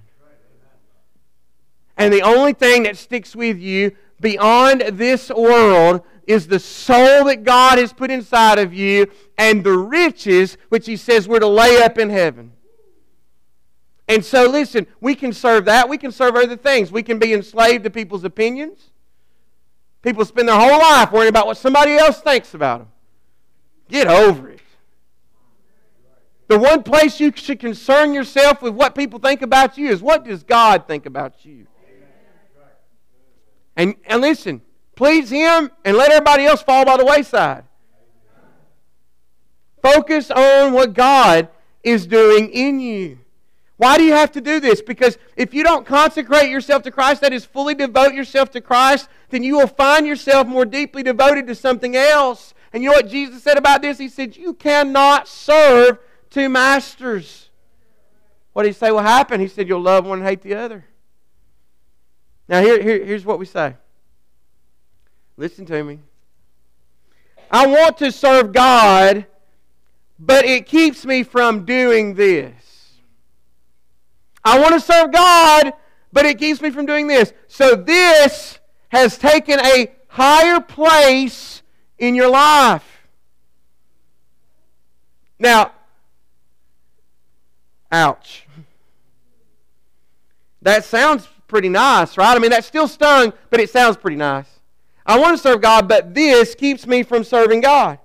And 1.97 2.13
the 2.13 2.23
only 2.23 2.53
thing 2.53 2.85
that 2.85 2.97
sticks 2.97 3.35
with 3.35 3.59
you 3.59 3.93
beyond 4.21 4.83
this 4.93 5.31
world 5.31 6.03
is 6.27 6.47
the 6.47 6.61
soul 6.61 7.25
that 7.25 7.43
God 7.43 7.79
has 7.79 7.93
put 7.93 8.11
inside 8.11 8.59
of 8.59 8.73
you 8.73 9.11
and 9.37 9.65
the 9.65 9.77
riches 9.77 10.57
which 10.69 10.87
He 10.87 10.97
says 10.97 11.27
we're 11.27 11.41
to 11.41 11.47
lay 11.47 11.83
up 11.83 11.99
in 11.99 12.11
heaven. 12.11 12.53
And 14.07 14.25
so, 14.25 14.49
listen, 14.49 14.87
we 15.01 15.15
can 15.15 15.33
serve 15.33 15.67
that. 15.67 15.89
We 15.89 15.99
can 15.99 16.13
serve 16.13 16.37
other 16.37 16.57
things. 16.57 16.93
We 16.93 17.03
can 17.03 17.19
be 17.19 17.35
enslaved 17.35 17.85
to 17.85 17.91
people's 17.91 18.25
opinions. 18.25 18.91
People 20.03 20.25
spend 20.25 20.49
their 20.49 20.59
whole 20.59 20.79
life 20.79 21.13
worrying 21.13 21.29
about 21.29 21.47
what 21.47 21.57
somebody 21.57 21.97
else 21.97 22.21
thinks 22.21 22.55
about 22.55 22.79
them. 22.79 22.89
Get 23.89 24.07
over 24.07 24.51
it. 24.51 24.58
The 26.49 26.59
one 26.59 26.83
place 26.83 27.21
you 27.21 27.31
should 27.35 27.61
concern 27.61 28.15
yourself 28.15 28.63
with 28.63 28.75
what 28.75 28.95
people 28.95 29.19
think 29.19 29.43
about 29.43 29.77
you 29.77 29.91
is 29.91 30.03
what 30.03 30.25
does 30.25 30.43
God 30.43 30.87
think 30.87 31.05
about 31.05 31.45
you? 31.45 31.67
And, 33.77 33.95
and 34.07 34.23
listen, 34.23 34.63
please 34.97 35.31
Him 35.31 35.71
and 35.85 35.97
let 35.97 36.11
everybody 36.11 36.47
else 36.47 36.63
fall 36.63 36.85
by 36.85 36.97
the 36.97 37.05
wayside. 37.05 37.65
Focus 39.83 40.31
on 40.31 40.73
what 40.73 40.95
God 40.95 41.49
is 41.85 42.07
doing 42.07 42.51
in 42.51 42.81
you. 42.81 43.21
Why 43.77 43.97
do 43.97 44.03
you 44.03 44.13
have 44.13 44.33
to 44.33 44.41
do 44.41 44.59
this? 44.59 44.83
Because 44.83 45.19
if 45.37 45.55
you 45.55 45.63
don't 45.63 45.87
consecrate 45.87 46.51
yourself 46.51 46.83
to 46.83 46.91
Christ, 46.91 47.21
that 47.21 47.33
is, 47.33 47.45
fully 47.45 47.75
devote 47.75 48.13
yourself 48.13 48.51
to 48.53 48.61
Christ, 48.61 49.09
then 49.29 49.45
you 49.45 49.57
will 49.57 49.69
find 49.69 50.05
yourself 50.07 50.49
more 50.49 50.65
deeply 50.65 51.05
devoted 51.05 51.47
to 51.47 51.55
something 51.55 51.95
else. 51.95 52.55
And 52.73 52.83
you 52.83 52.89
know 52.89 52.97
what 52.97 53.09
Jesus 53.09 53.45
said 53.45 53.57
about 53.57 53.83
this? 53.83 53.99
He 53.99 54.09
said, 54.09 54.37
You 54.37 54.55
cannot 54.55 55.29
serve 55.29 55.99
two 56.31 56.49
masters. 56.49 57.49
What 58.53 58.65
did 58.65 58.71
he 58.71 58.75
say 58.75 58.91
will 58.91 59.01
happen? 59.01 59.41
He 59.41 59.49
said, 59.49 59.69
You'll 59.69 59.81
love 59.81 60.07
one 60.07 60.19
and 60.19 60.29
hate 60.29 60.43
the 60.43 60.55
other. 60.55 60.85
Now, 62.49 62.63
here, 62.63 62.83
here, 62.83 63.05
here's 63.05 63.25
what 63.25 63.39
we 63.39 63.47
say. 63.47 63.75
Listen 65.37 65.67
to 65.67 65.85
me. 65.85 66.01
I 67.51 67.67
want 67.67 67.99
to 67.99 68.11
serve 68.11 68.53
God, 68.53 69.27
but 70.19 70.45
it 70.45 70.67
keeps 70.67 71.05
me 71.05 71.23
from 71.23 71.65
doing 71.65 72.15
this. 72.15 72.99
I 74.45 74.59
want 74.59 74.75
to 74.75 74.81
serve 74.81 75.13
God, 75.13 75.73
but 76.13 76.27
it 76.27 76.39
keeps 76.39 76.61
me 76.61 76.71
from 76.71 76.87
doing 76.87 77.07
this. 77.07 77.33
So 77.47 77.75
this 77.75 78.59
has 78.89 79.19
taken 79.19 79.61
a 79.61 79.93
higher 80.09 80.61
place 80.61 81.63
in 81.99 82.15
your 82.15 82.29
life. 82.31 83.07
Now, 85.39 85.73
ouch. 87.91 88.47
That 90.63 90.85
sounds 90.85 91.29
pretty 91.47 91.69
nice, 91.69 92.17
right? 92.17 92.37
I 92.37 92.39
mean, 92.39 92.51
that 92.51 92.65
still 92.65 92.89
stung, 92.89 93.33
but 93.51 93.61
it 93.61 93.71
sounds 93.71 93.97
pretty 93.97 94.17
nice. 94.17 94.49
I 95.07 95.19
want 95.19 95.37
to 95.37 95.43
serve 95.43 95.63
God, 95.63 95.89
but 95.89 96.15
this 96.15 96.55
keeps 96.55 96.87
me 96.87 97.03
from 97.03 97.25
serving 97.25 97.63
God. 97.63 97.99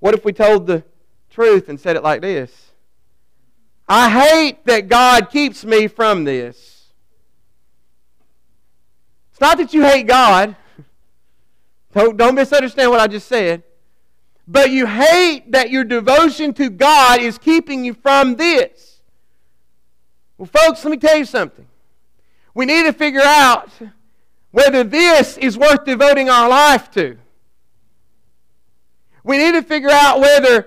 What 0.00 0.14
if 0.14 0.24
we 0.24 0.32
told 0.32 0.66
the 0.66 0.82
truth 1.30 1.68
and 1.68 1.78
said 1.78 1.94
it 1.94 2.02
like 2.02 2.22
this? 2.22 2.72
I 3.88 4.08
hate 4.08 4.64
that 4.66 4.88
God 4.88 5.30
keeps 5.30 5.64
me 5.64 5.86
from 5.86 6.24
this. 6.24 6.86
It's 9.30 9.40
not 9.40 9.58
that 9.58 9.72
you 9.72 9.82
hate 9.82 10.06
God. 10.06 10.56
Don't, 11.92 12.16
don't 12.16 12.36
misunderstand 12.36 12.88
what 12.92 13.00
I 13.00 13.08
just 13.08 13.26
said. 13.26 13.64
But 14.50 14.72
you 14.72 14.84
hate 14.84 15.52
that 15.52 15.70
your 15.70 15.84
devotion 15.84 16.52
to 16.54 16.70
God 16.70 17.20
is 17.20 17.38
keeping 17.38 17.84
you 17.84 17.94
from 17.94 18.34
this. 18.34 19.00
Well, 20.36 20.50
folks, 20.52 20.84
let 20.84 20.90
me 20.90 20.96
tell 20.96 21.16
you 21.16 21.24
something. 21.24 21.68
We 22.52 22.66
need 22.66 22.82
to 22.82 22.92
figure 22.92 23.22
out 23.22 23.70
whether 24.50 24.82
this 24.82 25.38
is 25.38 25.56
worth 25.56 25.84
devoting 25.84 26.28
our 26.28 26.48
life 26.48 26.90
to. 26.92 27.16
We 29.22 29.38
need 29.38 29.52
to 29.52 29.62
figure 29.62 29.92
out 29.92 30.18
whether 30.18 30.66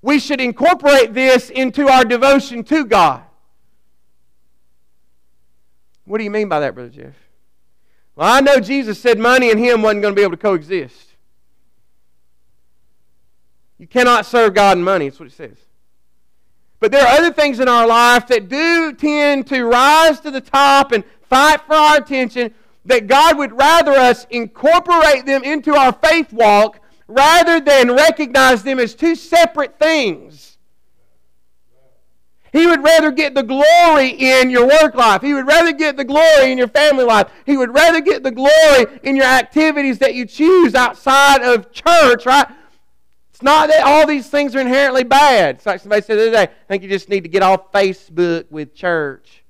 we 0.00 0.20
should 0.20 0.40
incorporate 0.40 1.12
this 1.12 1.50
into 1.50 1.88
our 1.88 2.04
devotion 2.04 2.62
to 2.64 2.84
God. 2.84 3.24
What 6.04 6.18
do 6.18 6.24
you 6.24 6.30
mean 6.30 6.48
by 6.48 6.60
that, 6.60 6.76
Brother 6.76 6.90
Jeff? 6.90 7.14
Well, 8.14 8.32
I 8.32 8.40
know 8.40 8.60
Jesus 8.60 9.00
said 9.00 9.18
money 9.18 9.50
and 9.50 9.58
Him 9.58 9.82
wasn't 9.82 10.02
going 10.02 10.14
to 10.14 10.16
be 10.16 10.22
able 10.22 10.36
to 10.36 10.36
coexist. 10.36 11.05
You 13.78 13.86
cannot 13.86 14.26
serve 14.26 14.54
God 14.54 14.76
and 14.76 14.84
money, 14.84 15.08
that's 15.08 15.20
what 15.20 15.28
it 15.28 15.34
says. 15.34 15.58
But 16.80 16.92
there 16.92 17.06
are 17.06 17.18
other 17.18 17.32
things 17.32 17.60
in 17.60 17.68
our 17.68 17.86
life 17.86 18.26
that 18.28 18.48
do 18.48 18.92
tend 18.92 19.46
to 19.48 19.64
rise 19.64 20.20
to 20.20 20.30
the 20.30 20.40
top 20.40 20.92
and 20.92 21.04
fight 21.28 21.60
for 21.66 21.74
our 21.74 21.96
attention 21.96 22.54
that 22.84 23.06
God 23.06 23.38
would 23.38 23.52
rather 23.52 23.92
us 23.92 24.26
incorporate 24.30 25.26
them 25.26 25.42
into 25.42 25.74
our 25.74 25.92
faith 25.92 26.32
walk 26.32 26.80
rather 27.08 27.60
than 27.60 27.92
recognize 27.92 28.62
them 28.62 28.78
as 28.78 28.94
two 28.94 29.14
separate 29.14 29.78
things. 29.78 30.58
He 32.52 32.66
would 32.66 32.82
rather 32.82 33.10
get 33.10 33.34
the 33.34 33.42
glory 33.42 34.08
in 34.10 34.48
your 34.48 34.66
work 34.66 34.94
life. 34.94 35.20
He 35.20 35.34
would 35.34 35.46
rather 35.46 35.72
get 35.72 35.96
the 35.96 36.04
glory 36.04 36.52
in 36.52 36.56
your 36.56 36.68
family 36.68 37.04
life. 37.04 37.30
He 37.44 37.56
would 37.56 37.74
rather 37.74 38.00
get 38.00 38.22
the 38.22 38.30
glory 38.30 38.98
in 39.02 39.14
your 39.14 39.26
activities 39.26 39.98
that 39.98 40.14
you 40.14 40.24
choose 40.24 40.74
outside 40.74 41.42
of 41.42 41.70
church, 41.70 42.24
right? 42.24 42.46
It's 43.36 43.42
not 43.42 43.68
that 43.68 43.82
all 43.84 44.06
these 44.06 44.30
things 44.30 44.56
are 44.56 44.60
inherently 44.60 45.04
bad. 45.04 45.56
It's 45.56 45.66
like 45.66 45.82
somebody 45.82 46.00
said 46.00 46.16
the 46.16 46.22
other 46.22 46.30
day, 46.30 46.42
I 46.44 46.66
think 46.68 46.82
you 46.82 46.88
just 46.88 47.10
need 47.10 47.20
to 47.24 47.28
get 47.28 47.42
off 47.42 47.70
Facebook 47.70 48.50
with 48.50 48.74
church. 48.74 49.44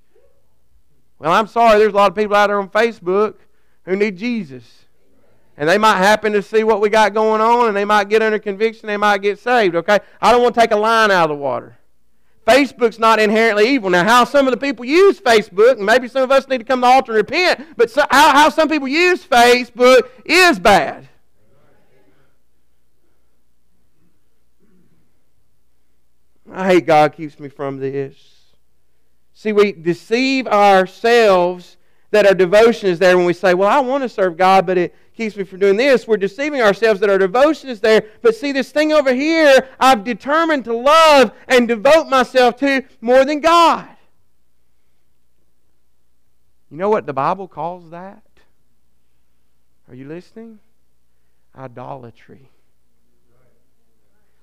Well, 1.20 1.30
I'm 1.30 1.46
sorry, 1.46 1.78
there's 1.78 1.92
a 1.92 1.96
lot 1.96 2.10
of 2.10 2.16
people 2.16 2.34
out 2.34 2.48
there 2.48 2.58
on 2.58 2.68
Facebook 2.68 3.36
who 3.84 3.94
need 3.94 4.16
Jesus. 4.16 4.86
And 5.56 5.68
they 5.68 5.78
might 5.78 5.98
happen 5.98 6.32
to 6.32 6.42
see 6.42 6.64
what 6.64 6.80
we 6.80 6.88
got 6.88 7.14
going 7.14 7.40
on 7.40 7.68
and 7.68 7.76
they 7.76 7.84
might 7.84 8.08
get 8.08 8.22
under 8.22 8.40
conviction, 8.40 8.88
they 8.88 8.96
might 8.96 9.22
get 9.22 9.38
saved, 9.38 9.76
okay? 9.76 10.00
I 10.20 10.32
don't 10.32 10.42
want 10.42 10.56
to 10.56 10.60
take 10.60 10.72
a 10.72 10.76
line 10.76 11.12
out 11.12 11.30
of 11.30 11.36
the 11.36 11.40
water. 11.40 11.78
Facebook's 12.44 12.98
not 12.98 13.20
inherently 13.20 13.68
evil. 13.68 13.88
Now, 13.88 14.02
how 14.02 14.24
some 14.24 14.48
of 14.48 14.50
the 14.50 14.58
people 14.58 14.84
use 14.84 15.20
Facebook, 15.20 15.76
and 15.76 15.86
maybe 15.86 16.08
some 16.08 16.24
of 16.24 16.32
us 16.32 16.48
need 16.48 16.58
to 16.58 16.64
come 16.64 16.80
to 16.80 16.86
the 16.88 16.92
altar 16.92 17.12
and 17.12 17.18
repent, 17.18 17.76
but 17.76 17.88
so, 17.88 18.04
how, 18.10 18.32
how 18.32 18.48
some 18.48 18.68
people 18.68 18.88
use 18.88 19.24
Facebook 19.24 20.08
is 20.24 20.58
bad. 20.58 21.08
I 26.52 26.66
hate 26.66 26.86
God 26.86 27.12
keeps 27.12 27.38
me 27.38 27.48
from 27.48 27.78
this. 27.78 28.14
See, 29.34 29.52
we 29.52 29.72
deceive 29.72 30.46
ourselves 30.46 31.76
that 32.10 32.26
our 32.26 32.34
devotion 32.34 32.88
is 32.88 32.98
there 32.98 33.16
when 33.16 33.26
we 33.26 33.32
say, 33.32 33.54
Well, 33.54 33.68
I 33.68 33.80
want 33.80 34.02
to 34.02 34.08
serve 34.08 34.36
God, 34.36 34.66
but 34.66 34.78
it 34.78 34.94
keeps 35.14 35.36
me 35.36 35.44
from 35.44 35.58
doing 35.58 35.76
this. 35.76 36.06
We're 36.06 36.16
deceiving 36.16 36.62
ourselves 36.62 37.00
that 37.00 37.10
our 37.10 37.18
devotion 37.18 37.68
is 37.68 37.80
there. 37.80 38.04
But 38.22 38.34
see, 38.34 38.52
this 38.52 38.70
thing 38.70 38.92
over 38.92 39.12
here, 39.12 39.68
I've 39.80 40.04
determined 40.04 40.64
to 40.66 40.76
love 40.76 41.32
and 41.48 41.66
devote 41.66 42.08
myself 42.08 42.56
to 42.58 42.84
more 43.00 43.24
than 43.24 43.40
God. 43.40 43.88
You 46.70 46.76
know 46.76 46.90
what 46.90 47.06
the 47.06 47.12
Bible 47.12 47.48
calls 47.48 47.90
that? 47.90 48.22
Are 49.88 49.94
you 49.94 50.06
listening? 50.06 50.58
Idolatry. 51.56 52.50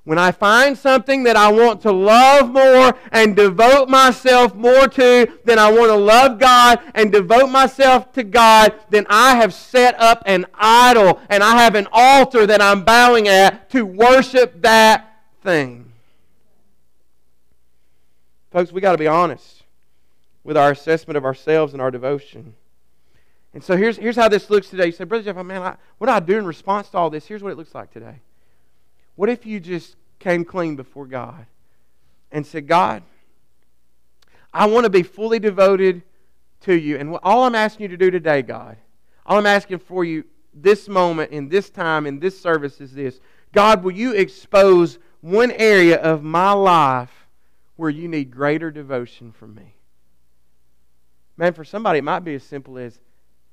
When 0.06 0.18
I 0.20 0.34
find 0.34 0.78
something 0.78 1.24
that 1.24 1.38
I 1.38 1.50
want 1.50 1.82
to 1.84 1.92
love 1.92 2.52
more 2.52 2.94
and 3.14 3.38
devote 3.38 3.88
myself 3.88 4.54
more 4.54 4.88
to, 4.88 5.32
than 5.46 5.58
I 5.58 5.72
want 5.72 5.92
to 5.92 5.96
love 5.96 6.40
God 6.40 6.82
and 6.94 7.10
devote 7.10 7.50
myself 7.50 8.12
to 8.14 8.24
God, 8.24 8.74
then 8.90 9.06
I 9.10 9.36
have 9.36 9.54
set 9.54 9.98
up 9.98 10.22
an 10.26 10.46
idol 10.56 11.22
and 11.30 11.42
I 11.42 11.62
have 11.64 11.76
an 11.76 11.88
altar 11.94 12.46
that 12.46 12.62
I'm 12.62 12.84
bowing 12.84 13.30
at 13.30 13.70
to 13.70 13.86
worship 13.86 14.62
that 14.62 15.22
thing. 15.42 15.94
Folks, 18.52 18.74
we 18.74 18.82
got 18.82 18.92
to 18.92 18.98
be 18.98 19.08
honest 19.08 19.64
with 20.44 20.58
our 20.58 20.72
assessment 20.72 21.16
of 21.16 21.24
ourselves 21.24 21.72
and 21.72 21.82
our 21.82 21.92
devotion. 21.92 22.56
And 23.54 23.64
so 23.64 23.78
here's, 23.78 23.96
here's 23.96 24.18
how 24.18 24.28
this 24.28 24.50
looks 24.50 24.70
today. 24.70 24.88
You 24.88 24.92
say, 24.92 25.06
Brother 25.06 25.24
Jeff, 25.24 25.46
man, 25.46 25.62
I, 25.62 25.76
what 25.98 26.08
do 26.08 26.14
I 26.14 26.20
do 26.20 26.38
in 26.38 26.46
response 26.46 26.90
to 26.90 26.98
all 26.98 27.10
this? 27.10 27.26
Here's 27.26 27.42
what 27.42 27.54
it 27.54 27.58
looks 27.58 27.74
like 27.74 27.94
today. 27.94 28.20
What 29.16 29.30
if 29.30 29.46
you 29.46 29.60
just 29.60 29.96
came 30.20 30.46
clean 30.46 30.76
before 30.76 31.06
God 31.06 31.46
and 32.32 32.46
said, 32.46 32.68
God, 32.68 33.04
I 34.54 34.66
want 34.68 34.86
to 34.86 34.90
be 34.90 35.04
fully 35.04 35.40
devoted 35.40 36.04
to 36.62 36.74
you. 36.74 36.98
And 36.98 37.18
all 37.24 37.44
I'm 37.44 37.56
asking 37.56 37.84
you 37.84 37.88
to 37.90 37.98
do 37.98 38.12
today, 38.12 38.42
God, 38.42 38.78
all 39.26 39.38
I'm 39.38 39.46
asking 39.46 39.80
for 39.80 40.04
you 40.04 40.24
this 40.54 40.88
moment, 40.88 41.32
in 41.32 41.50
this 41.50 41.70
time, 41.70 42.06
in 42.06 42.20
this 42.20 42.40
service 42.40 42.80
is 42.80 42.94
this 42.94 43.20
God, 43.52 43.84
will 43.84 43.92
you 43.92 44.14
expose 44.14 45.00
one 45.22 45.52
area 45.52 46.00
of 46.00 46.24
my 46.24 46.52
life 46.52 47.28
where 47.76 47.90
you 47.90 48.08
need 48.08 48.32
greater 48.32 48.72
devotion 48.72 49.32
from 49.32 49.56
me? 49.56 49.76
Man, 51.38 51.54
for 51.54 51.64
somebody, 51.64 52.00
it 52.00 52.04
might 52.04 52.20
be 52.20 52.36
as 52.36 52.44
simple 52.44 52.78
as 52.78 53.00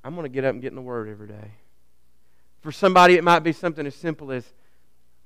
I'm 0.03 0.13
going 0.15 0.25
to 0.25 0.29
get 0.29 0.45
up 0.45 0.53
and 0.53 0.61
get 0.61 0.71
in 0.71 0.75
the 0.75 0.81
Word 0.81 1.09
every 1.09 1.27
day. 1.27 1.51
For 2.61 2.71
somebody, 2.71 3.15
it 3.15 3.23
might 3.23 3.39
be 3.39 3.51
something 3.51 3.87
as 3.87 3.95
simple 3.95 4.31
as 4.31 4.45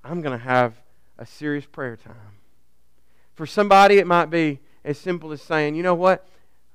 I'm 0.08 0.22
going 0.22 0.38
to 0.38 0.44
have 0.44 0.76
a 1.18 1.26
serious 1.26 1.66
prayer 1.66 1.96
time. 1.96 2.38
For 3.34 3.48
somebody, 3.48 3.98
it 3.98 4.06
might 4.06 4.30
be 4.30 4.60
as 4.84 5.00
simple 5.00 5.32
as 5.32 5.42
saying, 5.42 5.74
you 5.74 5.82
know 5.82 5.96
what? 5.96 6.28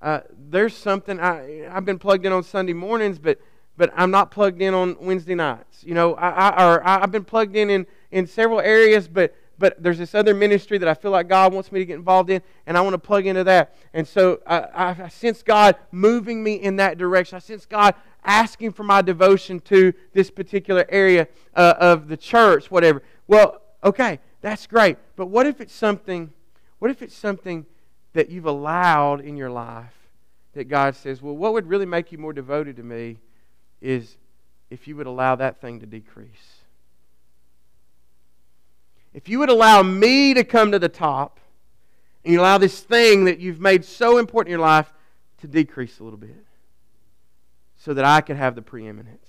Uh, 0.03 0.21
there's 0.49 0.77
something 0.77 1.21
I, 1.21 1.69
I've 1.71 1.85
been 1.85 1.99
plugged 1.99 2.27
in 2.27 2.33
on 2.33 2.43
Sunday 2.43 2.73
mornings, 2.73 3.19
but 3.19 3.39
but 3.77 3.91
I'm 3.97 4.11
not 4.11 4.31
plugged 4.31 4.61
in 4.61 4.75
on 4.75 4.97
Wednesday 5.01 5.35
nights. 5.35 5.85
You 5.85 5.95
know, 5.95 6.15
I, 6.15 6.49
I 6.49 6.67
or 6.67 6.87
I've 6.87 7.13
been 7.13 7.25
plugged 7.25 7.55
in, 7.55 7.71
in 7.71 7.87
in 8.11 8.27
several 8.27 8.61
areas, 8.61 9.07
but 9.09 9.35
but 9.59 9.81
there's 9.81 9.99
this 9.99 10.15
other 10.15 10.35
ministry 10.35 10.79
that 10.79 10.89
I 10.89 10.95
feel 10.95 11.11
like 11.11 11.29
God 11.29 11.53
wants 11.53 11.71
me 11.71 11.81
to 11.81 11.85
get 11.85 11.95
involved 11.95 12.31
in, 12.31 12.43
and 12.67 12.77
I 12.77 12.81
want 12.81 12.95
to 12.95 12.99
plug 12.99 13.27
into 13.27 13.45
that. 13.45 13.77
And 13.95 14.09
so 14.09 14.41
I, 14.47 14.97
I 15.05 15.09
sense 15.09 15.43
God 15.43 15.77
moving 15.93 16.43
me 16.43 16.55
in 16.55 16.77
that 16.77 16.99
direction. 16.99 17.37
I 17.37 17.41
sense 17.41 17.67
God 17.67 17.95
asking 18.25 18.73
for 18.73 18.83
my 18.83 19.03
devotion 19.03 19.61
to 19.61 19.93
this 20.13 20.31
particular 20.31 20.87
area 20.89 21.29
uh, 21.55 21.75
of 21.79 22.09
the 22.09 22.17
church, 22.17 22.71
whatever. 22.71 23.03
Well, 23.31 23.63
okay, 23.83 24.19
that's 24.43 24.67
great. 24.67 24.99
But 25.17 25.27
what 25.27 25.47
if 25.47 25.61
it's 25.61 25.73
something? 25.73 26.33
What 26.81 26.91
if 26.91 27.01
it's 27.01 27.17
something 27.17 27.65
that 28.13 28.29
you've 28.29 28.45
allowed 28.45 29.21
in 29.21 29.37
your 29.37 29.51
life 29.51 29.95
that 30.55 30.65
God 30.65 30.97
says, 30.97 31.23
well, 31.23 31.37
what 31.37 31.53
would 31.53 31.67
really 31.67 31.87
make 31.87 32.13
you 32.13 32.19
more 32.19 32.33
devoted 32.33 32.77
to 32.77 32.83
me 32.83 33.19
is 33.81 34.19
if 34.69 34.87
you 34.89 34.97
would 34.97 35.07
allow 35.07 35.37
that 35.37 35.61
thing 35.61 35.81
to 35.81 35.87
decrease 35.87 36.61
if 39.13 39.29
you 39.29 39.39
would 39.39 39.49
allow 39.49 39.83
me 39.83 40.35
to 40.35 40.45
come 40.45 40.73
to 40.73 40.79
the 40.79 40.89
top 40.89 41.41
and 42.25 42.33
you 42.33 42.41
allow 42.41 42.59
this 42.59 42.81
thing 42.81 43.25
that 43.25 43.39
you've 43.39 43.61
made 43.61 43.85
so 43.85 44.19
important 44.19 44.49
in 44.49 44.59
your 44.59 44.67
life 44.67 44.93
to 45.41 45.49
decrease 45.49 45.99
a 45.99 46.05
little 46.05 46.19
bit 46.19 46.45
so 47.77 47.95
that 47.95 48.05
I 48.05 48.21
could 48.21 48.37
have 48.37 48.55
the 48.55 48.63
preeminence. 48.63 49.27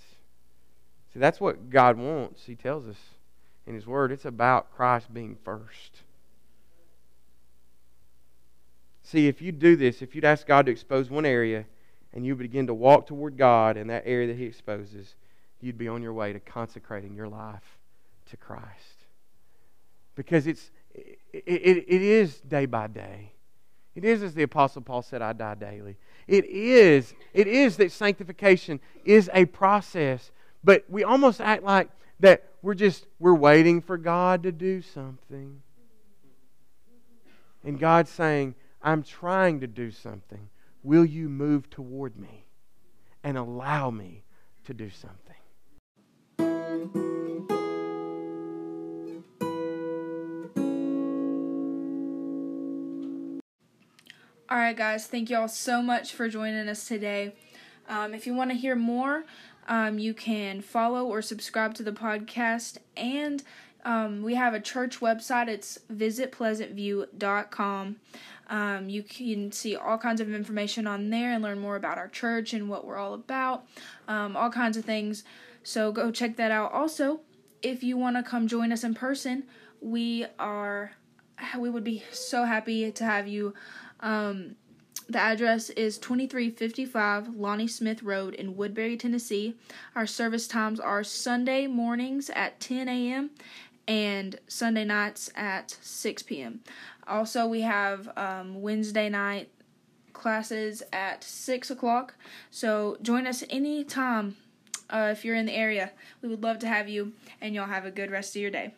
See, 1.14 1.20
that's 1.20 1.40
what 1.40 1.70
God 1.70 1.98
wants. 1.98 2.46
He 2.46 2.56
tells 2.56 2.86
us 2.86 2.98
in 3.66 3.76
His 3.76 3.88
Word. 3.88 4.12
It's 4.12 4.26
about 4.26 4.72
Christ 4.76 5.14
being 5.14 5.38
first. 5.44 6.02
See, 9.04 9.28
if 9.28 9.42
you 9.42 9.52
do 9.52 9.76
this, 9.76 10.02
if 10.02 10.16
you'd 10.16 10.26
ask 10.26 10.48
God 10.48 10.68
to 10.68 10.72
expose 10.72 11.10
one 11.10 11.26
area 11.26 11.66
and 12.14 12.26
you 12.26 12.36
begin 12.36 12.68
to 12.68 12.74
walk 12.74 13.08
toward 13.08 13.38
God 13.38 13.78
in 13.78 13.88
that 13.88 14.04
area 14.06 14.28
that 14.28 14.38
He 14.38 14.46
exposes, 14.46 15.16
you'd 15.60 15.78
be 15.78 15.88
on 15.88 16.02
your 16.02 16.14
way 16.14 16.34
to 16.34 16.40
consecrating 16.40 17.16
your 17.16 17.28
life 17.28 17.78
to 18.30 18.38
Christ 18.38 19.02
because 20.16 20.48
it's 20.48 20.72
it, 20.94 21.20
it, 21.34 21.86
it 21.88 22.02
is 22.02 22.40
day 22.42 22.66
by 22.66 22.88
day. 22.88 23.32
It 23.96 24.06
is 24.06 24.24
as 24.24 24.34
the 24.34 24.44
apostle 24.44 24.82
Paul 24.82 25.02
said, 25.02 25.22
I 25.22 25.34
die 25.34 25.56
daily. 25.56 25.98
It 26.28 26.46
is 26.46 27.14
it 27.34 27.48
is 27.48 27.78
that 27.78 27.92
sanctification 27.92 28.80
is 29.04 29.30
a 29.34 29.46
process, 29.46 30.32
but 30.64 30.86
we 30.90 31.04
almost 31.04 31.42
act 31.42 31.64
like 31.64 31.90
that 32.20 32.51
we're 32.62 32.74
just 32.74 33.08
we're 33.20 33.34
waiting 33.34 33.82
for 33.82 33.98
God 33.98 34.44
to 34.44 34.52
do 34.52 34.82
something. 34.82 35.62
And 37.64 37.80
God's 37.80 38.10
saying, 38.10 38.56
I'm 38.82 39.04
trying 39.04 39.60
to 39.60 39.68
do 39.68 39.92
something. 39.92 40.50
Will 40.84 41.06
you 41.06 41.30
move 41.30 41.70
toward 41.70 42.18
me 42.18 42.46
and 43.24 43.38
allow 43.38 43.92
me 43.92 44.24
to 44.66 44.74
do 44.74 44.90
something? 44.90 45.18
All 54.50 54.58
right, 54.58 54.76
guys, 54.76 55.08
thank 55.08 55.30
you 55.30 55.38
all 55.38 55.48
so 55.48 55.82
much 55.82 56.14
for 56.14 56.28
joining 56.28 56.68
us 56.68 56.86
today. 56.86 57.34
Um, 57.88 58.14
if 58.14 58.28
you 58.28 58.34
want 58.34 58.52
to 58.52 58.58
hear 58.58 58.76
more, 58.76 59.24
um, 59.68 60.00
you 60.00 60.14
can 60.14 60.62
follow 60.62 61.06
or 61.06 61.22
subscribe 61.22 61.74
to 61.76 61.84
the 61.84 61.92
podcast. 61.92 62.78
And 62.96 63.44
um, 63.84 64.22
we 64.22 64.36
have 64.36 64.54
a 64.54 64.60
church 64.60 65.00
website. 65.00 65.48
It's 65.48 65.80
visitpleasantview.com. 65.92 67.96
Um, 68.50 68.90
you 68.90 69.04
can 69.04 69.52
see 69.52 69.76
all 69.76 69.98
kinds 69.98 70.20
of 70.20 70.34
information 70.34 70.86
on 70.86 71.10
there 71.10 71.32
and 71.32 71.42
learn 71.42 71.60
more 71.60 71.78
about 71.78 71.98
our 71.98 72.10
church 72.10 72.54
and 72.54 72.70
what 72.70 72.86
we're 72.86 72.98
all 72.98 73.14
about, 73.14 73.66
um, 74.08 74.36
all 74.36 74.50
kinds 74.50 74.76
of 74.76 74.84
things. 74.84 75.24
So 75.64 75.92
go 75.92 76.12
check 76.12 76.36
that 76.36 76.52
out. 76.52 76.74
Also, 76.74 77.22
if 77.62 77.82
you 77.82 77.98
want 77.98 78.18
to 78.18 78.24
come 78.24 78.48
join 78.48 78.72
us 78.72 78.84
in 78.84 78.94
person, 78.94 79.44
we 79.80 80.26
are 80.38 80.92
we 81.58 81.70
would 81.70 81.84
be 81.84 82.04
so 82.12 82.46
happy 82.46 82.92
to 82.92 83.04
have 83.04 83.28
you 83.28 83.54
um, 84.02 84.56
the 85.12 85.20
address 85.20 85.70
is 85.72 85.98
2355 85.98 87.36
Lonnie 87.36 87.68
Smith 87.68 88.02
Road 88.02 88.34
in 88.34 88.56
Woodbury, 88.56 88.96
Tennessee. 88.96 89.56
Our 89.96 90.08
service 90.08 90.48
times 90.48 90.80
are 90.80 91.04
Sunday 91.04 91.68
mornings 91.68 92.30
at 92.30 92.60
10 92.62 92.88
a.m. 92.88 93.32
and 93.88 94.40
Sunday 94.48 94.86
nights 94.86 95.30
at 95.36 95.78
6 95.82 96.24
p.m. 96.24 96.62
Also, 97.08 97.46
we 97.46 97.62
have 97.62 98.10
um, 98.18 98.62
Wednesday 98.62 99.10
night 99.10 99.50
classes 100.14 100.82
at 100.94 101.24
6 101.24 101.70
o'clock. 101.70 102.16
So 102.50 102.98
join 103.02 103.28
us 103.28 103.44
anytime 103.50 104.38
uh, 104.90 105.10
if 105.12 105.26
you're 105.26 105.36
in 105.36 105.46
the 105.46 105.56
area. 105.56 105.92
We 106.22 106.30
would 106.30 106.44
love 106.44 106.60
to 106.60 106.68
have 106.68 106.88
you, 106.88 107.14
and 107.42 107.54
y'all 107.54 107.68
have 107.68 107.86
a 107.86 107.92
good 107.92 108.12
rest 108.12 108.36
of 108.36 108.42
your 108.42 108.52
day. 108.52 108.74